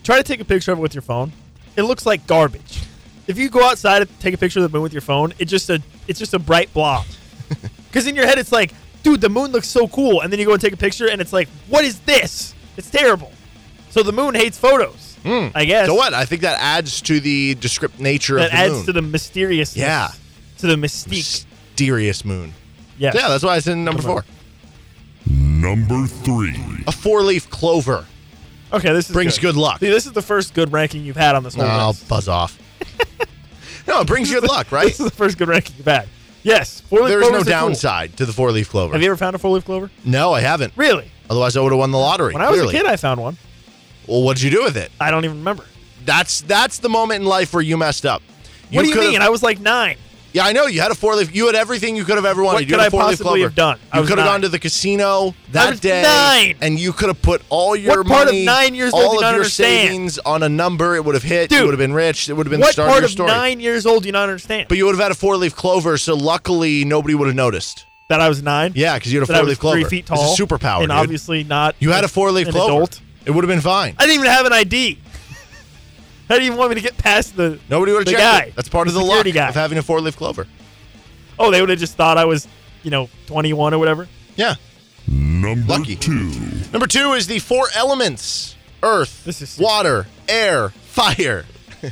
[0.02, 1.32] Try to take a picture of it with your phone.
[1.76, 2.82] It looks like garbage.
[3.26, 5.46] If you go outside and take a picture of the moon with your phone, it
[5.46, 7.06] just a it's just a bright blob.
[7.88, 8.72] Because in your head it's like,
[9.04, 11.20] dude, the moon looks so cool, and then you go and take a picture, and
[11.20, 12.52] it's like, what is this?
[12.76, 13.30] It's terrible.
[13.90, 15.16] So the moon hates photos.
[15.22, 15.46] Hmm.
[15.54, 15.86] I guess.
[15.86, 16.12] So what?
[16.12, 18.58] I think that adds to the descript nature That of the moon.
[18.58, 18.86] That adds moon.
[18.86, 19.76] to the mysterious.
[19.76, 20.08] Yeah.
[20.58, 21.08] To the mystique.
[21.10, 22.52] mysterious moon.
[22.98, 23.14] Yes.
[23.14, 24.24] Yeah, that's why it's in number four.
[25.26, 26.56] Number three.
[26.88, 28.06] A four-leaf clover.
[28.72, 29.78] Okay, this is Brings good luck.
[29.78, 32.08] See, this is the first good ranking you've had on this whole Oh, list.
[32.08, 32.58] buzz off.
[33.86, 34.86] no, it brings good luck, right?
[34.88, 36.08] This is the first good ranking you've had.
[36.42, 37.68] Yes, four-leaf There is no clovers are cool.
[37.68, 38.92] downside to the four-leaf clover.
[38.92, 39.90] Have you ever found a four-leaf clover?
[40.04, 40.72] no, I haven't.
[40.76, 41.10] Really?
[41.30, 42.34] Otherwise, I would have won the lottery.
[42.34, 42.76] When I was clearly.
[42.76, 43.38] a kid, I found one.
[44.06, 44.90] well, what'd you do with it?
[45.00, 45.64] I don't even remember.
[46.04, 48.20] That's that's the moment in life where you messed up.
[48.70, 49.22] what do you could've- mean?
[49.22, 49.96] I was like nine.
[50.34, 50.66] Yeah, I know.
[50.66, 51.32] You had a four leaf.
[51.32, 52.56] You had everything you could have ever wanted.
[52.56, 53.78] What you could I possibly have done?
[53.92, 56.56] I You could have gone to the casino that day, nine.
[56.60, 59.20] and you could have put all your What part of money, nine years all of
[59.20, 59.88] your understand?
[59.88, 60.96] savings on a number.
[60.96, 61.50] It would have hit.
[61.50, 62.28] Dude, you would have been rich.
[62.28, 63.30] It would have been the start part of your story.
[63.30, 64.66] of nine years old you do you not understand?
[64.68, 67.86] But you would have had a four leaf clover, so luckily nobody would have noticed.
[68.08, 68.72] that I was nine.
[68.74, 69.80] Yeah, because you had a four leaf clover.
[69.80, 70.34] three feet It's tall.
[70.34, 70.78] a superpower.
[70.80, 70.90] and dude.
[70.98, 71.76] obviously not.
[71.78, 72.72] you had a four leaf clover.
[72.74, 73.00] Adult.
[73.24, 73.94] It would have been fine.
[73.98, 74.98] I didn't even have an ID.
[76.28, 77.58] How do you even want me to get past the?
[77.68, 78.56] Nobody would have the checked guy, it.
[78.56, 79.48] That's part of the luck security guy.
[79.48, 80.46] of having a four leaf clover.
[81.38, 82.46] Oh, they would have just thought I was,
[82.82, 84.08] you know, 21 or whatever.
[84.36, 84.54] Yeah.
[85.06, 85.96] Number Lucky.
[85.96, 86.32] two.
[86.72, 91.44] Number two is the four elements: earth, This is- water, air, fire.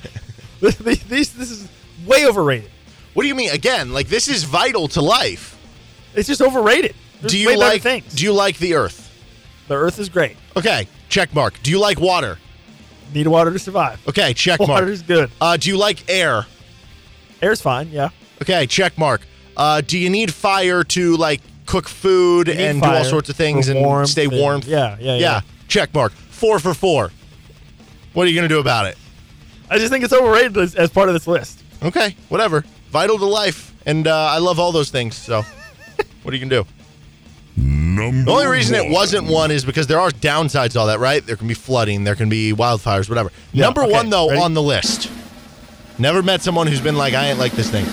[0.60, 1.68] This, these, this is
[2.06, 2.70] way overrated.
[3.14, 3.50] What do you mean?
[3.50, 5.58] Again, like this is vital to life.
[6.14, 6.94] It's just overrated.
[7.20, 7.82] There's do you way better like?
[7.82, 8.14] things?
[8.14, 9.10] Do you like the earth?
[9.66, 10.36] the Earth is great.
[10.56, 11.60] Okay, check mark.
[11.64, 12.38] Do you like water?
[13.14, 14.06] Need water to survive.
[14.08, 14.70] Okay, check mark.
[14.70, 15.30] Water's good.
[15.40, 16.46] Uh, do you like air?
[17.42, 17.88] Air's fine.
[17.90, 18.08] Yeah.
[18.40, 19.22] Okay, check mark.
[19.56, 23.04] Uh, do you need fire to like cook food You need and do all fire
[23.04, 24.62] sorts of things for and warmth stay and- warm?
[24.64, 25.40] yeah, yeah, yeah.
[25.68, 26.12] Check mark.
[26.12, 27.10] Four for four.
[28.14, 28.96] What are you gonna do about it?
[29.70, 31.62] I just think it's overrated as, as part of this list.
[31.82, 32.64] Okay, whatever.
[32.90, 35.16] Vital to life, and uh, I love all those things.
[35.16, 35.42] So,
[36.22, 36.68] what are you gonna do?
[37.56, 40.98] Number The only reason it wasn't one is because there are downsides to all that,
[41.00, 41.24] right?
[41.24, 43.30] There can be flooding, there can be wildfires, whatever.
[43.52, 44.40] Yeah, Number okay, one, though, ready?
[44.40, 45.10] on the list.
[45.98, 47.84] Never met someone who's been like, I ain't like this thing.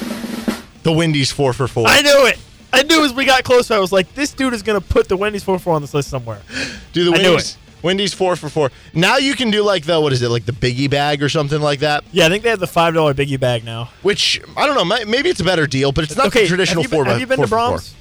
[0.83, 1.85] The Wendy's four for four.
[1.87, 2.39] I knew it.
[2.71, 5.17] I knew as we got closer, I was like, this dude is gonna put the
[5.17, 6.39] Wendy's four for four on this list somewhere.
[6.93, 7.57] Do the I knew Wendy's.
[7.81, 8.71] Wendy's four for four.
[8.93, 11.61] Now you can do like the what is it like the biggie bag or something
[11.61, 12.03] like that.
[12.11, 13.89] Yeah, I think they have the five dollar biggie bag now.
[14.01, 15.05] Which I don't know.
[15.05, 17.03] Maybe it's a better deal, but it's not okay, the traditional have you four.
[17.05, 17.77] been, by- have you been four to for four.
[17.77, 17.95] Braum's?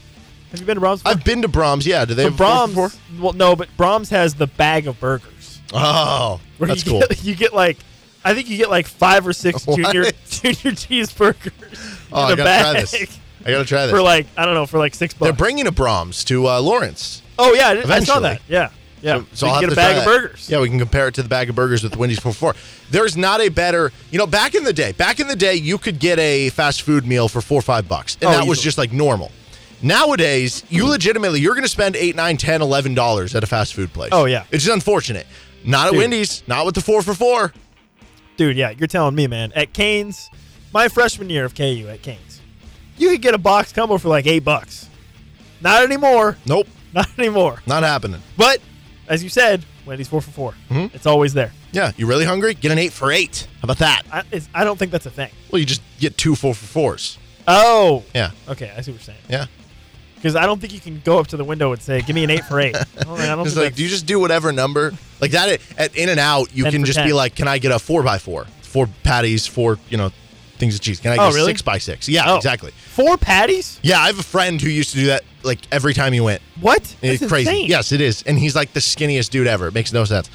[0.51, 1.03] Have you been to Braum's?
[1.03, 1.13] before?
[1.19, 1.87] I've been to Braum's.
[1.87, 2.05] Yeah.
[2.05, 2.75] Do they So have a four Braum's.
[2.75, 3.23] for four?
[3.25, 5.61] Well, no, but Braum's has the bag of burgers.
[5.73, 7.01] Oh, that's you cool.
[7.01, 7.77] Get, you get like,
[8.25, 9.77] I think you get like five or six What?
[9.77, 13.19] junior junior cheeseburgers Oh, in I a gotta bag try this.
[13.45, 13.91] I gotta try this.
[13.95, 15.27] for like I don't know for like six bucks.
[15.27, 17.23] They're bringing a Braum's to uh, Lawrence.
[17.39, 18.41] oh yeah, I did- I saw that.
[18.49, 18.71] Yeah,
[19.03, 19.19] yeah.
[19.19, 20.49] So, So, I'll you have get a bag of burgers.
[20.51, 22.55] Yeah, we can compare it to the bag of burgers with Wendy's 4 4.
[22.91, 25.77] There's not a better, you know, back in the day, back in the day, you
[25.79, 28.17] could get a fast food meal for four or five bucks.
[28.23, 29.31] And Oh, that was just like normal.
[29.83, 33.75] Nowadays, you legitimately, you're going to spend eight, nine, ten, eleven dollars at a fast
[33.75, 34.11] food place.
[34.13, 34.45] Oh, yeah.
[34.51, 35.27] It's just unfortunate.
[35.65, 35.99] Not at Dude.
[36.01, 37.53] Wendy's, not with the four for four.
[38.37, 39.53] Dude, yeah, you're telling me, man.
[39.55, 40.31] At Canes,
[40.73, 42.41] my freshman year of KU at Canes,
[42.97, 44.89] you could get a box combo for like eight bucks.
[45.61, 46.37] Not anymore.
[46.47, 47.61] Nope, Not anymore.
[47.67, 48.21] not happening.
[48.37, 48.61] But
[49.09, 50.95] as you said, Wendy's four for 4 Mm-hmm.
[50.95, 51.53] It's always there.
[51.73, 52.55] Yeah, you really hungry?
[52.55, 53.47] Get an eight for eight.
[53.61, 54.03] How about that?
[54.13, 55.31] I, it's, I don't think that's a thing.
[55.51, 57.19] Well, you just get two four for fours.
[57.47, 58.73] Oh, Yeah, okay.
[58.77, 59.19] I see what you're saying.
[59.29, 59.47] yeah.
[60.19, 62.25] Because I don't think you can go up to the window and say, "Give me
[62.25, 62.75] an eight for eight.
[62.99, 64.93] I don't, I don't It's like, do you just do whatever number?
[65.21, 67.07] Like that at- In-N-Out, you 10 can for just 10.
[67.07, 68.45] be like, can I get a four by four?
[68.63, 70.11] Four patties, four, you know,
[70.59, 71.01] things of cheese.
[71.01, 71.47] Can I get Oh, a really?
[71.53, 72.09] six by six?
[72.09, 72.37] Yeah, Oh.
[72.37, 72.73] exactly.
[72.73, 73.79] four patties?
[73.83, 76.43] Yeah, I have a friend who used to do that like every time he went.
[76.61, 76.83] What?
[77.01, 77.49] It's crazy.
[77.51, 77.67] insane.
[77.69, 78.23] Yes, it is.
[78.25, 79.69] And he's like the skinniest dude ever.
[79.69, 80.29] It makes no sense.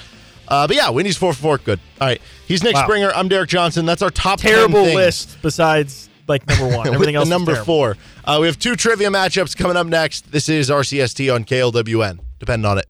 [0.47, 1.57] Uh, but yeah, Wendy's four for four.
[1.57, 1.79] Good.
[2.01, 2.21] All right.
[2.47, 2.83] He's Nick Wow.
[2.83, 3.11] Springer.
[3.13, 3.85] I'm Derek Johnson.
[3.85, 4.95] That's our top 10 Terrible things.
[4.95, 6.87] list besides like number one.
[6.93, 7.65] Everything else number terrible.
[7.65, 7.97] four.
[8.23, 10.31] Uh, we have two trivia matchups coming up next.
[10.31, 12.19] This is RCST on KLWN.
[12.39, 12.85] Depend on it.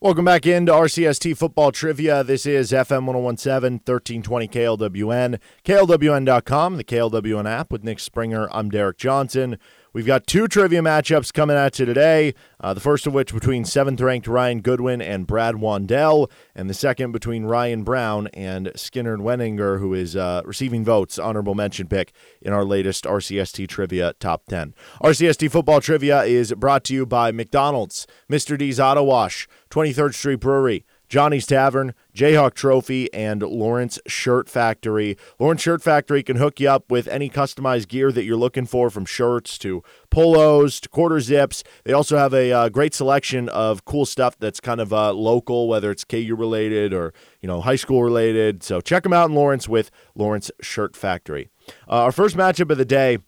[0.00, 2.22] Welcome back into RCST football trivia.
[2.22, 8.48] This is FM 1017, 1320 KLWN, KLWN.com, the KLWN app with Nick Springer.
[8.52, 9.58] I'm Derek Johnson.
[9.94, 12.34] We've got two trivia matchups coming at you today.
[12.60, 16.74] Uh, the first of which between seventh ranked Ryan Goodwin and Brad Wandell, and the
[16.74, 22.12] second between Ryan Brown and Skinner Wenninger, who is uh, receiving votes, honorable mention pick
[22.42, 24.74] in our latest RCST trivia top 10.
[25.02, 28.58] RCST football trivia is brought to you by McDonald's, Mr.
[28.58, 30.84] D's Auto Wash, 23rd Street Brewery.
[31.08, 35.16] Johnny's Tavern, Jayhawk Trophy, and Lawrence Shirt Factory.
[35.38, 38.90] Lawrence Shirt Factory can hook you up with any customized gear that you're looking for,
[38.90, 41.64] from shirts to polos to quarter zips.
[41.84, 45.68] They also have a uh, great selection of cool stuff that's kind of uh, local,
[45.68, 48.62] whether it's KU related or you know high school related.
[48.62, 51.48] So check them out in Lawrence with Lawrence Shirt Factory.
[51.88, 53.18] Uh, our first matchup of the day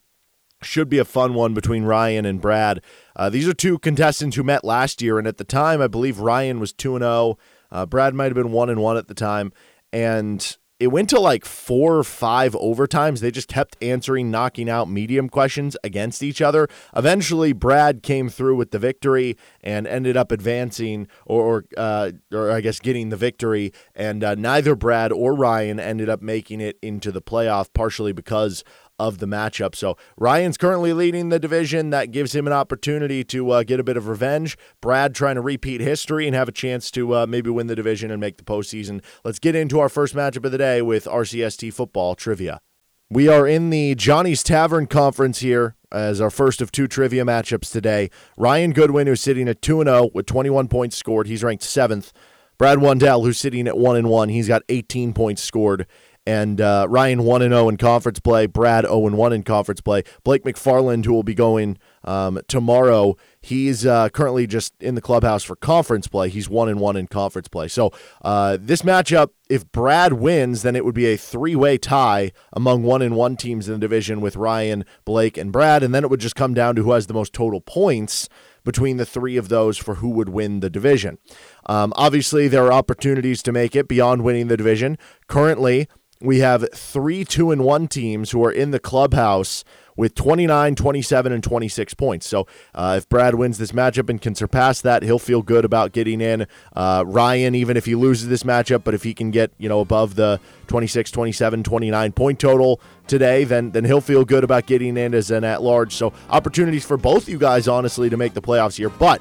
[0.62, 2.82] should be a fun one between Ryan and Brad.
[3.16, 6.18] Uh, these are two contestants who met last year, and at the time, I believe
[6.18, 7.38] Ryan was two and zero.
[7.72, 9.52] Uh, Brad might have been one and one at the time,
[9.92, 13.20] and it went to like four or five overtimes.
[13.20, 16.68] They just kept answering, knocking out medium questions against each other.
[16.96, 22.50] Eventually, Brad came through with the victory and ended up advancing, or or, uh, or
[22.50, 23.72] I guess getting the victory.
[23.94, 28.64] And uh, neither Brad or Ryan ended up making it into the playoff, partially because
[29.00, 29.74] of the matchup.
[29.74, 31.90] So Ryan's currently leading the division.
[31.90, 34.58] That gives him an opportunity to uh, get a bit of revenge.
[34.82, 38.10] Brad trying to repeat history and have a chance to uh, maybe win the division
[38.10, 39.02] and make the postseason.
[39.24, 42.60] Let's get into our first matchup of the day with RCST football trivia.
[43.08, 47.72] We are in the Johnny's Tavern Conference here as our first of two trivia matchups
[47.72, 48.10] today.
[48.36, 52.12] Ryan Goodwin, who's sitting at 2 0 with 21 points scored, he's ranked seventh.
[52.60, 55.86] Brad Wandell, who's sitting at 1 and 1, he's got 18 points scored.
[56.30, 59.80] And uh, Ryan 1 and 0 in conference play, Brad 0 and 1 in conference
[59.80, 60.04] play.
[60.22, 65.42] Blake McFarland, who will be going um, tomorrow, he's uh, currently just in the clubhouse
[65.42, 66.28] for conference play.
[66.28, 67.66] He's 1 and 1 in conference play.
[67.66, 67.90] So
[68.22, 72.84] uh, this matchup, if Brad wins, then it would be a three way tie among
[72.84, 75.82] 1 and 1 teams in the division with Ryan, Blake, and Brad.
[75.82, 78.28] And then it would just come down to who has the most total points
[78.64, 81.18] between the three of those for who would win the division.
[81.66, 84.96] Um, obviously, there are opportunities to make it beyond winning the division.
[85.26, 85.88] Currently,
[86.20, 89.64] we have three two and one teams who are in the clubhouse
[89.96, 92.26] with 29, 27, and 26 points.
[92.26, 95.92] So uh, if Brad wins this matchup and can surpass that, he'll feel good about
[95.92, 96.46] getting in.
[96.74, 99.80] Uh, Ryan, even if he loses this matchup, but if he can get you know
[99.80, 104.96] above the 26, 27, 29 point total today, then then he'll feel good about getting
[104.96, 105.94] in as an at large.
[105.94, 108.90] So opportunities for both you guys, honestly, to make the playoffs here.
[108.90, 109.20] But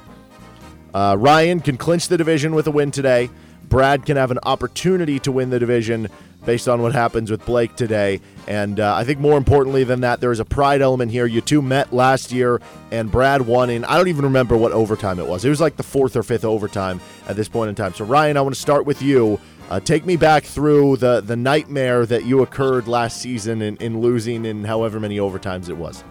[0.94, 3.30] uh, Ryan can clinch the division with a win today.
[3.68, 6.08] Brad can have an opportunity to win the division
[6.44, 8.20] based on what happens with Blake today.
[8.46, 11.26] And uh, I think more importantly than that, there is a pride element here.
[11.26, 12.60] You two met last year,
[12.90, 15.44] and Brad won in, I don't even remember what overtime it was.
[15.44, 17.94] It was like the fourth or fifth overtime at this point in time.
[17.94, 19.38] So, Ryan, I want to start with you.
[19.68, 24.00] Uh, take me back through the, the nightmare that you occurred last season in, in
[24.00, 26.02] losing in however many overtimes it was.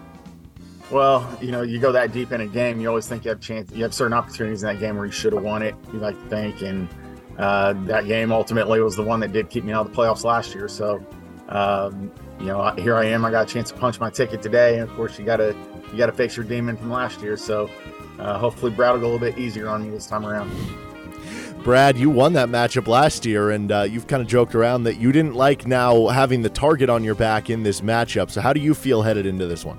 [0.90, 3.40] Well, you know, you go that deep in a game, you always think you have
[3.40, 3.70] chance.
[3.70, 5.74] You have certain opportunities in that game where you should have won it.
[5.92, 6.88] You like to think, and
[7.40, 10.24] uh, that game ultimately was the one that did keep me out of the playoffs
[10.24, 10.68] last year.
[10.68, 11.02] So,
[11.48, 13.24] um, you know, here I am.
[13.24, 14.74] I got a chance to punch my ticket today.
[14.74, 15.56] And of course, you got to
[15.90, 17.38] you got to face your demon from last year.
[17.38, 17.70] So,
[18.18, 20.50] uh, hopefully, Brad will go a little bit easier on me this time around.
[21.64, 24.98] Brad, you won that matchup last year, and uh, you've kind of joked around that
[24.98, 28.30] you didn't like now having the target on your back in this matchup.
[28.30, 29.78] So, how do you feel headed into this one?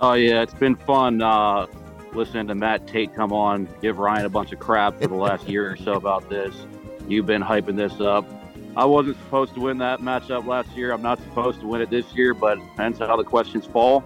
[0.00, 1.66] Oh yeah, it's been fun uh,
[2.14, 5.48] listening to Matt Tate come on, give Ryan a bunch of crap for the last
[5.48, 6.54] year or so about this.
[7.08, 8.24] You've been hyping this up.
[8.76, 10.92] I wasn't supposed to win that matchup last year.
[10.92, 14.02] I'm not supposed to win it this year, but depends how the questions fall.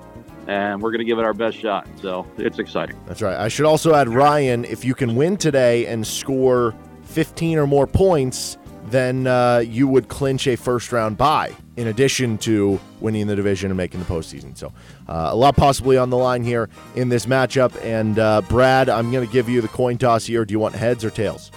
[0.47, 1.87] And we're going to give it our best shot.
[2.01, 2.99] So it's exciting.
[3.07, 3.37] That's right.
[3.37, 7.87] I should also add, Ryan, if you can win today and score 15 or more
[7.87, 8.59] points,
[8.91, 13.71] then uh, you would clinch a first round bye in addition to winning the division
[13.71, 14.57] and making the postseason.
[14.57, 14.73] So,
[15.09, 17.73] uh, a lot possibly on the line here in this matchup.
[17.85, 20.45] And, uh, Brad, I'm going to give you the coin toss here.
[20.45, 21.51] Do you want heads or tails?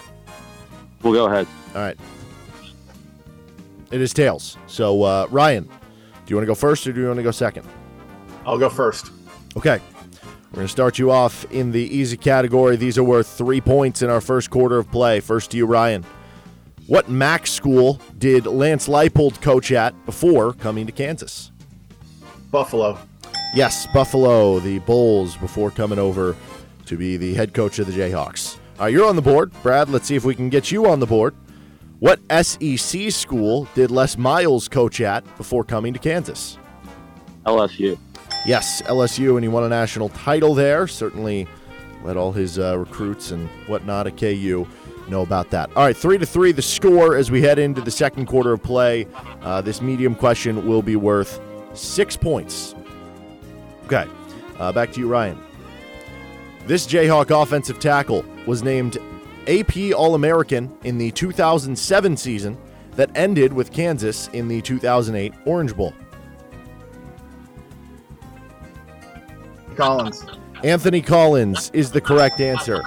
[1.01, 1.47] We'll go ahead.
[1.75, 1.97] All right.
[3.91, 4.57] It is tails.
[4.67, 5.71] So, uh, Ryan, do
[6.27, 7.67] you want to go first or do you want to go second?
[8.45, 9.11] I'll go first.
[9.57, 9.79] Okay.
[10.51, 12.75] We're going to start you off in the easy category.
[12.75, 15.21] These are worth three points in our first quarter of play.
[15.21, 16.05] First to you, Ryan.
[16.88, 21.51] What MAC school did Lance Leipold coach at before coming to Kansas?
[22.49, 22.97] Buffalo.
[23.53, 26.36] Yes, Buffalo, the Bulls, before coming over
[26.88, 28.57] to be the head coach of the Jayhawks.
[28.77, 29.51] All right, you're on the board.
[29.61, 31.36] Brad, let's see if we can get you on the board.
[31.99, 36.57] What SEC school did Les Miles coach at before coming to Kansas?
[37.45, 37.97] LSU.
[38.45, 40.88] Yes, LSU, and he won a national title there.
[40.88, 41.47] Certainly
[42.03, 44.67] led all his uh, recruits and whatnot at KU
[45.09, 45.69] know about that.
[45.75, 48.63] All right, three to three, the score as we head into the second quarter of
[48.63, 49.07] play.
[49.41, 51.39] Uh, this medium question will be worth
[51.73, 52.75] six points.
[53.85, 54.07] Okay,
[54.59, 55.41] uh, back to you, Ryan.
[56.67, 58.97] This Jayhawk offensive tackle was named
[59.47, 62.57] AP All American in the 2007 season
[62.95, 65.93] that ended with Kansas in the 2008 Orange Bowl.
[69.75, 70.25] Collins.
[70.63, 72.83] Anthony Collins is the correct answer.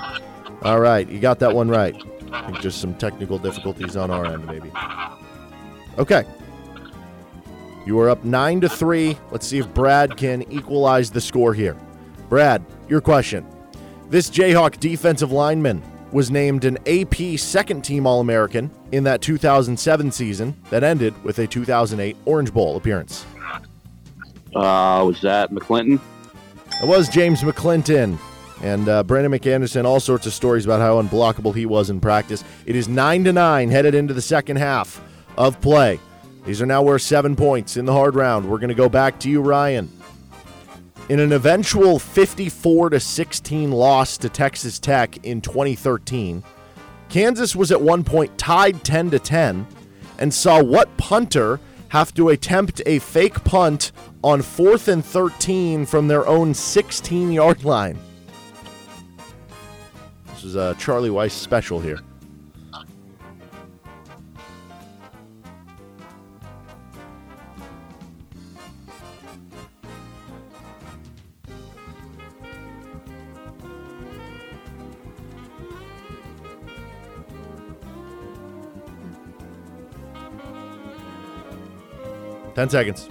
[0.65, 1.95] All right, you got that one right.
[2.33, 4.73] I think just some technical difficulties on our end, maybe.
[5.99, 6.25] Okay.
[7.87, 9.19] You are up nine to three.
[9.31, 11.77] Let's see if Brad can equalize the score here.
[12.31, 13.47] Brad, your question.
[14.09, 20.13] This Jayhawk defensive lineman was named an AP second team All American in that 2007
[20.13, 23.27] season that ended with a 2008 Orange Bowl appearance.
[24.55, 26.01] Uh, was that McClinton?
[26.83, 28.19] It was James McClinton.
[28.65, 32.43] And uh, Brandon McAnderson, all sorts of stories about how unblockable he was in practice.
[32.65, 35.03] It is nine to nine headed into the second half
[35.37, 36.01] of play.
[36.47, 38.49] These are now worth seven points in the hard round.
[38.49, 39.93] We're going to go back to you, Ryan.
[41.11, 46.43] In an eventual 54 to 16 loss to Texas Tech in 2013,
[47.11, 49.67] Kansas was at one point tied 10 to 10
[50.19, 53.93] and saw what punter have to attempt a fake punt
[54.23, 57.99] on fourth and 13 from their own 16 yard line.
[60.45, 62.01] This is a Charlie Weis special here.
[82.55, 83.09] Ten seconds.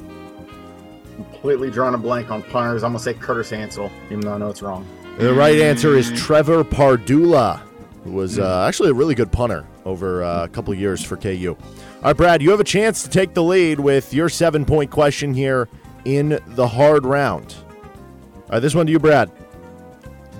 [1.15, 2.84] Completely drawn a blank on punters.
[2.84, 4.88] I'm gonna say Curtis Ansel, even though I know it's wrong.
[5.18, 7.61] The right answer is Trevor Pardula,
[8.03, 11.55] who was uh, actually a really good punter over uh, a couple years for KU.
[11.55, 14.89] All right, Brad, you have a chance to take the lead with your seven point
[14.89, 15.70] question here
[16.03, 17.55] in the hard round.
[17.68, 19.32] All right, this one to you, Brad.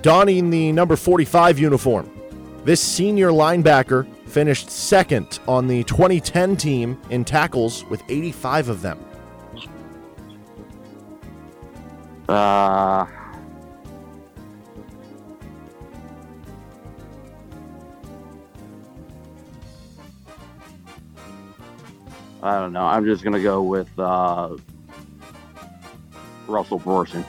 [0.02, 2.10] Donning the number 45 uniform,
[2.64, 8.98] this senior linebacker finished second on the 2010 team in tackles with 85 of them.
[12.28, 13.06] Uh,
[22.44, 22.84] I don't know.
[22.84, 24.56] I'm just gonna go with uh,
[26.46, 27.24] Russell Borson.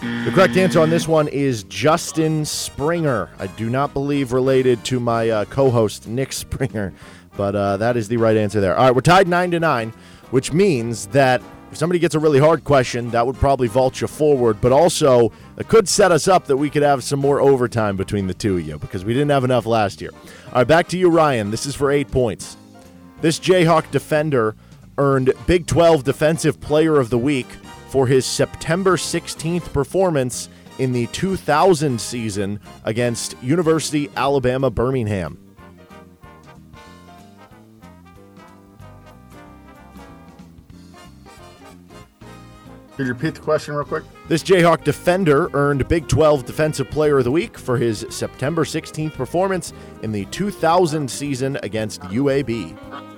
[0.00, 3.30] The correct answer on this one is Justin Springer.
[3.38, 6.92] I do not believe related to my uh, co-host Nick Springer,
[7.38, 8.76] but uh, that is the right answer there.
[8.76, 9.94] All right, we're tied nine to nine,
[10.30, 11.42] which means that
[11.72, 15.32] if somebody gets a really hard question, that would probably vault you forward, but also
[15.56, 18.58] it could set us up that we could have some more overtime between the two
[18.58, 20.10] of you because we didn't have enough last year.
[20.48, 21.50] All right, back to you, Ryan.
[21.50, 22.58] This is for eight points.
[23.20, 24.56] This Jayhawk defender
[24.96, 27.46] earned Big 12 Defensive Player of the Week
[27.88, 30.48] for his September 16th performance
[30.78, 35.38] in the 2000 season against University Alabama Birmingham?
[42.96, 44.04] Could you repeat the question real quick?
[44.28, 49.12] This Jayhawk defender earned Big 12 Defensive Player of the Week for his September 16th
[49.12, 53.09] performance in the 2000 season against UAB.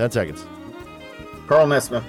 [0.00, 0.46] 10 seconds.
[1.46, 2.02] Carl Nesmith.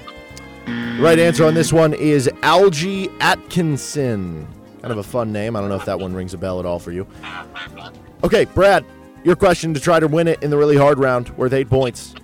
[0.66, 4.48] The right answer on this one is Algie Atkinson.
[4.82, 5.58] Kind of a fun name.
[5.58, 7.06] I don't know if that one rings a bell at all for you.
[8.24, 8.86] Okay, Brad,
[9.26, 12.16] your question to try to win it in the really hard round worth eight points.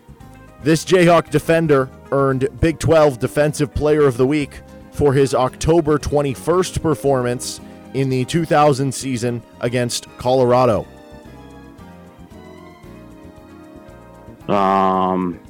[0.63, 4.61] This Jayhawk defender earned Big 12 Defensive Player of the Week
[4.93, 7.59] for his October 21st performance
[7.93, 10.87] in the 2000 season against Colorado.
[14.47, 15.41] Um,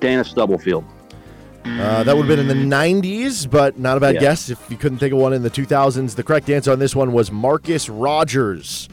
[0.00, 0.84] Dana Stubblefield.
[1.64, 4.20] Uh, that would have been in the 90s, but not a bad Yeah.
[4.20, 6.14] guess if you couldn't think of one in the 2000s.
[6.14, 8.88] The correct answer on this one was Marcus Rogers.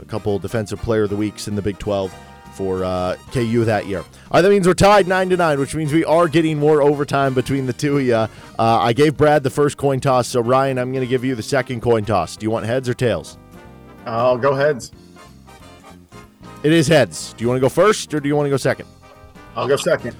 [0.00, 2.14] A couple defensive player of the weeks in the Big 12
[2.54, 4.00] for uh, KU that year.
[4.00, 6.80] All right, that means we're tied 9 to 9, which means we are getting more
[6.82, 8.14] overtime between the two of you.
[8.14, 11.34] Uh, I gave Brad the first coin toss, so Ryan, I'm going to give you
[11.34, 12.36] the second coin toss.
[12.36, 13.36] Do you want heads or tails?
[14.06, 14.92] I'll go heads.
[16.62, 17.32] It is heads.
[17.36, 18.86] Do you want to go first or do you want to go second?
[19.56, 20.16] I'll go second.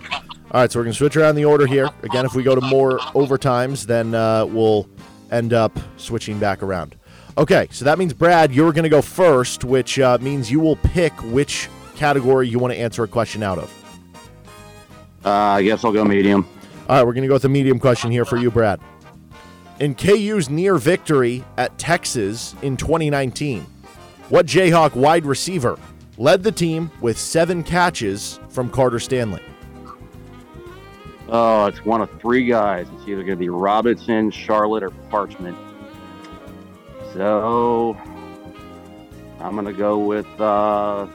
[0.52, 1.88] All right, so we're going to switch around the order here.
[2.02, 4.86] Again, if we go to more overtimes, then uh, we'll
[5.30, 6.94] end up switching back around.
[7.38, 10.76] Okay, so that means, Brad, you're going to go first, which uh, means you will
[10.76, 13.72] pick which category you want to answer a question out of.
[15.24, 16.46] Uh, I guess I'll go medium.
[16.86, 18.78] All right, we're going to go with a medium question here for you, Brad.
[19.80, 23.64] In KU's near victory at Texas in 2019,
[24.28, 25.78] what Jayhawk wide receiver
[26.18, 29.40] led the team with seven catches from Carter Stanley?
[31.34, 32.86] Oh, it's one of three guys.
[32.92, 35.56] It's either going to be Robinson, Charlot, or Parchment.
[37.14, 37.96] So
[39.40, 41.06] I'm going to go with uh,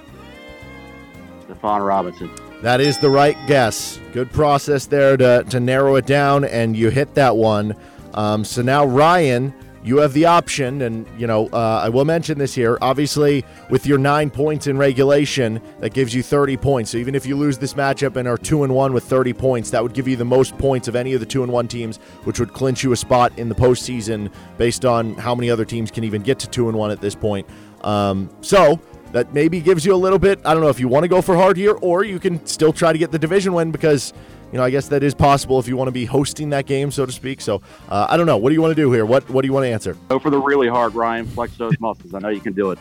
[1.48, 2.32] Stephon Robinson.
[2.64, 4.00] That is the right guess.
[4.12, 7.76] Good process there to, to narrow it down, and you hit that one.
[8.16, 9.54] Um, so now, Ryan,
[9.88, 12.78] you have the option, and you know uh, I will mention this here.
[12.82, 16.92] Obviously, with your nine points in regulation, that gives you 30 points.
[16.92, 19.70] So even if you lose this matchup and are two and one with 30 points,
[19.70, 21.98] that would give you the most points of any of the two and one teams,
[22.26, 25.90] which would clinch you a spot in the postseason based on how many other teams
[25.90, 27.48] can even get to two and one at this point.
[27.82, 28.82] Um, so
[29.14, 30.40] that maybe gives you a little bit.
[30.46, 32.74] I don't know if you want to go for hard here, or you can still
[32.74, 34.14] try to get the division win because,
[34.52, 36.92] you know, I guess that is possible if you want to be hosting that game,
[36.92, 37.42] so to speak.
[37.42, 38.38] So uh, I don't know.
[38.38, 39.06] What do you want to do here?
[39.06, 39.98] What What do you want to answer?
[40.10, 41.26] Go for the really hard, Ryan.
[41.28, 42.14] Flex those muscles.
[42.14, 42.80] I know you can do it.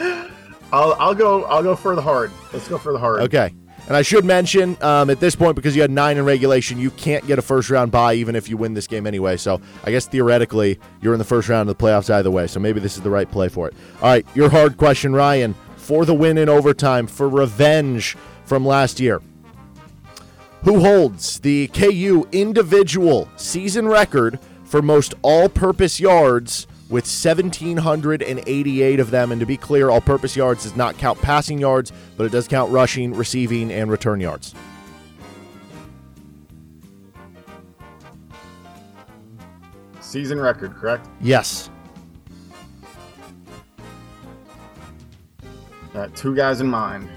[0.72, 2.30] I'll I'll go I'll go for the hard.
[2.52, 3.22] Let's go for the hard.
[3.22, 3.52] Okay.
[3.86, 6.90] And I should mention um, at this point, because you had nine in regulation, you
[6.90, 9.38] can't get a first round bye even if you win this game anyway.
[9.38, 12.48] So I guess theoretically, you're in the first round of the playoffs either way.
[12.48, 13.74] So maybe this is the right play for it.
[14.02, 18.14] All right, your hard question, Ryan, for the win in overtime, for revenge
[18.44, 19.22] from last year.
[20.62, 29.10] Who holds the KU individual season record for most all purpose yards with 1,788 of
[29.10, 29.30] them?
[29.30, 32.48] And to be clear, all purpose yards does not count passing yards, but it does
[32.48, 34.54] count rushing, receiving, and return yards.
[40.00, 41.06] Season record, correct?
[41.20, 41.70] Yes.
[45.92, 47.08] Got two guys in mind.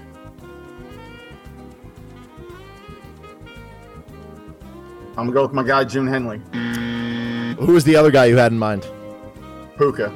[5.16, 6.40] I'm gonna go with my guy June Henley.
[7.64, 8.86] Who was the other guy you had in mind?
[9.76, 10.12] Pooka.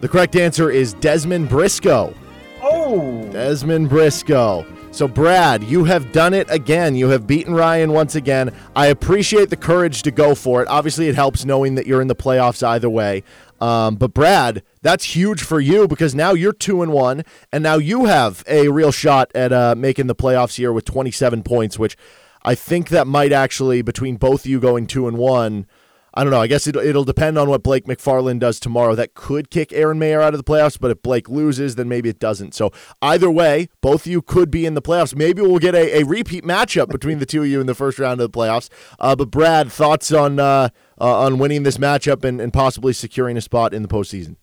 [0.00, 2.14] The correct answer is Dezmon Briscoe.
[2.62, 4.64] Oh, Dezmon Briscoe.
[4.92, 6.94] So, Brad, you have done it again.
[6.94, 8.54] You have beaten Ryan once again.
[8.76, 10.68] I appreciate the courage to go for it.
[10.68, 13.24] Obviously, it helps knowing that you're in the playoffs either way.
[13.58, 17.76] Um, but, Brad, that's huge for you because now you're two and one, and now
[17.76, 21.96] you have a real shot at uh, making the playoffs here with 27 points, which
[22.44, 25.66] I think that might actually, between both of you going two and one,
[26.14, 26.40] I don't know.
[26.40, 28.94] I guess it'll, it'll depend on what Blake McFarland does tomorrow.
[28.94, 32.10] That could kick Aaron Mayer out of the playoffs, but if Blake loses, then maybe
[32.10, 32.54] it doesn't.
[32.54, 32.70] So
[33.00, 35.16] either way, both of you could be in the playoffs.
[35.16, 37.98] Maybe we'll get a, a repeat matchup between the two of you in the first
[37.98, 38.68] round of the playoffs.
[38.98, 40.68] Uh, but Brad, thoughts on uh,
[41.00, 44.36] uh, on winning this matchup and, and possibly securing a spot in the postseason?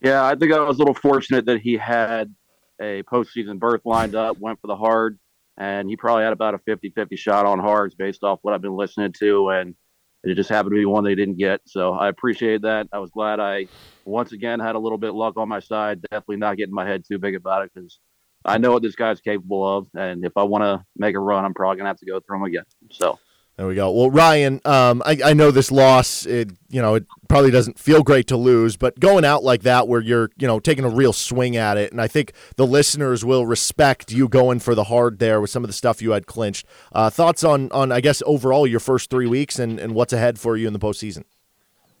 [0.00, 2.32] Yeah, I think I was a little fortunate that he had
[2.80, 5.18] a postseason berth lined up, went for the hard,
[5.58, 8.62] and he probably had about a 50 50 shot on hards based off what I've
[8.62, 9.50] been listening to.
[9.50, 9.74] And
[10.22, 11.60] It just happened to be one they didn't get.
[11.66, 12.88] So I appreciate that.
[12.92, 13.66] I was glad I
[14.04, 16.00] once again had a little bit of luck on my side.
[16.02, 17.98] Definitely not getting my head too big about it because
[18.44, 19.88] I know what this guy's capable of.
[19.96, 22.36] And if I want to make a run, I'm probably to have to go through
[22.36, 22.64] him again.
[22.92, 23.18] So.
[23.58, 23.90] There we go.
[23.90, 28.04] Well, Ryan, um, I, I know this loss, it, you know, it probably doesn't feel
[28.04, 31.12] great to lose, but going out like that where you're, you know, taking a real
[31.12, 35.18] swing at it, and I think the listeners will respect you going for the hard
[35.18, 36.66] there with some of the stuff you had clinched.
[36.92, 40.38] Uh, thoughts on, on, I guess, overall your first three weeks and, and what's ahead
[40.38, 41.24] for you in the postseason?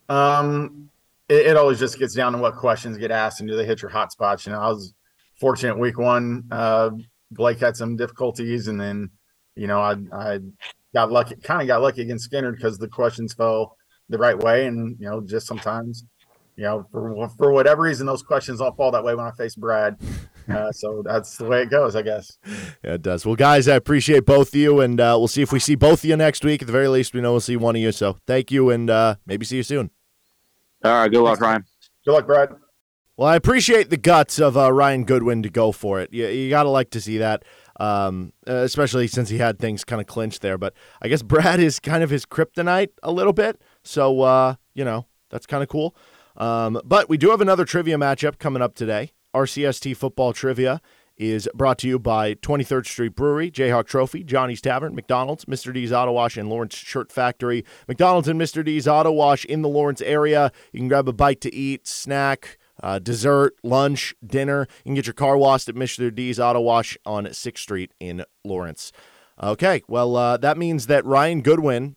[0.08, 0.90] Um,
[1.28, 3.82] it, it always just gets down to what questions get asked and do they hit
[3.82, 4.46] your hot spots.
[4.46, 4.94] You know, I was
[5.40, 6.44] fortunate week one.
[6.52, 6.90] Uh,
[7.32, 9.10] Blake had some difficulties, and then,
[9.58, 10.38] you know, I, I
[10.94, 13.76] got lucky, kind of got lucky against Skinner because the questions fell
[14.08, 14.66] the right way.
[14.66, 16.04] And, you know, just sometimes,
[16.56, 19.54] you know, for, for whatever reason, those questions don't fall that way when I face
[19.54, 19.96] Brad.
[20.48, 22.38] Uh, so that's the way it goes, I guess.
[22.82, 23.26] Yeah, it does.
[23.26, 26.00] Well, guys, I appreciate both of you, and uh, we'll see if we see both
[26.00, 26.62] of you next week.
[26.62, 27.92] At the very least, we know we'll see one of you.
[27.92, 29.90] So thank you, and uh, maybe see you soon.
[30.82, 31.10] All right.
[31.10, 31.64] Good luck, Ryan.
[32.04, 32.48] Good luck, Brad.
[33.18, 36.12] Well, I appreciate the guts of uh, Ryan Goodwin to go for it.
[36.12, 37.42] You, you got to like to see that
[37.78, 40.58] um, especially since he had things kind of clinched there.
[40.58, 43.60] But I guess Brad is kind of his kryptonite a little bit.
[43.82, 45.96] So, uh, you know, that's kind of cool.
[46.36, 49.12] Um, but we do have another trivia matchup coming up today.
[49.34, 50.80] RCST football trivia
[51.16, 55.74] is brought to you by 23rd Street Brewery, Jayhawk Trophy, Johnny's Tavern, McDonald's, Mr.
[55.74, 57.64] D's Auto Wash, and Lawrence Shirt Factory.
[57.88, 58.64] McDonald's and Mr.
[58.64, 60.52] D's Auto Wash in the Lawrence area.
[60.72, 64.66] You can grab a bite to eat, snack, uh, dessert, lunch, dinner.
[64.78, 66.14] You can get your car washed at Mr.
[66.14, 68.92] D's Auto Wash on 6th Street in Lawrence.
[69.42, 71.96] Okay, well, uh, that means that Ryan Goodwin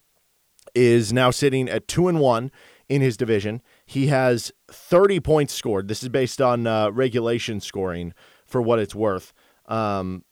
[0.75, 2.51] is now sitting at 2 and 1
[2.87, 3.61] in his division.
[3.85, 5.87] He has 30 points scored.
[5.87, 8.13] This is based on uh, regulation scoring
[8.45, 9.33] for what it's worth.
[9.67, 10.23] Um,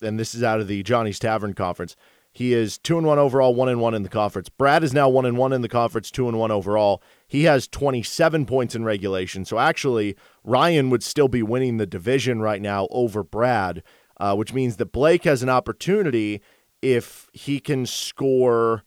[0.00, 1.96] and this is out of the Johnny's Tavern Conference.
[2.32, 4.50] He is two and one overall, one and one in the conference.
[4.50, 7.02] Brad is now one and one in the conference, two and one overall.
[7.26, 9.44] He has 27 points in regulation.
[9.44, 13.82] So actually, Ryan would still be winning the division right now over Brad,
[14.18, 16.40] uh, which means that Blake has an opportunity
[16.82, 18.84] if he can score.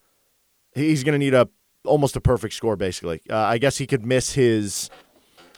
[0.74, 1.50] He's going to need a
[1.86, 3.22] almost a perfect score, basically.
[3.30, 4.90] Uh, I guess he could miss his.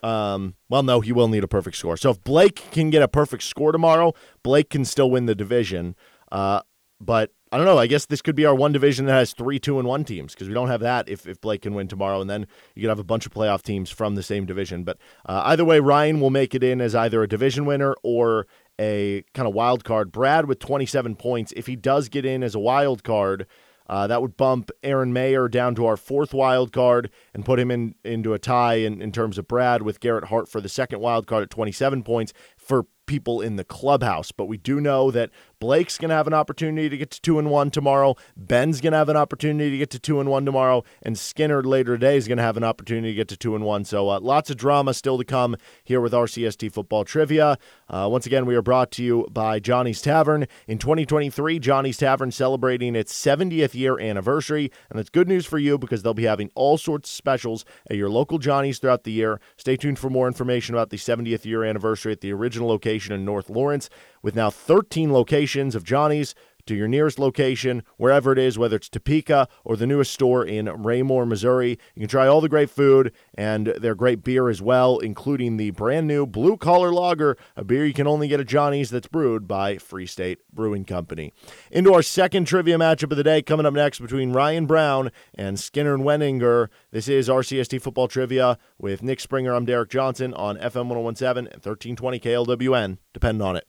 [0.04, 1.96] Um, well, no, he will need a perfect score.
[1.98, 5.96] So if Blake can get a perfect score tomorrow, Blake can still win the division.
[6.32, 6.62] Uh,
[7.00, 7.78] but I don't know.
[7.78, 10.34] I guess this could be our one division that has three two and one teams
[10.34, 12.90] because we don't have that if, if Blake can win tomorrow, and then you could
[12.90, 14.86] have a bunch of playoff teams from the same division.
[14.86, 18.48] But uh, either way, Ryan will make it in as either a division winner or
[18.80, 20.14] a kind of wild card.
[20.14, 21.52] Brad with 27 points.
[21.58, 23.48] If he does get in as a wild card,
[23.88, 27.70] uh, that would bump Aaron Mayer down to our fourth wild card and put him
[27.70, 31.02] in into a tie in, in terms of Brad with Garrett Hart for the second
[31.02, 32.32] wild card at 27 points.
[32.58, 34.32] For people in the clubhouse.
[34.32, 35.32] But we do know that
[35.62, 38.16] Blake's going to have an opportunity to get to two and one tomorrow.
[38.36, 41.64] Ben's going to have an opportunity to get to two and one tomorrow, and Skinner
[41.64, 43.86] later today is going to have an opportunity to get to two and one.
[43.86, 47.60] So uh, lots of drama still to come here with RCST football trivia.
[47.88, 50.48] Uh, once again, we are brought to you by Johnny's Tavern.
[50.68, 55.78] In 2023, Johnny's Tavern celebrating its 70th year anniversary, and that's good news for you
[55.78, 59.40] because they'll be having all sorts of specials at your local Johnny's throughout the year.
[59.58, 63.24] Stay tuned for more information about the 70th year anniversary at the original location in
[63.24, 63.92] North Lawrence,
[64.22, 68.90] with now 13 locations of Johnny's to your nearest location, wherever it is, whether it's
[68.90, 71.78] Topeka or the newest store in Raymore, Missouri.
[71.96, 75.72] You can try all the great food and their great beer as well, including the
[75.72, 79.48] brand new Blue Collar Lager, a beer you can only get at Johnny's that's brewed
[79.48, 81.34] by Free State Brewing Company.
[81.72, 85.60] Into our second trivia matchup of the day, coming up next between Ryan Brown and
[85.60, 86.68] Skinner and Wenninger.
[86.92, 89.54] This is RCST Football Trivia with Nick Springer.
[89.54, 92.98] I'm Derek Johnson on FM 1017 and 1320 KLWN.
[93.14, 93.68] Depend on it.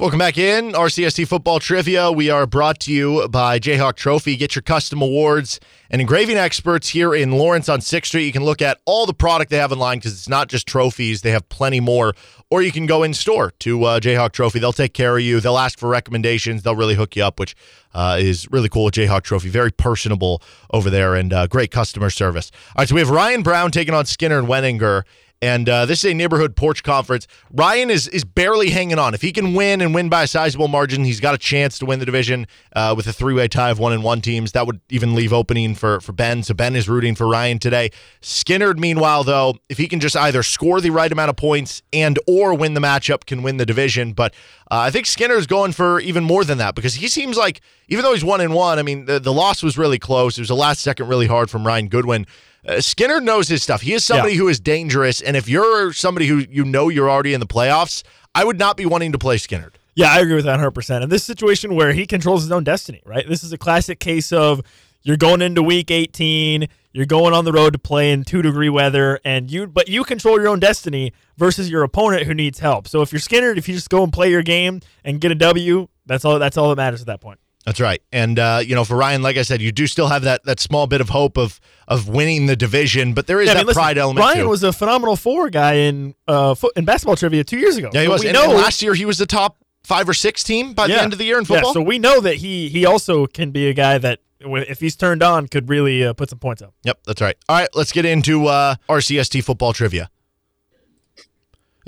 [0.00, 2.10] Welcome back in RCST Football Trivia.
[2.10, 4.34] We are brought to you by Jayhawk Trophy.
[4.34, 5.60] Get your custom awards
[5.90, 8.24] and engraving experts here in Lawrence on 6th Street.
[8.24, 10.66] You can look at all the product they have in line because it's not just
[10.66, 12.14] trophies, they have plenty more.
[12.48, 14.58] Or you can go in store to uh, Jayhawk Trophy.
[14.58, 17.54] They'll take care of you, they'll ask for recommendations, they'll really hook you up, which
[17.92, 19.50] uh, is really cool with Jayhawk Trophy.
[19.50, 20.40] Very personable
[20.72, 22.50] over there and uh, great customer service.
[22.68, 25.02] All right, so we have Ryan Brown taking on Skinner and Wenninger.
[25.42, 27.26] And uh, this is a neighborhood porch conference.
[27.50, 29.14] Ryan is is barely hanging on.
[29.14, 31.86] If he can win and win by a sizable margin, he's got a chance to
[31.86, 32.46] win the division
[32.76, 34.52] uh, with a three way tie of one and one teams.
[34.52, 36.42] That would even leave opening for for Ben.
[36.42, 37.90] So Ben is rooting for Ryan today.
[38.20, 42.18] Skinner, meanwhile, though, if he can just either score the right amount of points and
[42.26, 44.12] or win the matchup, can win the division.
[44.12, 44.34] But
[44.70, 47.62] uh, I think Skinner is going for even more than that because he seems like
[47.88, 50.36] even though he's one and one, I mean the the loss was really close.
[50.36, 52.26] It was the last second really hard from Ryan Goodwin.
[52.66, 53.80] Uh, Skinner knows his stuff.
[53.80, 54.40] He is somebody yeah.
[54.40, 58.02] who is dangerous, and if you're somebody who you know you're already in the playoffs,
[58.34, 59.72] I would not be wanting to play Skinner.
[59.94, 61.02] Yeah, I agree with that 100%.
[61.02, 63.26] In this situation where he controls his own destiny, right?
[63.28, 64.62] This is a classic case of
[65.02, 66.68] you're going into week 18.
[66.92, 70.04] You're going on the road to play in two degree weather, and you but you
[70.04, 72.88] control your own destiny versus your opponent who needs help.
[72.88, 75.36] So if you're Skinner, if you just go and play your game and get a
[75.36, 76.38] W, that's all.
[76.38, 77.38] That's all that matters at that point.
[77.66, 78.00] That's right.
[78.12, 80.60] And uh, you know, for Ryan, like I said, you do still have that that
[80.60, 83.60] small bit of hope of of winning the division, but there is Yeah, I that
[83.60, 84.48] mean, listen, pride element Ryan too.
[84.48, 87.90] was a phenomenal four guy in uh foot, in basketball trivia two years ago.
[87.92, 88.22] yeah, he So was.
[88.22, 90.86] We And, know and last year he was the top five or six team by
[90.86, 91.70] the end of the year in football.
[91.70, 94.96] Yeah, so we know that he he also can be a guy that if he's
[94.96, 96.72] turned on could really uh, put some points up.
[96.84, 97.36] Yep, that's right.
[97.48, 100.10] All right, let's get into uh, RCST football trivia.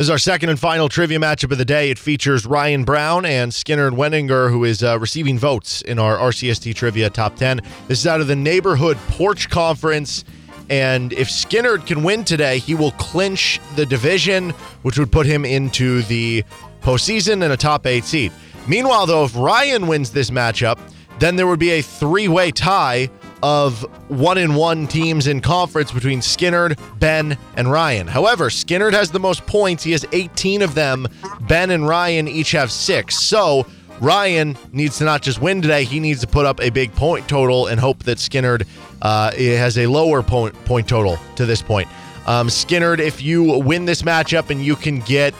[0.03, 1.89] This is our second and final trivia matchup of the day.
[1.89, 6.16] It features Ryan Brown and Skinner and Wenninger, who is uh, receiving votes in our
[6.16, 7.61] RCST trivia top 10.
[7.87, 10.24] This is out of the Neighborhood Porch Conference.
[10.69, 14.51] And if Skinner can win today, he will clinch the division,
[14.83, 16.43] which would put him into the
[16.81, 18.33] postseason and a top eight seed.
[18.66, 20.81] Meanwhile, though, if Ryan wins this matchup,
[21.20, 23.09] then there would be a three way tie
[23.43, 28.06] of one in one teams in conference between Skinnerd, Ben, and Ryan.
[28.06, 29.82] However, Skinnerd has the most points.
[29.82, 31.09] He has 18 of them.
[31.40, 33.16] Ben and Ryan each have six.
[33.16, 33.66] So
[34.01, 37.28] Ryan needs to not just win today, he needs to put up a big point
[37.28, 38.66] total and hope that Skinnerd
[39.01, 41.89] uh, has a lower point, point total to this point.
[42.27, 45.35] Um, Skinnerd, if you win this matchup and you can get,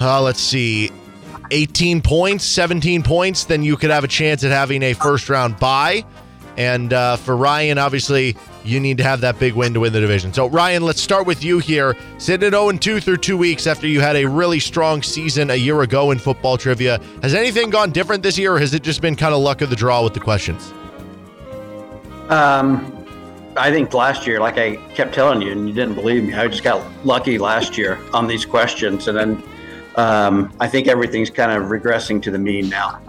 [0.00, 0.90] uh, let's see,
[1.50, 5.58] 18 points, 17 points, then you could have a chance at having a first round
[5.58, 6.04] bye.
[6.58, 10.00] And uh, for Ryan, obviously, you need to have that big win to win the
[10.00, 10.32] division.
[10.34, 11.96] So, Ryan, let's start with you here.
[12.18, 15.54] Sitting at 0 2 through two weeks after you had a really strong season a
[15.54, 17.00] year ago in football trivia.
[17.22, 19.70] Has anything gone different this year, or has it just been kind of luck of
[19.70, 20.72] the draw with the questions?
[22.28, 23.06] Um,
[23.56, 26.48] I think last year, like I kept telling you, and you didn't believe me, I
[26.48, 29.42] just got lucky last year on these questions, and then
[29.94, 33.00] um, I think everything's kind of regressing to the mean now.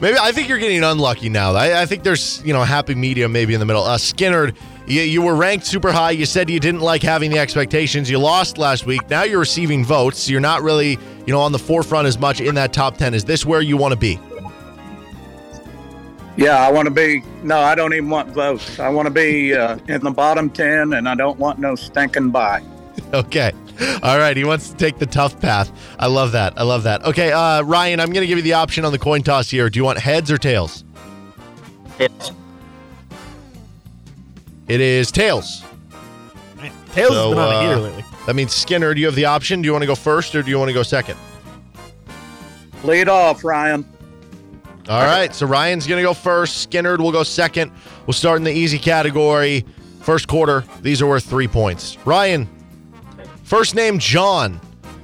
[0.00, 1.54] Maybe I think you're getting unlucky now.
[1.54, 3.82] I, I think there's you know a happy medium maybe in the middle.
[3.82, 4.52] Uh, Skinner,
[4.86, 6.10] you, you were ranked super high.
[6.10, 8.10] You said you didn't like having the expectations.
[8.10, 9.08] You lost last week.
[9.08, 10.28] Now you're receiving votes.
[10.28, 13.14] You're not really you know on the forefront as much in that top ten.
[13.14, 14.20] Is this where you want to be?
[16.36, 17.22] Yeah, I want to be.
[17.42, 18.78] No, I don't even want votes.
[18.78, 22.30] I want to be uh, in the bottom 10, and I don't want no stinking
[22.30, 22.62] bye.
[23.12, 23.52] Okay.
[24.02, 24.36] All right.
[24.36, 25.70] He wants to take the tough path.
[25.98, 26.54] I love that.
[26.58, 27.04] I love that.
[27.04, 29.68] Okay, uh, Ryan, I'm going to give you the option on the coin toss here.
[29.68, 30.84] Do you want heads or tails?
[31.98, 32.32] It's
[34.68, 35.62] It is tails.
[36.56, 38.04] Man, Tails So, has been on a uh, heater lately.
[38.26, 38.94] That means Skinner.
[38.94, 39.62] Do you have the option?
[39.62, 41.18] Do you want to go first or do you want to go second?
[42.82, 43.84] Lead off, Ryan.
[44.88, 46.58] All right, so Ryan's going to go first.
[46.58, 47.72] Skinner will go second.
[48.06, 49.64] We'll start in the easy category.
[50.00, 51.98] First quarter, these are worth three points.
[52.06, 52.48] Ryan,
[53.46, 54.60] first name John.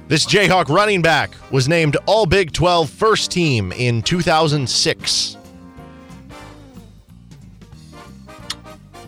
[0.09, 5.37] This Jayhawk running back was named All Big 12 first team in 2006.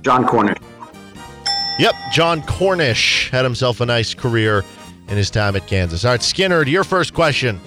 [0.02, 0.58] John Cornish.
[1.78, 4.64] Yep, John Cornish had himself a nice career
[5.10, 6.06] in his time at Kansas.
[6.06, 7.60] All right, Skinner, to your first question.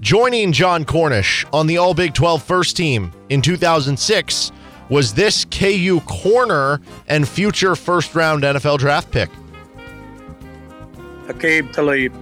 [0.00, 4.50] Joining John Cornish on the All Big 12 first team in 2006
[4.88, 9.28] was this KU corner and future first round NFL draft pick.
[11.32, 12.12] Aqib Talib.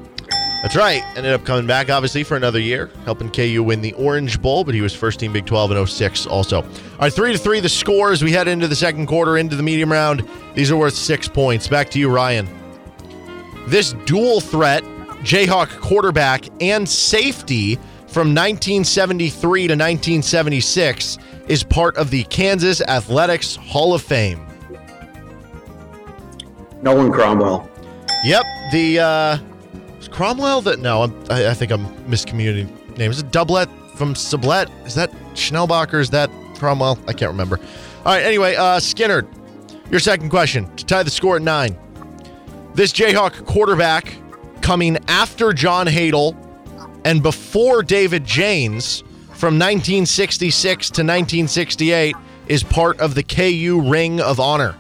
[0.63, 1.03] That's right.
[1.17, 4.75] Ended up coming back, obviously, for another year, helping KU win the Orange Bowl, but
[4.75, 6.63] he was first team Big 12 in 06 also.
[6.63, 6.69] All
[6.99, 9.63] right, three to three, the score as we head into the second quarter, into the
[9.63, 10.29] medium round.
[10.55, 11.69] These are worth six points.
[11.69, 12.49] Back to you, Ryan.
[13.69, 14.83] This dual threat,
[15.23, 17.77] Jayhawk quarterback and safety
[18.09, 24.45] from 1973 to 1976, is part of the Kansas Athletics Hall of Fame.
[26.83, 27.69] Nolan Cromwell.
[28.25, 29.39] Yep, the uh
[30.11, 33.23] Cromwell that no, I, I think I'm miscommunicating names.
[33.25, 34.71] Doublet from Sublette?
[34.87, 36.01] Is that Schnellbacher?
[36.01, 36.99] Is that Cromwell?
[37.07, 37.59] I can't remember.
[38.05, 39.27] All right, anyway, uh Skinner,
[39.91, 41.79] your second question to tie the score at nine.
[42.75, 44.15] This Jayhawk quarterback
[44.63, 46.37] coming after John Hadl
[47.05, 49.03] and before David Jaynes
[49.35, 52.17] from 1966 to 1968
[52.49, 54.75] is part of the KU Ring of Honor.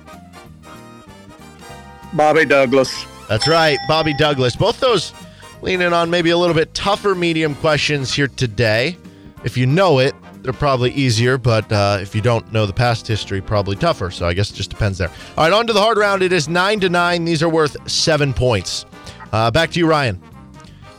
[2.15, 3.06] Bobby Douglass.
[3.29, 4.57] That's right, Bobby Douglass.
[4.57, 5.13] Both those
[5.61, 8.97] leaning on maybe a little bit tougher medium questions here today.
[9.45, 13.07] If you know it, they're probably easier, but uh, if you don't know the past
[13.07, 14.11] history, probably tougher.
[14.11, 15.11] So I guess it just depends there.
[15.37, 16.23] All right, on to the hard round.
[16.23, 17.25] It is nine to nine.
[17.25, 18.87] These are worth seven points.
[19.33, 20.23] Uh, back to you, Ryan.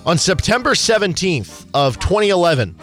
[0.06, 2.76] On September 17th of 2011,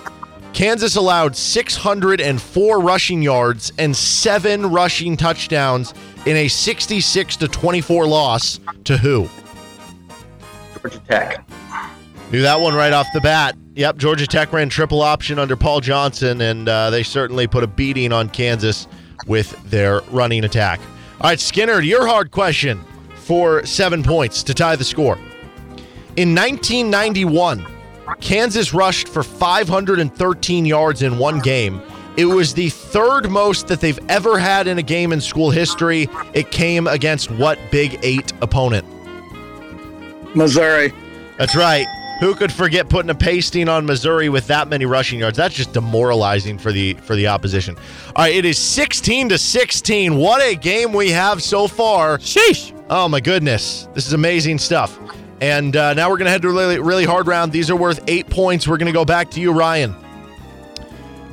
[0.53, 5.93] Kansas allowed 604 rushing yards and seven rushing touchdowns
[6.27, 9.29] in a 66 to 24 loss to who?
[10.75, 11.49] Georgia Tech.
[12.31, 13.57] Knew that one right off the bat.
[13.77, 17.67] Yep, Georgia Tech ran triple option under Paul Johnson, and uh, they certainly put a
[17.67, 18.89] beating on Kansas
[19.27, 20.81] with their running attack.
[21.21, 22.81] All right, Skinner, your hard question
[23.15, 25.17] for seven points to tie the score.
[26.17, 27.67] In 1991,
[28.21, 31.81] Kansas rushed for 513 yards in one game.
[32.17, 36.09] It was the third most that they've ever had in a game in school history.
[36.33, 38.87] It came against what Big Eight opponent?
[40.35, 40.93] Missouri.
[41.39, 41.87] That's right.
[42.21, 45.37] Who could forget putting a pasting on Missouri with that many rushing yards?
[45.37, 47.77] That's just demoralizing for the for the opposition.
[48.17, 50.17] All right, it is 16 to 16.
[50.17, 52.17] What a game we have so far.
[52.17, 52.73] Sheesh.
[52.89, 53.89] Oh my goodness.
[53.93, 54.99] This is amazing stuff.
[55.43, 57.53] And uh, now we're going to head to a really, really hard round.
[57.53, 58.67] These are worth eight points.
[58.67, 59.95] We're going to go back to you, Ryan.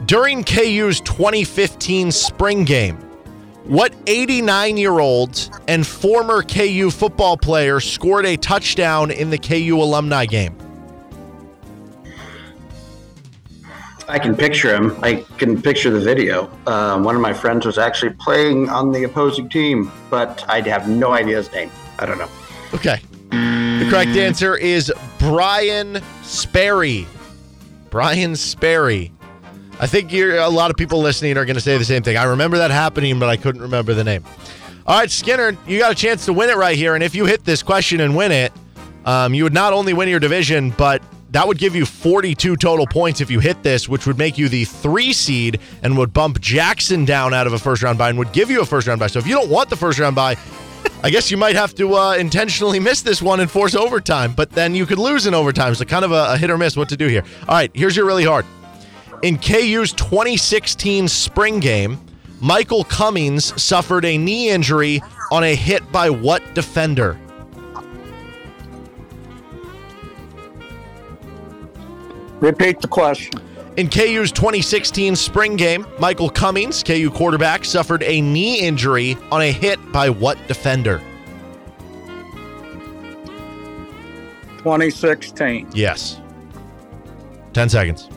[0.06, 2.98] During KU's 2015 spring game,
[3.66, 9.78] what 89 year old and former KU football player scored a touchdown in the KU
[9.80, 10.58] alumni game?
[14.10, 14.98] I can picture him.
[15.02, 16.52] I can picture the video.
[16.68, 20.90] Uh, one of my friends was actually playing on the opposing team, but I have
[20.90, 21.72] no idea his name.
[22.00, 22.30] I don't know.
[22.74, 23.00] Okay.
[23.30, 27.08] The correct answer is Brian Sperry.
[27.90, 29.14] Brian Sperry.
[29.80, 32.16] I think a lot of people listening are going to say the same thing.
[32.16, 34.24] I remember that happening, but I couldn't remember the name.
[34.86, 36.96] All right, Skinner, you got a chance to win it right here.
[36.96, 38.52] And if you hit this question and win it,
[39.06, 41.02] um, you would not only win your division, but
[41.32, 44.50] that would give you 42 total points if you hit this, which would make you
[44.50, 48.20] the three seed and would bump Jackson down out of a first round bye and
[48.20, 49.08] would give you a first round bye.
[49.08, 50.38] So if you don't want the first round bye,
[51.02, 54.52] I guess you might have to uh, intentionally miss this one and force overtime, but
[54.52, 55.74] then you could lose in overtime.
[55.76, 57.24] So kind of a, a hit or miss what to do here.
[57.48, 58.46] All right, here's your really hard.
[59.24, 61.98] In KU's 2016 spring game,
[62.42, 65.02] Michael Cummings suffered a knee injury
[65.32, 67.18] on a hit by what defender?
[72.42, 73.40] Repeat the question.
[73.78, 79.54] In KU's 2016 spring game, Michael Cummings, KU quarterback, suffered a knee injury on a
[79.54, 81.02] hit by what defender?
[84.58, 85.70] 2016.
[85.74, 86.20] Yes.
[87.54, 88.10] 10 seconds.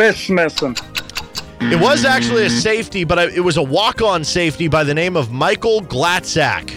[0.00, 0.74] Fish Smithson.
[1.60, 5.14] It was actually a safety, but it was a walk on safety by the name
[5.14, 6.70] of Michael Glatczak.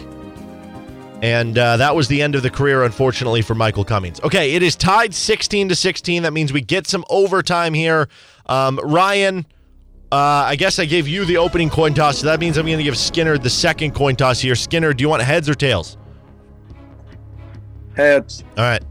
[1.22, 4.20] And uh, that was the end of the career, unfortunately, for Michael Cummings.
[4.24, 6.24] Okay, it is tied 16 to 16.
[6.24, 8.10] That means we get some overtime here.
[8.48, 9.46] Um, Ryan,
[10.12, 12.78] uh, I guess I gave you the opening coin toss, so that means I'm going
[12.78, 14.54] to give Skinner the second coin toss here.
[14.54, 15.96] Skinner, do you want heads or tails?
[17.96, 18.44] Heads.
[18.58, 18.84] All right.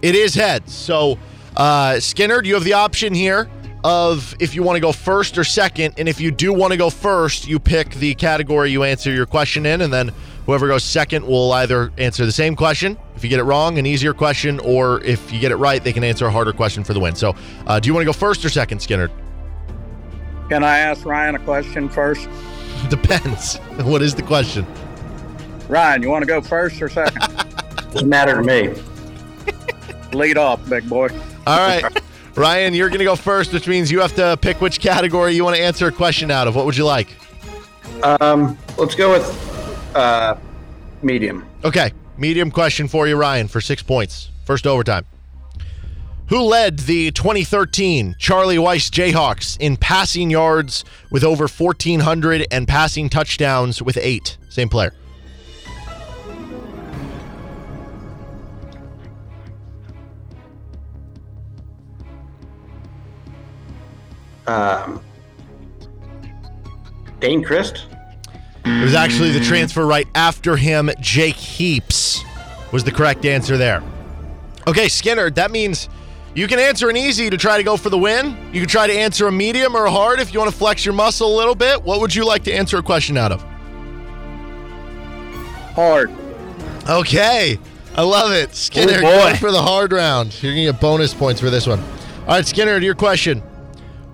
[0.00, 0.74] It is heads.
[0.74, 1.18] So,
[1.56, 3.48] uh, Skinner, do you have the option here
[3.84, 5.94] of if you want to go first or second?
[5.98, 9.26] And if you do want to go first, you pick the category you answer your
[9.26, 10.12] question in, and then
[10.44, 12.98] whoever goes second will either answer the same question.
[13.14, 15.92] If you get it wrong, an easier question, or if you get it right, they
[15.92, 17.14] can answer a harder question for the win.
[17.14, 17.34] So,
[17.66, 19.10] uh, do you want to go first or second, Skinner?
[20.48, 22.28] Can I ask Ryan a question first?
[22.88, 23.56] Depends.
[23.76, 24.66] What is the question?
[25.68, 27.20] Ryan, you want to go first or second?
[27.92, 28.74] Doesn't matter to me.
[30.12, 31.08] Lead off, big boy.
[31.46, 31.84] All right.
[32.36, 35.44] Ryan, you're going to go first, which means you have to pick which category you
[35.44, 36.54] want to answer a question out of.
[36.54, 37.08] What would you like?
[38.02, 40.36] Um, let's go with uh,
[41.02, 41.46] medium.
[41.64, 41.92] Okay.
[42.18, 44.30] Medium question for you, Ryan, for six points.
[44.44, 45.06] First overtime.
[46.28, 53.08] Who led the 2013 Charlie Weis Jayhawks in passing yards with over 1,400 and passing
[53.08, 54.36] touchdowns with eight?
[54.48, 54.92] Same player.
[64.46, 65.00] Um,
[67.20, 67.86] Dayne Crist.
[68.64, 70.90] It was actually the transfer right after him.
[71.00, 72.22] Jake Heaps
[72.72, 73.82] was the correct answer there.
[74.66, 75.88] Okay, Skinner, that means
[76.34, 78.36] you can answer an easy to try to go for the win.
[78.52, 80.84] You can try to answer a medium or a hard if you want to flex
[80.84, 81.82] your muscle a little bit.
[81.82, 83.42] What would you like to answer a question out of?
[85.74, 86.10] Hard.
[86.88, 87.58] Okay.
[87.96, 88.54] I love it.
[88.54, 89.10] Skinner, Oh, boy.
[89.16, 90.32] going for the hard round.
[90.42, 91.80] You're going to get bonus points for this one.
[91.80, 93.42] All right, Skinner, to your question.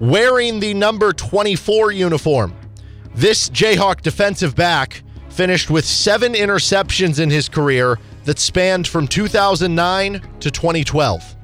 [0.02, 2.56] Wearing the number 24 uniform,
[3.14, 10.20] this Jayhawk defensive back finished with seven interceptions in his career that spanned from 2009
[10.40, 11.36] to 2012.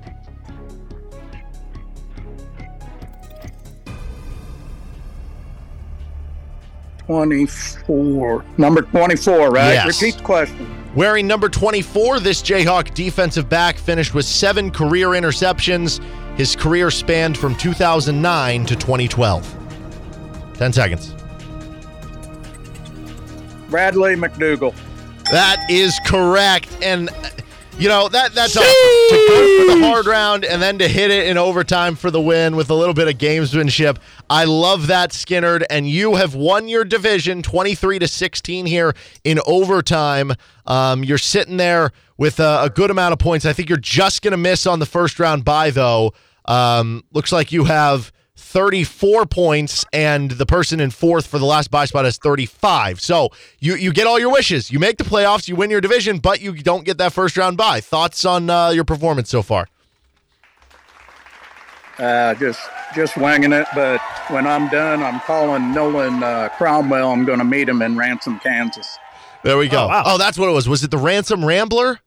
[7.08, 8.44] Twenty-four.
[8.58, 9.72] Number twenty-four, right?
[9.72, 10.02] Yes.
[10.02, 10.74] Repeat the question.
[10.94, 16.02] Wearing number 24, this Jayhawk defensive back finished with seven career interceptions.
[16.36, 20.52] His career spanned from 2009 to 2012.
[20.54, 21.14] 10 seconds.
[23.70, 24.74] Bradley McDougald.
[25.30, 26.68] That is correct.
[26.82, 27.08] And
[27.78, 28.68] You know that that's awesome.
[28.68, 32.20] to go for the hard round and then to hit it in overtime for the
[32.20, 33.98] win with a little bit of gamesmanship.
[34.28, 38.94] I love that, Skinnerd, and you have won your division twenty three to sixteen here
[39.22, 40.32] in overtime.
[40.66, 43.46] Um, you're sitting there with a, a, good amount of points.
[43.46, 46.14] I think you're just going to miss on the first round by though.
[46.46, 48.10] Um, looks like you have
[48.48, 53.00] 34 points, and the person in fourth for the last buy spot has 35.
[53.00, 53.28] So
[53.60, 54.70] you you get all your wishes.
[54.70, 57.58] You make the playoffs, you win your division, but you don't get that first round
[57.58, 57.80] buy.
[57.80, 59.68] Thoughts on uh, your performance so far?
[61.98, 62.60] Uh, just
[62.94, 67.10] just winging it, but when I'm done, I'm calling Nolan uh, Cromwell.
[67.10, 68.98] I'm going to meet him in Ransom, Kansas.
[69.42, 69.84] There we go.
[69.84, 70.02] Oh, wow.
[70.06, 70.68] oh, that's what it was.
[70.68, 72.00] Was it the Ransom Rambler?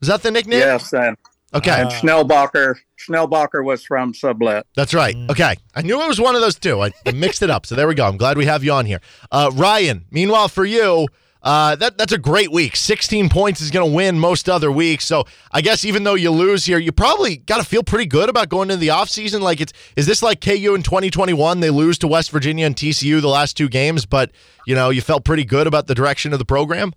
[0.00, 0.58] Is that the nickname?
[0.58, 1.16] Yes, and
[1.54, 1.80] Okay.
[1.80, 2.76] and Schnellbacher.
[2.98, 4.64] Schnellbacher was from Sublette.
[4.74, 5.14] That's right.
[5.14, 5.30] Mm.
[5.30, 5.56] Okay.
[5.74, 6.82] I knew it was one of those two.
[6.82, 7.66] I, I mixed it up.
[7.66, 8.06] So there we go.
[8.06, 9.00] I'm glad we have you on here.
[9.30, 11.06] Uh, Ryan, meanwhile, for you,
[11.44, 12.74] uh, that that's a great week.
[12.74, 15.04] 16 points is going to win most other weeks.
[15.04, 18.30] So I guess even though you lose here, you probably got to feel pretty good
[18.30, 19.42] about going into the offseason.
[19.42, 21.60] Like it's is this like KU in 2021?
[21.60, 24.32] They lose to West Virginia and TCU the last two games, but
[24.66, 26.94] you know you felt pretty good about the direction of the program.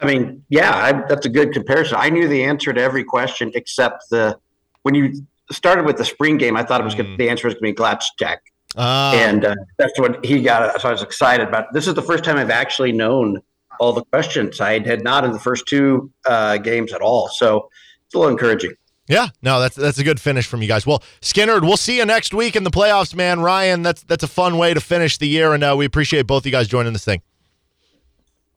[0.00, 1.96] I mean, yeah, I, that's a good comparison.
[1.98, 4.38] I knew the answer to every question except the
[4.82, 5.14] when you
[5.50, 6.56] started with the spring game.
[6.56, 8.38] I thought it was gonna, the answer was going to be Glatczak,
[8.76, 10.80] Uh, and uh, that's what he got.
[10.80, 11.72] So I was excited about.
[11.72, 13.40] This is the first time I've actually known
[13.80, 14.60] all the questions.
[14.60, 17.28] I had not in the first two uh, games at all.
[17.28, 17.68] So
[18.06, 18.72] it's a little encouraging.
[19.08, 20.84] Yeah, no, that's that's a good finish from you guys.
[20.84, 23.40] Well, Skinner, we'll see you next week in the playoffs, man.
[23.40, 26.44] Ryan, that's that's a fun way to finish the year, and uh, we appreciate both
[26.44, 27.22] you guys joining this thing.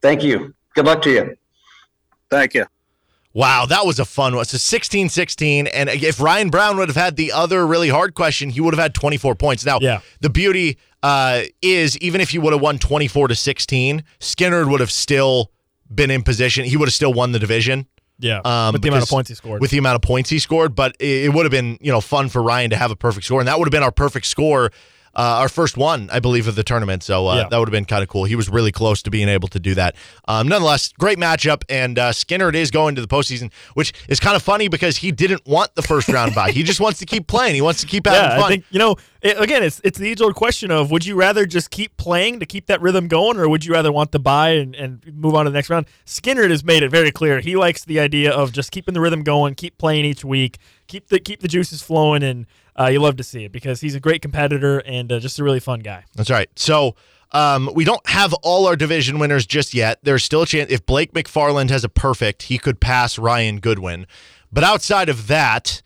[0.01, 0.55] Thank you.
[0.79, 1.35] Good luck to you.
[2.31, 2.65] Thank you.
[3.33, 4.45] Wow, that was a fun one.
[4.45, 5.67] So 16 16.
[5.67, 8.81] And if Ryan Brown would have had the other really hard question, he would have
[8.81, 9.65] had 24 points.
[9.65, 9.99] Now, Yeah.
[10.21, 14.79] the beauty uh, is even if he would have won 24 to 16, Skinner would
[14.79, 15.51] have still
[15.93, 16.63] been in position.
[16.63, 17.85] He would have still won the division.
[18.19, 18.39] Yeah.
[18.45, 19.59] Um, with the amount of points he scored.
[19.59, 21.99] With the amount of points he scored, but it, it would have been you know
[21.99, 24.27] fun for Ryan to have a perfect score, and that would have been our perfect
[24.27, 24.71] score,
[25.15, 27.03] uh, our first one, I believe, of the tournament.
[27.03, 27.47] So uh, Yeah.
[27.49, 28.25] that would have been kind of cool.
[28.25, 29.95] He was really close to being able to do that.
[30.27, 34.35] Um, nonetheless, great matchup, and uh, Skinner is going to the postseason, which is kind
[34.35, 36.51] of funny because he didn't want the first round bye.
[36.51, 37.55] He just wants to keep playing.
[37.55, 38.45] He wants to keep having yeah, fun.
[38.45, 38.95] I think you know.
[39.21, 42.39] It, again, it's it's the age old question of would you rather just keep playing
[42.39, 45.35] to keep that rhythm going, or would you rather want to buy and, and move
[45.35, 45.87] on to the next round?
[46.05, 49.23] Skinner has made it very clear he likes the idea of just keeping the rhythm
[49.23, 50.57] going, keep playing each week,
[50.87, 52.45] keep the keep the juices flowing, and
[52.79, 55.43] uh, you love to see it because he's a great competitor and uh, just a
[55.43, 56.05] really fun guy.
[56.15, 56.49] That's right.
[56.55, 56.95] So
[57.31, 59.99] um, we don't have all our division winners just yet.
[60.03, 64.07] There's still a chance if Blake McFarland has a perfect, he could pass Ryan Goodwin.
[64.51, 65.81] But outside of that,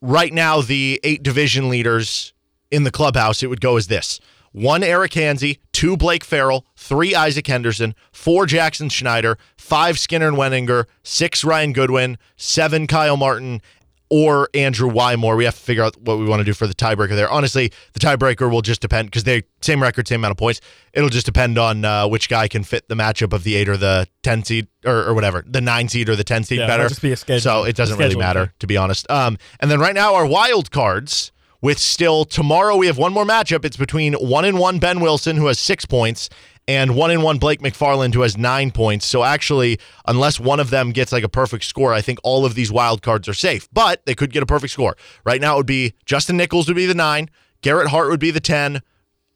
[0.00, 2.32] right now the eight division leaders
[2.70, 4.20] in the clubhouse, it would go as this.
[4.52, 10.36] One Eric Hansey, two Blake Farrell, three Isaac Henderson, four Jackson Schneider, five Skinner and
[10.36, 13.60] Wenninger, six Ryan Goodwin, seven Kyle Martin,
[14.08, 15.36] or Andrew Wymore.
[15.36, 17.28] We have to figure out what we want to do for the tiebreaker there.
[17.28, 20.60] Honestly, the tiebreaker will just depend because they same record, same amount of points.
[20.92, 23.76] It'll just depend on uh, which guy can fit the matchup of the eight or
[23.76, 26.88] the ten seed or, or whatever, the nine seed or the ten seed Yeah, better.
[26.88, 29.10] just be a schedule- so it doesn't really matter to be honest.
[29.10, 33.24] Um, and then right now our wild cards with still tomorrow we have one more
[33.24, 33.64] matchup.
[33.64, 36.28] It's between one and one Ben Wilson who has six points
[36.68, 39.06] and one in one Blake McFarland who has nine points.
[39.06, 42.54] So actually, unless one of them gets like a perfect score, I think all of
[42.54, 43.68] these wild cards are safe.
[43.72, 44.96] But they could get a perfect score.
[45.24, 47.30] Right now it would be Justin Nichols would be the nine,
[47.62, 48.82] Garrett Hart would be the ten,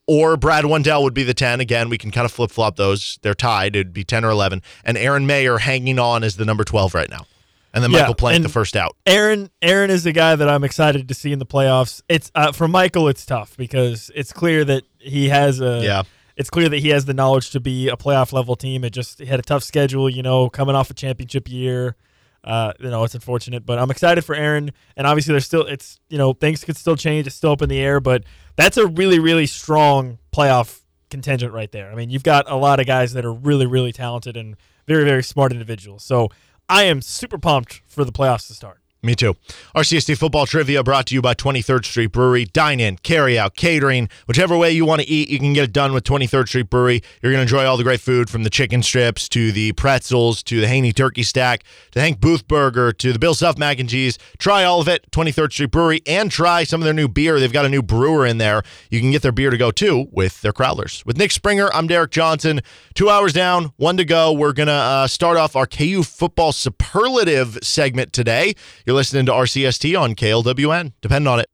[0.07, 1.61] or Brad Wendell would be the 10.
[1.61, 3.21] Again, we can kind of flip flop those.
[3.23, 3.77] They're tied.
[3.77, 4.61] It'd be 10 or 11.
[4.85, 7.27] And Aaron Mayer hanging on as the number 12 right now.
[7.73, 8.97] And then Yeah, Michael Plank, the first out.
[9.07, 12.03] Aaron Aaron is the guy that I'm excited to see in the playoffs.
[12.09, 13.07] It's uh, for Michael.
[13.07, 16.03] It's tough because it's clear that he has a Yeah.
[16.41, 18.83] It's clear that he has the knowledge to be a playoff level team.
[18.83, 21.97] It just had a tough schedule, you know, coming off a championship year.
[22.43, 24.73] Uh, you know, it's unfortunate, but I'm excited for Aaron.
[24.97, 27.27] And obviously, there's still it's you know things could still change.
[27.27, 28.25] It's still up in the air, but
[28.57, 30.81] that's a really really strong playoff
[31.11, 31.93] contingent right there.
[31.93, 34.57] I mean, you've got a lot of guys that are really really talented and
[34.87, 36.05] very very smart individuals.
[36.05, 36.31] So
[36.71, 38.80] I am super pumped for the playoffs to start.
[39.03, 39.35] Me too.
[39.75, 42.45] RCST football trivia brought to you by 23rd Street Brewery.
[42.45, 45.73] Dine in, carry out, catering, whichever way you want to eat, you can get it
[45.73, 47.03] done with 23rd Street Brewery.
[47.23, 50.43] You're going to enjoy all the great food from the chicken strips to the pretzels
[50.43, 53.89] to the Hanni turkey stack to Hank Booth burger to the Bill Self mac and
[53.89, 54.19] cheese.
[54.37, 57.41] Try all of it, 23rd Street Brewery, and try some of their new beer.
[57.41, 58.63] They've got a new brewer in there.
[58.91, 61.07] You can get their beer to go too with their crowlers.
[61.07, 62.61] With Nick Springer, I'm Derek Johnson.
[62.93, 64.31] Two hours down, one to go.
[64.31, 68.53] We're going to uh, start off our KU football superlative segment today.
[68.90, 70.93] You're listening to RCST on KLWN.
[71.01, 71.47] Depend on it.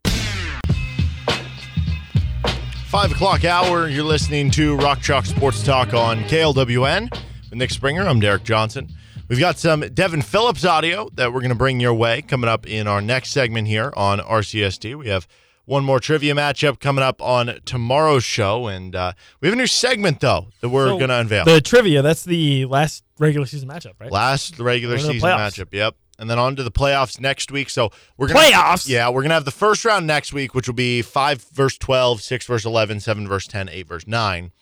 [2.87, 3.89] Five o'clock hour.
[3.89, 8.03] You're listening to Rock Chalk Sports Talk on KLWN with Nick Springer.
[8.07, 8.89] I'm Derek Johnson.
[9.29, 12.67] We've got some Devin Phillips audio that we're going to bring your way coming up
[12.67, 14.97] in our next segment here on RCST.
[14.97, 15.27] We have
[15.65, 19.67] one more trivia matchup coming up on tomorrow's show, and uh, we have a new
[19.67, 21.45] segment though that we're So, going to unveil.
[21.45, 24.13] The trivia, that's the last regular season matchup, right?
[24.13, 25.65] Last regular We're in the season playoffs.
[25.65, 25.73] matchup.
[25.73, 25.97] Yep.
[26.19, 27.69] And then on to the playoffs next week.
[27.69, 28.89] So we're gonna Playoffs?
[28.89, 32.23] Yeah, we're gonna have the first round next week, which will be five verse 12,
[32.23, 34.53] six verse 11, seven verse 10, eight verse nine.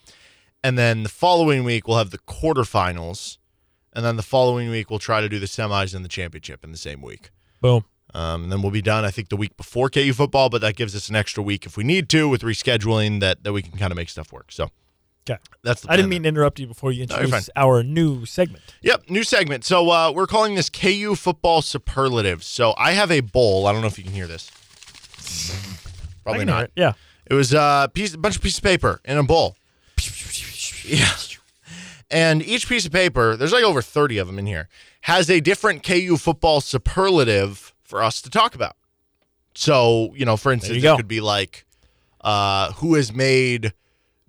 [0.62, 3.38] And then the following week we'll have the quarterfinals.
[3.92, 6.72] And then the following week we'll try to do the semis and the championship in
[6.72, 7.30] the same week.
[7.60, 7.84] Boom.
[8.14, 10.76] Um, and then we'll be done, I think, the week before KU football, but that
[10.76, 13.76] gives us an extra week if we need to with rescheduling that that we can
[13.78, 14.52] kind of make stuff work.
[14.52, 14.70] So
[15.28, 15.40] Okay.
[15.62, 18.62] that's the I didn't mean to interrupt you before you No, introduced our new segment.
[18.82, 19.64] Yep, new segment.
[19.64, 22.46] So uh, we're calling this KU football superlatives.
[22.46, 23.66] So I have a bowl.
[23.66, 24.50] I don't know if you can hear this.
[26.22, 26.64] Probably I can hear not.
[26.64, 26.92] it, Yeah.
[27.26, 29.56] It was uh, piece, a bunch of pieces of paper in a bowl.
[30.84, 31.08] Yeah.
[32.10, 34.68] And each piece of paper, there's like over 30 of them in here,
[35.02, 38.76] has a different KU football superlative for us to talk about.
[39.54, 41.64] So, you know, for instance, it could be like
[42.20, 43.72] uh, who has made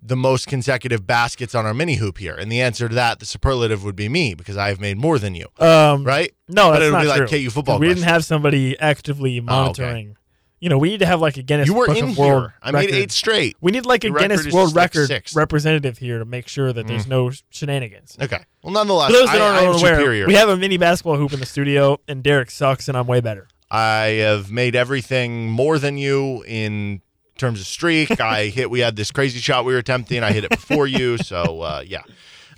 [0.06, 2.34] the most consecutive baskets on our mini hoop here?
[2.34, 5.18] And the answer to that, the superlative would be me because I have made more
[5.18, 5.46] than you.
[5.58, 6.32] Um, right?
[6.48, 7.38] No, But that's it would not be like true.
[7.44, 7.78] KU football.
[7.78, 10.16] We didn't have somebody actively monitoring.
[10.58, 12.54] You know, we need to have like a Guinness You were in World here.
[12.62, 12.94] I made record.
[12.94, 13.56] eight straight.
[13.60, 15.36] We need like a Your Guinness World like Record six.
[15.36, 17.10] representative here to make sure that there's Mm.
[17.10, 18.16] no shenanigans.
[18.20, 18.38] Okay.
[18.62, 20.26] Well, nonetheless, For those that I, aren't aware, superior.
[20.26, 23.20] we have a mini basketball hoop in the studio, and Derek sucks, and I'm way
[23.20, 23.48] better.
[23.70, 27.02] I have made everything more than you in
[27.36, 28.20] terms of streak.
[28.20, 28.70] I hit.
[28.70, 30.22] We had this crazy shot we were attempting.
[30.22, 31.18] I hit it before you.
[31.18, 32.02] So uh, yeah.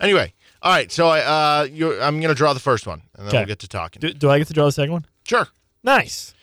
[0.00, 0.32] Anyway,
[0.62, 0.90] all right.
[0.90, 1.66] So I, uh,
[2.02, 4.00] I'm gonna draw the first one, and then we'll get to talking.
[4.00, 5.06] Do, do I get to draw the second one?
[5.24, 5.48] Sure.
[5.82, 6.34] Nice.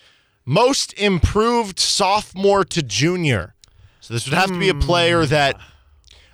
[0.46, 3.56] Most improved sophomore to junior.
[4.00, 5.60] So this would have to be a player that.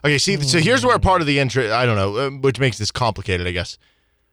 [0.03, 0.18] Okay.
[0.18, 0.41] See.
[0.41, 1.72] So here's where part of the intro.
[1.73, 3.48] I don't know, uh, which makes this complicated.
[3.48, 3.78] I guess.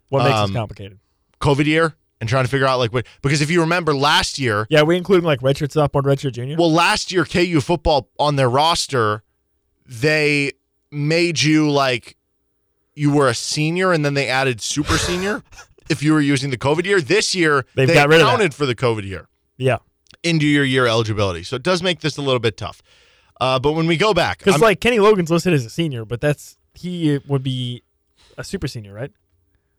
[0.09, 0.99] What makes Um, this complicated?
[1.41, 4.67] COVID year and trying to figure out like what because if you remember last year,
[4.71, 6.57] Yeah, we include like redshirt sophomore, redshirt junior.
[6.57, 9.23] well last year KU football on their roster,
[9.87, 10.53] they
[10.91, 12.17] made you like
[12.95, 15.43] you were a senior and then they added super senior
[15.91, 17.01] if you were using the COVID year.
[17.01, 18.31] This year They've they got rid of that.
[18.33, 19.79] counted for the COVID year yeah,
[20.23, 21.43] into your year eligibility.
[21.45, 22.83] So it does make this a little bit tough.
[23.41, 26.21] Uh, but when we go back, because like Kenny Logan's listed as a senior, but
[26.21, 27.85] that's he would be
[28.37, 29.13] a super senior, right?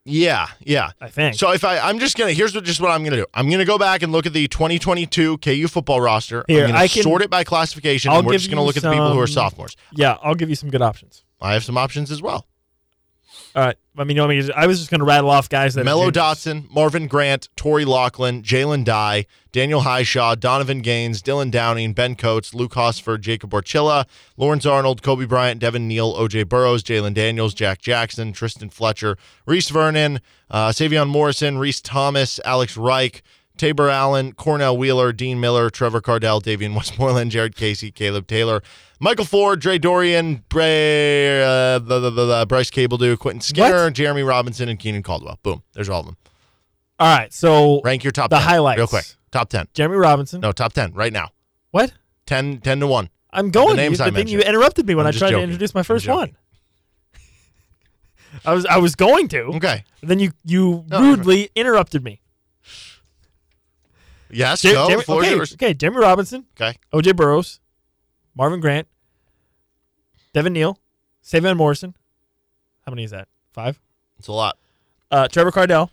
[0.09, 0.91] Yeah, yeah.
[0.99, 1.35] I think.
[1.35, 3.25] So if I, I'm just gonna here's what just what I'm gonna do.
[3.33, 6.43] I'm gonna go back and look at the 2022 KU football roster.
[6.47, 8.77] Here, I'm gonna I can- sort it by classification, I'll and we're just gonna look
[8.77, 9.75] at the people who are sophomores.
[9.93, 11.23] yeah, I'll give you some good options.
[11.41, 12.47] I have some options as well.
[13.55, 13.75] All right.
[13.97, 15.83] I mean, you want me to, I was just going to rattle off guys that
[15.83, 16.09] Mello.
[16.09, 22.53] Dotson, Marvin Grant, Tori Lachlan, Jalen Dye, Daniel Hishaw, Donovan Gaines, Dylan Downing, Ben Coates,
[22.53, 24.05] Luke Hosford, Jacob Orchilla,
[24.37, 29.69] Lawrence Arnold, Cobee Bryant, Devin Neal, OJ Burroughs, Jalon Daniels, Jack Jackson, Tristan Fletcher, Reese
[29.69, 33.21] Vernon, uh, Sevion Morrison, Reese Thomas, Alex Reich,
[33.57, 38.63] Tabor Allen, Cornell Wheeler, Dean Miller, Trevor Cardell, Davion Westmoreland, Jared Casey, Caleb Taylor,
[38.99, 43.93] Michael Ford, Dre Dorian, Bray, uh, the, the, the, the Bryce Cabeldue, Quentin Skinner, What?
[43.93, 45.39] Jeremy Robinson, and Keenan Caldwell.
[45.41, 45.63] Boom.
[45.73, 46.17] There's all of them.
[46.99, 47.33] All right.
[47.33, 48.45] So Rank your top the 10.
[48.47, 48.77] highlights.
[48.77, 49.05] Real quick.
[49.31, 49.67] Top 10.
[49.73, 50.41] Jeremy Robinson.
[50.41, 51.29] No, top 10 right now.
[51.71, 51.93] What?
[52.25, 53.09] 10, 10 to 1.
[53.31, 53.69] I'm going.
[53.69, 55.37] The names you, I then you interrupted me when I'm I tried joking.
[55.37, 56.35] to introduce my first one.
[58.45, 59.41] I was I was going to.
[59.55, 59.83] Okay.
[60.01, 62.21] Then you you No, rudely interrupted me.
[64.31, 64.87] Yes, go.
[64.87, 65.53] Jeremy- okay, yours.
[65.53, 65.73] okay.
[65.73, 66.77] Jeremy Robinson, Okay.
[66.93, 67.59] OJ Burroughs,
[68.35, 68.87] Marvin Grant,
[70.33, 70.79] Devin Neal,
[71.23, 71.95] Sevion Morrison.
[72.85, 73.27] How many is that?
[73.51, 73.79] Five.
[74.17, 74.57] It's a lot.
[75.11, 75.91] Uh, Trevor Cardell.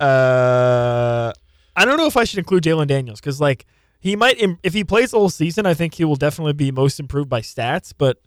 [0.00, 1.32] Uh,
[1.76, 3.64] I don't know if I should include Jalon Daniels because, like,
[4.00, 5.66] he might if he plays the whole season.
[5.66, 8.18] I think he will definitely be most improved by stats, but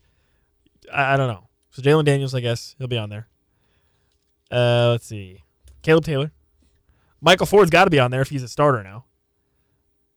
[0.92, 1.50] I, I don't know.
[1.70, 3.28] So Jalon Daniels, I guess he'll be on there.
[4.50, 5.44] Uh, let's see,
[5.82, 6.32] Caleb Taylor,
[7.22, 9.06] Michael Ford's got to be on there if he's a starter now.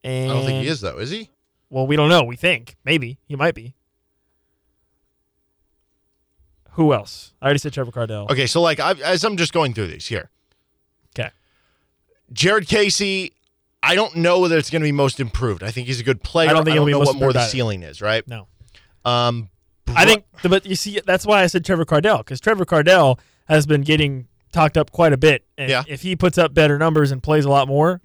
[0.05, 0.99] I don't think he is, though.
[0.99, 1.31] Is he?
[1.71, 2.25] Well, we don't know.
[2.25, 3.75] We think maybe he might be.
[6.73, 7.33] Who else?
[7.41, 8.27] I already said Trevor Cardell.
[8.31, 10.31] Okay, so like I, as I'm just going through these here,
[11.19, 11.31] Okay.
[12.33, 13.33] Jared Casey,
[13.83, 15.63] I don't know whether it's going to be most improved.
[15.63, 16.49] I think he's a good player.
[16.51, 18.27] I don't think he'll be know most what more the ceiling is, right?
[18.29, 18.47] No.
[19.05, 19.51] Um,
[19.89, 23.19] I think, but you see, that's why I said Trevor Cardell because Trevor Cardell
[23.49, 25.83] has been getting talked up quite a bit, and Yeah.
[25.89, 28.01] if he puts up better numbers and plays a lot more,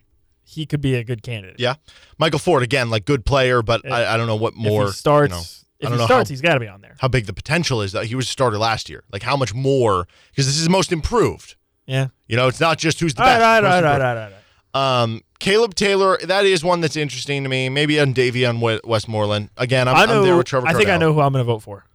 [0.45, 1.59] he could be a good candidate.
[1.59, 1.75] Yeah,
[2.17, 4.83] Michael Ford again, like good player, but If- I, I don't know what more.
[4.83, 6.59] if he starts, you know, I if don't he know starts, how, he's got to
[6.59, 6.95] be on there.
[6.99, 7.91] how big the potential is.
[7.91, 9.03] That he was a starter last year.
[9.11, 10.07] Like how much more?
[10.31, 11.55] Because this is most improved.
[11.85, 12.07] Yeah.
[12.27, 13.41] You know, it's not just who's the All best.
[13.41, 15.01] right, all right, all right, all right, all right.
[15.03, 17.69] Um, Caleb Taylor, that is one that's interesting to me.
[17.69, 19.49] Maybe on Davion on Westmoreland.
[19.57, 20.67] Again, I'm, I I'm there with Trevor.
[20.67, 21.85] I think I know who I'm going to vote for.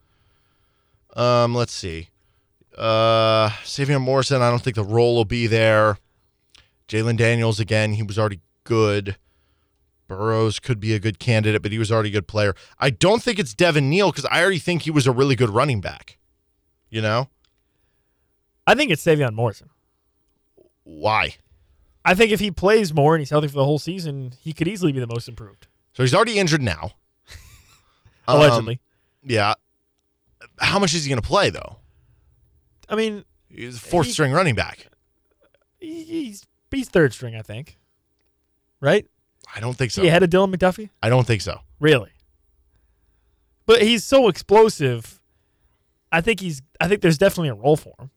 [1.17, 2.09] Um, let's see.
[2.79, 5.99] Uh, Sevion Morrison, I don't think the role will be there.
[6.91, 9.17] Jalon Daniels, again, he was already good.
[10.09, 12.53] Burroughs could be a good candidate, but he was already a good player.
[12.81, 15.51] I don't think it's Devin Neal because I already think he was a really good
[15.51, 16.19] running back.
[16.91, 17.29] You know?
[18.67, 19.71] I think it's Sevion Morrison.
[20.83, 21.37] Why?
[22.05, 24.67] I think if he plays more and he's healthy for the whole season, he could
[24.67, 25.69] easily be the most improved.
[25.93, 26.93] So he's already injured now.
[28.29, 28.81] Um, Allegedly.
[29.25, 29.55] yeah.
[30.59, 31.79] How much is he going to play, though?
[32.89, 34.87] I mean, He's a fourth He- string running back.
[35.81, 36.37] he-
[36.71, 37.79] he's he's third string, I think.
[38.81, 39.07] Right?
[39.55, 40.03] I don't think so.
[40.03, 40.91] He ahead of Dylan McDuffie?
[41.03, 41.61] I don't think so.
[41.79, 42.11] Really?
[43.67, 45.21] But he's so explosive.
[46.13, 48.11] I think he's I think there's definitely a role for him.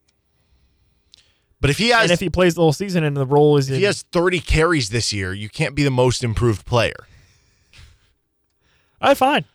[1.61, 3.69] But if he has and if he plays the whole season and the role is
[3.69, 7.07] if in, he has 30 carries this year, you can't be the most improved player.
[9.01, 9.45] all right, fine.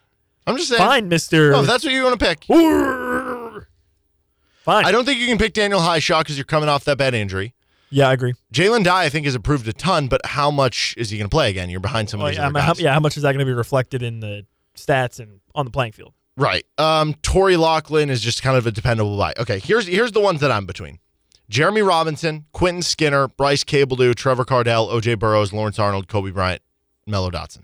[0.46, 0.78] I'm just saying.
[0.78, 1.50] Fine, Mister.
[1.50, 2.44] No, that's what you want to pick.
[2.44, 4.86] Fine.
[4.86, 7.54] I don't think you can pick Daniel Hishaw because you're coming off that bad injury.
[7.90, 8.34] Yeah, I agree.
[8.52, 11.34] Jalen Dye, I think, has improved a ton, but how much is he going to
[11.34, 11.70] play again?
[11.70, 12.80] You're behind some of these yeah, other how, guys.
[12.80, 14.46] yeah, how much is that going to be reflected in the
[14.76, 16.12] stats and on the playing field?
[16.36, 16.64] Right.
[16.76, 19.34] Um, Torry Locklin is just kind of a dependable buy.
[19.38, 21.00] Okay, here's here's the ones that I'm between.
[21.50, 26.62] Jereme Robinson, Quentin Skinner, Bryce Cabeldue, Trevor Kardell, OJ Burroughs, Lawrence Arnold, Cobee Bryant,
[27.06, 27.62] Mello Dotson.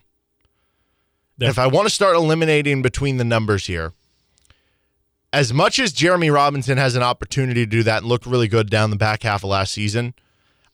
[1.39, 1.51] Yeah.
[1.51, 3.93] If I want to start eliminating between the numbers here,
[5.35, 8.71] as much as Jereme Robinson has an opportunity to do that and looked really good
[8.71, 10.15] down the back half of last season,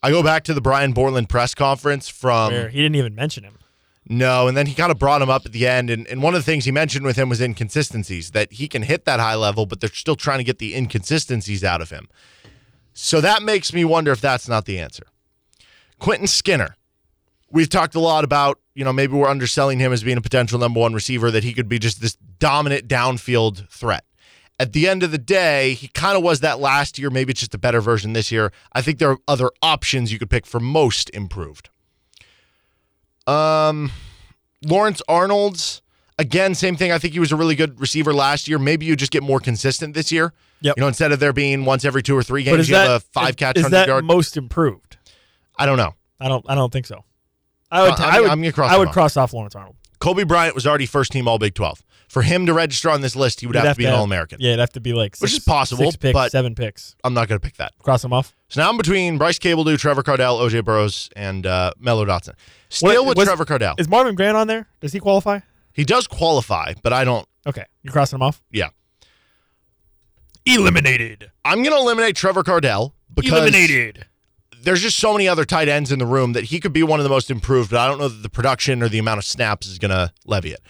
[0.03, 3.45] I go back to the Brian Borland press conference from where he didn't even mention
[3.45, 3.59] him.
[4.07, 5.89] no, and then he kind of brought him up at the end.
[5.89, 8.83] And, and one of the things he mentioned with him was inconsistencies, that he can
[8.83, 12.07] hit that high level, but they're still trying to get the inconsistencies out of him.
[12.93, 15.05] So that makes me wonder if that's not the answer.
[15.99, 16.77] Quentin Skinner.
[17.51, 20.59] We've talked a lot about, you know, maybe we're underselling him as being a potential
[20.59, 24.05] number one receiver, that he could be just this dominant downfield threat.
[24.61, 27.09] At the end of the day, he kind of was that last year.
[27.09, 28.53] Maybe it's just a better version this year.
[28.75, 31.71] I think there are other options you could pick for most improved.
[33.27, 33.91] Um,
[34.63, 35.81] Lawrence Arnold's
[36.19, 36.93] again, same thing.
[36.93, 38.59] I think he was a really good receiver last year.
[38.59, 40.35] Maybe you just get more consistent this year.
[40.61, 40.77] Yep.
[40.77, 43.03] You know, instead of there being once every two or three games, you that have
[43.03, 44.05] a five catch is hundred that yard.
[44.05, 44.99] most improved?
[45.57, 45.95] I don't know.
[46.21, 46.45] I don't.
[46.49, 47.05] I don't think so.
[47.71, 47.93] I would.
[47.93, 48.31] Uh, I'm- I would.
[48.31, 48.95] I'm gonna cross I would off.
[48.95, 49.77] cross off Lawrence Arnold.
[50.01, 51.83] Cobee Bryant was already first team All Big Twelve.
[52.11, 54.03] For him to register on this list, he would You'd have, to be an All
[54.03, 54.39] American.
[54.41, 56.97] Yeah, it'd have to be like Which is possible, Six picks, but- seven picks.
[57.05, 57.73] I'm not going to pick that.
[57.85, 58.35] Cross them off.
[58.49, 62.35] So now I'm between Bryce Cabeldue, Trevor Kardell, OJ Burroughs, and uh, Mello Dotson.
[62.69, 63.77] Still What- with was- Trevor Kardell.
[63.79, 64.67] Is Marvin Grant on there?
[64.81, 65.39] Does he qualify?
[65.73, 67.29] He does qualify, but I don't.
[67.47, 68.43] Okay, you're crossing him off.
[68.51, 68.71] Yeah.
[70.47, 71.31] Eliminated.
[71.45, 74.07] I'm going to eliminate Trevor Kardell because Eliminated.
[74.63, 76.99] there's just so many other tight ends in the room that he could be one
[76.99, 79.25] of the most improved, but I don't know that the production or the amount of
[79.25, 80.61] snaps is going to levy it.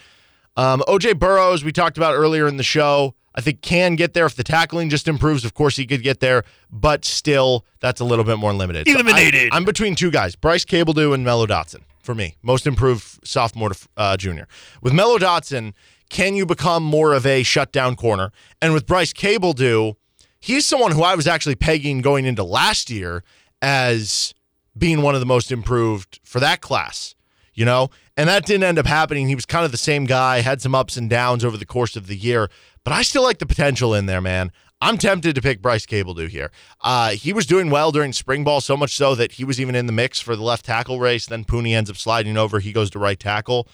[0.56, 4.27] Um, OJ Burroughs, we talked about earlier in the show, I think can get there
[4.27, 5.44] if the tackling just improves.
[5.44, 8.86] Of course, he could get there, but still, that's a little bit more limited.
[8.89, 9.51] So I- Eliminated.
[9.52, 11.82] I'm between two guys, Bryce Cabeldue and Mello Dotson.
[12.02, 14.48] For me, most improved sophomore to uh, junior.
[14.82, 15.74] With Mello Dotson,
[16.09, 18.32] can you become more of a shutdown corner?
[18.60, 19.94] And with Bryce Cabeldue,
[20.40, 23.22] he's someone who I was actually pegging going into last year
[23.62, 24.35] as
[24.77, 27.14] being one of the most improved for that class,
[27.55, 27.90] you know?
[28.20, 29.28] And that didn't end up happening.
[29.28, 31.97] He was kind of the same guy, had some ups and downs over the course
[31.97, 32.51] of the year,
[32.84, 34.52] but I still like the potential in there, man.
[34.82, 36.51] I'm tempted to pick Bryce Cabeldue here.
[36.82, 39.74] Uh, he was doing well during spring ball, so much so that he was even
[39.74, 41.26] in the mix for the left tackle race.
[41.26, 42.60] Then Pooney ends up sliding over.
[42.60, 43.66] He goes to right tackle.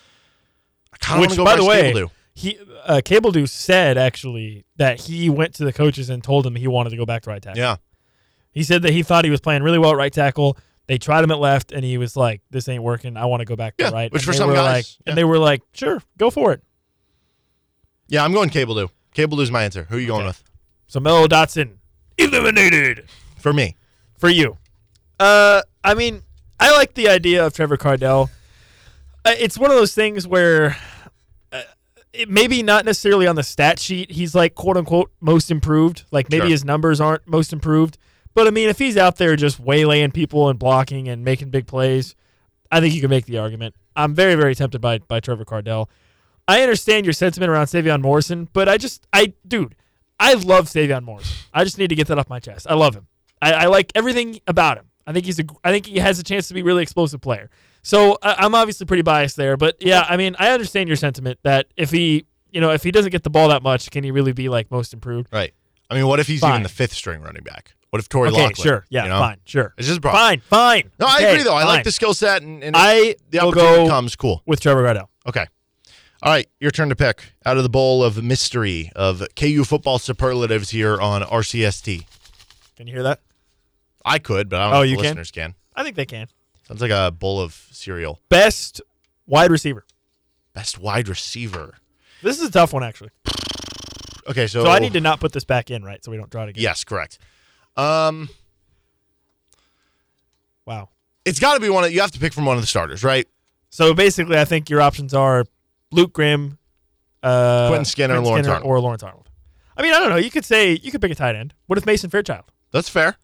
[0.93, 2.10] I kind of want Which, by Bryce the way, Cabeldue.
[2.35, 6.68] he uh, Cabeldue said actually that he went to the coaches and told them he
[6.68, 7.59] wanted to go back to right tackle.
[7.59, 7.77] Yeah.
[8.52, 10.56] He said that he thought he was playing really well at right tackle.
[10.86, 13.16] They tried him at left, and he was like, "This ain't working.
[13.16, 14.64] I want to go back to Yeah, right." which And for they some were guys,
[14.66, 15.10] like, yeah.
[15.10, 16.62] and they were like, "Sure, go for it."
[18.08, 18.74] Yeah, I'm going cable.
[18.74, 19.84] Do cable Cabeldue's my answer.
[19.90, 20.42] Who are you going with?
[20.86, 21.78] So Mello Dotson
[22.18, 23.06] eliminated
[23.38, 23.74] For me.
[24.18, 24.58] for you.
[25.18, 26.22] Uh, I mean,
[26.60, 28.30] I like the idea of Trevor Kardell.
[29.24, 30.76] Uh, it's one of those things where
[31.50, 31.62] uh,
[32.28, 34.12] maybe not necessarily on the stat sheet.
[34.12, 36.04] He's like quote unquote most improved.
[36.12, 36.50] Like maybe Sure.
[36.50, 37.98] his numbers aren't most improved.
[38.36, 41.66] But I mean, if he's out there just waylaying people and blocking and making big
[41.66, 42.14] plays,
[42.70, 43.74] I think you can make the argument.
[43.96, 45.88] I'm very, very tempted by by Trevor Kardell.
[46.46, 49.74] I understand your sentiment around Sevion Morrison, but I just, I, dude,
[50.20, 51.34] I love Sevion Morrison.
[51.52, 52.66] I just need to get that off my chest.
[52.68, 53.06] I love him.
[53.40, 54.84] I, I like everything about him.
[55.06, 57.22] I think he's a, I think he has a chance to be a really explosive
[57.22, 57.48] player.
[57.82, 61.38] So I, I'm obviously pretty biased there, but yeah, I mean, I understand your sentiment
[61.42, 64.10] that if he, you know, if he doesn't get the ball that much, can he
[64.10, 65.28] really be like most improved?
[65.32, 65.54] Right.
[65.88, 66.50] I mean, what if he's Fine.
[66.52, 67.72] even the fifth string running back?
[67.90, 68.62] What if Torry okay, Locklin?
[68.62, 69.18] sure, yeah, you know?
[69.20, 70.90] fine, sure, It's just fine, fine.
[70.98, 71.54] No, I agree though.
[71.54, 71.66] I fine.
[71.76, 74.16] like the skill set and, and I the opportunity comes.
[74.16, 74.42] Cool.
[74.46, 75.08] with Trevor Kardell.
[75.26, 75.46] Okay.
[76.22, 79.98] All right, your turn to pick out of the bowl of mystery of KU football
[79.98, 82.04] superlatives here on RCST.
[82.76, 83.20] Can you hear that?
[84.04, 85.10] I could, but I don't Oh, know if you the can?
[85.10, 85.54] listeners can.
[85.74, 86.28] I think they can.
[86.66, 88.20] Sounds like a bowl of cereal.
[88.28, 88.80] Best
[89.26, 89.84] wide receiver.
[90.54, 91.74] Best wide receiver.
[92.22, 93.10] This is a tough one, actually.
[94.28, 96.02] Okay, so So I need to not put this back in, right?
[96.04, 96.62] So we don't draw it again.
[96.62, 97.18] Yes, correct.
[97.77, 98.28] Um,
[100.65, 100.89] Wow.
[101.24, 101.85] it's got to be one.
[101.85, 103.27] Of, you have to pick from one of the starters, right?
[103.70, 105.44] So basically, I think your options are
[105.93, 106.59] Luke Grimm,
[107.23, 108.69] uh, Quentin Skinner, Lawrence Arnold.
[108.69, 109.28] or Lawrence Arnold.
[109.77, 110.16] I mean, I don't know.
[110.16, 111.55] You could say you could pick a tight end.
[111.66, 112.51] What if Mason Fairchild?
[112.73, 113.16] That's fair.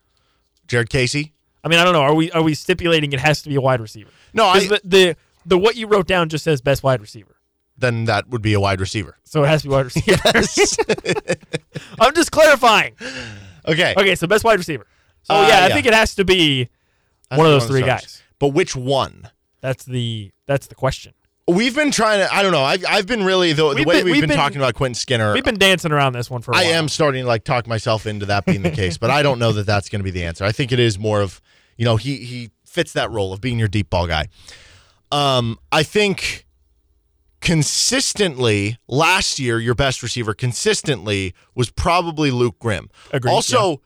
[0.68, 1.32] Jared Casey.
[1.64, 2.02] I mean, I don't know.
[2.02, 4.10] Are we are we stipulating it has to be a wide receiver?
[4.34, 5.16] No, I, the, the
[5.46, 7.36] the what you wrote down just says best wide receiver,
[7.78, 9.16] then that would be a wide receiver.
[9.24, 10.18] so it has to be wide receiver.
[10.34, 10.76] Yes.
[12.00, 12.94] I'm just clarifying.
[13.66, 13.94] Okay.
[13.96, 14.86] Okay, so best wide receiver.
[15.22, 15.74] So Uh, yeah, I yeah.
[15.74, 16.68] think it has to be
[17.30, 18.22] That's one of those three guys.
[18.38, 19.28] But which one?
[19.60, 21.14] That's the that's the question.
[21.48, 22.32] We've been trying to.
[22.32, 22.62] I don't know.
[22.62, 24.94] I've, I've been really the, the way been- we've, we've been, been- talking about Quentin
[24.94, 25.34] Skinner.
[25.34, 26.72] We've been dancing around this one for a I while.
[26.72, 29.38] I am starting to like talk myself into that being the case, but I don't
[29.40, 30.44] know that that's going to be the answer.
[30.44, 31.40] I think it is more of,
[31.76, 34.28] you know, he he fits that role of being your deep ball guy.
[35.10, 36.46] Um, I think
[37.42, 42.88] consistently last year your best receiver consistently was probably Luke Grimm.
[43.12, 43.82] Agreed, also,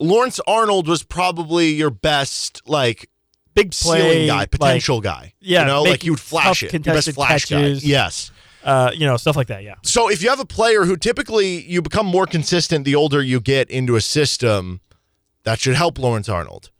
[0.00, 3.08] Lawrence Arnold was probably your best like
[3.54, 5.34] Big ceiling play, guy, like- potential guy.
[5.40, 6.72] yeah, you know, like you would flash it.
[6.72, 7.82] Your best flash catches.
[7.82, 7.88] guy.
[7.88, 8.32] Yes.
[8.64, 9.62] Uh, you know, stuff like that.
[9.62, 9.74] Yeah.
[9.82, 13.38] So if you have a player who typically you become more consistent the older you
[13.40, 14.80] get into a system,
[15.44, 16.70] that should help Lawrence Arnold.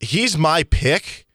[0.00, 1.26] He's my pick,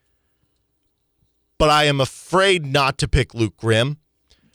[1.57, 3.97] but I am afraid not to pick Luke Grimm.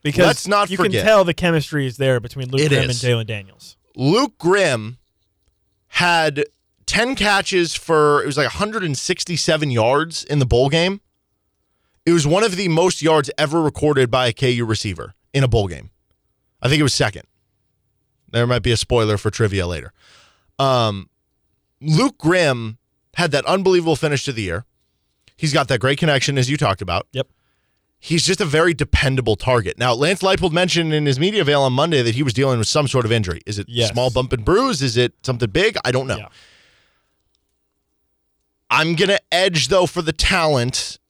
[0.03, 0.93] Because Let's not you forget.
[0.93, 3.03] can tell the chemistry is there between Luke It Grimm and is.
[3.03, 3.77] Jalon Daniels.
[3.95, 4.99] Luke Grimm
[5.89, 6.45] had
[6.87, 11.01] 10 catches for it was like 167 yards in the bowl game.
[12.05, 15.49] It was one of the most yards ever recorded by a KU receiver in a
[15.49, 15.91] bowl game.
[16.61, 17.23] I think it was second.
[18.31, 19.93] There might be a spoiler for trivia later.
[20.59, 21.11] Um,
[21.81, 22.79] Luke Grimm
[23.15, 24.65] had that unbelievable finish to the year.
[25.43, 27.09] He's got that great connection as you talked about.
[27.11, 27.27] Yep.
[27.99, 29.77] He's just a very dependable target.
[29.77, 32.69] Now, Lance Leipold mentioned in his media avail on Monday that he was dealing with
[32.69, 33.41] some sort of injury.
[33.45, 33.91] Is it Yes.
[33.91, 34.83] small bump and bruise?
[34.83, 35.77] Is it something big?
[35.85, 36.19] I don't know.
[36.19, 36.29] Yeah.
[38.71, 41.01] I'm going to edge, though, for the talent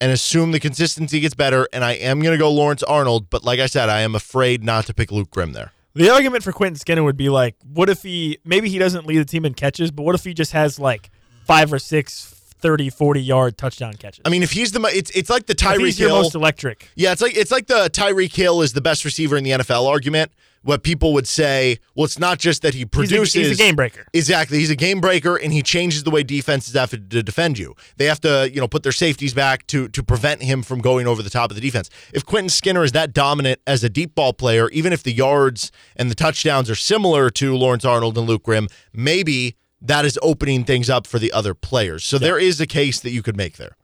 [0.00, 1.68] and assume the consistency gets better.
[1.70, 3.28] And I am going to go Lawrence Arnold.
[3.28, 5.72] But like I said, I am afraid not to pick Luke Grimm there.
[5.92, 9.18] The argument for Quentin Skinner would be like, what if he maybe he doesn't lead
[9.18, 11.10] the team in catches, but what if he just has like
[11.44, 12.33] five or six
[12.64, 14.22] 30, 40 yard touchdown catches?
[14.24, 16.08] I mean, if he's the it's it's like the Tyreek Hill.
[16.22, 16.88] most electric.
[16.96, 19.86] Yeah, it's like it's like the Tyreek Hill is the best receiver in the NFL
[19.86, 20.32] argument.
[20.62, 23.34] What people would say, well, it's not just that he He's a, produces.
[23.34, 24.06] he's a game breaker.
[24.14, 24.56] Exactly.
[24.60, 27.74] He's a game breaker and he changes the way defenses have to defend you.
[27.98, 31.06] They have to, you know, put their safeties back to to prevent him from going
[31.06, 31.90] over the top of the defense.
[32.14, 35.70] If Quentin Skinner is that dominant as a deep ball player, even if the yards
[35.96, 40.64] and the touchdowns are similar to Lawrence Arnold and Luke Grimm, maybe that is opening
[40.64, 42.04] things up for the other players.
[42.04, 43.76] So there is a case that you could make there.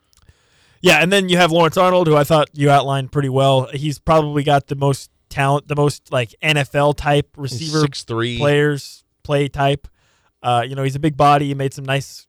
[0.83, 3.67] Yeah, and then you have Lawrence Arnold, who I thought you outlined pretty well.
[3.73, 8.39] He's probably got the most talent, the most like NFL type receiver Six three.
[8.39, 9.87] players play type.
[10.43, 11.49] Uh, you know, he's a big body.
[11.49, 12.27] He made some nice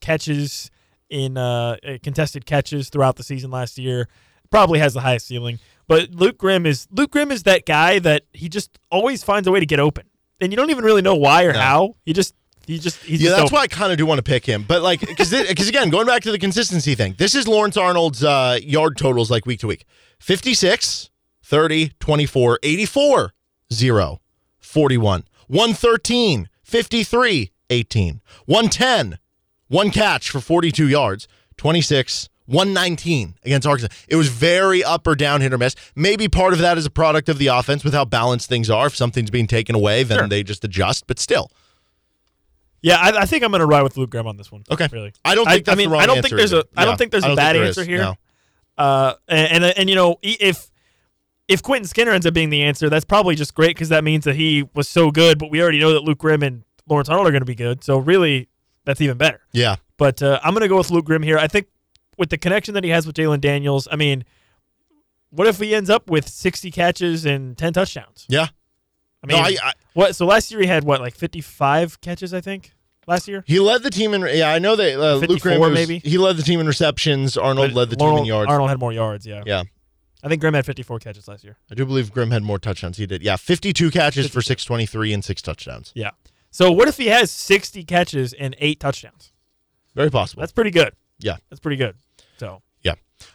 [0.00, 0.70] catches
[1.10, 4.08] in uh, uh, contested catches throughout the season last year.
[4.50, 5.58] Probably has the highest ceiling.
[5.88, 9.52] But Luke Grimm is Luke Grimm is that guy that he just always finds a
[9.52, 10.06] way to get open,
[10.40, 11.58] and you don't even really know why or No.
[11.60, 11.96] how.
[12.04, 12.34] He just
[12.66, 14.64] he just he's yeah, just that's why I kind of do want to pick him.
[14.66, 18.24] But like, because because again, going back to the consistency thing, this is Lawrence Arnold's
[18.24, 19.84] uh, yard totals like week to week:
[20.18, 21.10] 56,
[21.42, 23.32] 30, 24, 84,
[23.72, 24.20] 0,
[24.58, 29.18] 41, 113, 53, 18, 110,
[29.68, 32.28] one catch for 42 yards, 26.
[32.48, 33.92] 119 against Arkansas.
[34.06, 35.74] It was very up or down, hit or miss.
[35.96, 38.86] Maybe part of that is a product of the offense with how balanced things are.
[38.86, 40.28] If something's being taken away, then Sure.
[40.28, 41.08] they just adjust.
[41.08, 41.50] But still,
[42.86, 44.62] Yeah, I, I think I'm going to ride with Luke Grimm on this one.
[44.70, 44.86] Okay.
[44.92, 45.12] really.
[45.24, 46.62] I don't think I, that's mean, the wrong I don't think there's either.
[46.62, 46.78] a.
[46.78, 46.84] I Yeah.
[46.86, 47.98] don't think there's I a bad there answer is, here.
[47.98, 48.14] no.
[48.78, 50.70] Uh, and, and and you know if
[51.48, 54.24] if Quentin Skinner ends up being the answer, that's probably just great because that means
[54.24, 55.36] that he was so good.
[55.38, 57.82] But we already know that Luke Grimm and Lawrence Arnold are going to be good.
[57.82, 58.48] So really,
[58.84, 59.40] that's even better.
[59.52, 59.76] Yeah.
[59.96, 61.38] But uh, I'm going to go with Luke Grimm here.
[61.38, 61.66] I think
[62.18, 64.24] with the connection that he has with Jalon Daniels, I mean,
[65.30, 68.26] what if he ends up with 60 catches and 10 touchdowns?
[68.28, 68.46] Yeah.
[69.24, 70.14] I mean, No, I- I- what?
[70.14, 72.32] So last year he had what, like 55 catches?
[72.34, 72.74] I think
[73.06, 73.44] last year.
[73.46, 74.22] He led the team in.
[74.22, 75.98] Yeah, I know that uh, Luke 54 Grimm was- maybe?
[75.98, 77.36] He led the team in receptions.
[77.36, 78.50] Arnold But led the team in yards.
[78.50, 79.26] Arnold had more yards.
[79.26, 79.42] Yeah.
[79.46, 79.62] Yeah,
[80.22, 81.56] I think Grimm had 54 catches last year.
[81.70, 82.96] I do believe Grimm had more touchdowns.
[82.98, 83.22] He did.
[83.22, 85.92] Yeah, fifty-two catches for six twenty-three and six touchdowns.
[85.94, 86.10] Yeah.
[86.50, 89.32] So what if he has 60 catches and eight touchdowns?
[89.94, 90.40] Very possible.
[90.40, 90.94] That's pretty good.
[91.18, 91.96] yeah, That's pretty good.
[92.38, 92.62] So.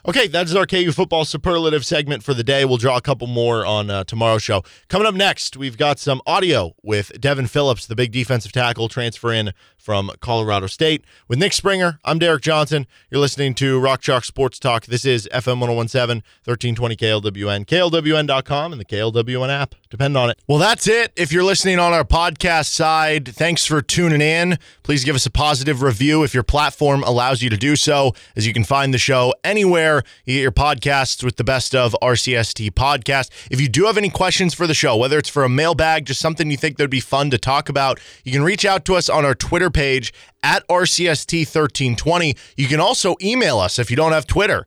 [0.06, 2.64] Okay, that is our KU football superlative segment for the day.
[2.64, 4.62] We'll draw a couple more on uh, tomorrow's show.
[4.88, 9.32] Coming up next, we've got some audio with Devin Phillips, the big defensive tackle transfer
[9.32, 11.04] in from Colorado State.
[11.26, 12.86] With Nick Springer, I'm Derek Johnson.
[13.10, 14.86] You're listening to Rock Chalk Sports Talk.
[14.86, 19.74] This is FM 1017, 1320 KLWN, KLWN.com, and the KLWN app.
[19.90, 20.38] Depend on it.
[20.46, 21.12] Well, that's it.
[21.16, 24.58] If you're listening on our podcast side, thanks for tuning in.
[24.84, 28.46] Please give us a positive review if your platform allows you to do so, as
[28.46, 32.70] you can find the show anywhere you get your podcasts with the best of RCST
[32.72, 33.30] podcast.
[33.50, 36.20] If you do have any questions for the show, whether it's for a mailbag, just
[36.20, 38.94] something you think that would be fun to talk about, you can reach out to
[38.94, 40.12] us on our Twitter page
[40.42, 42.38] at RCST1320.
[42.56, 44.66] You can also email us if you don't have Twitter.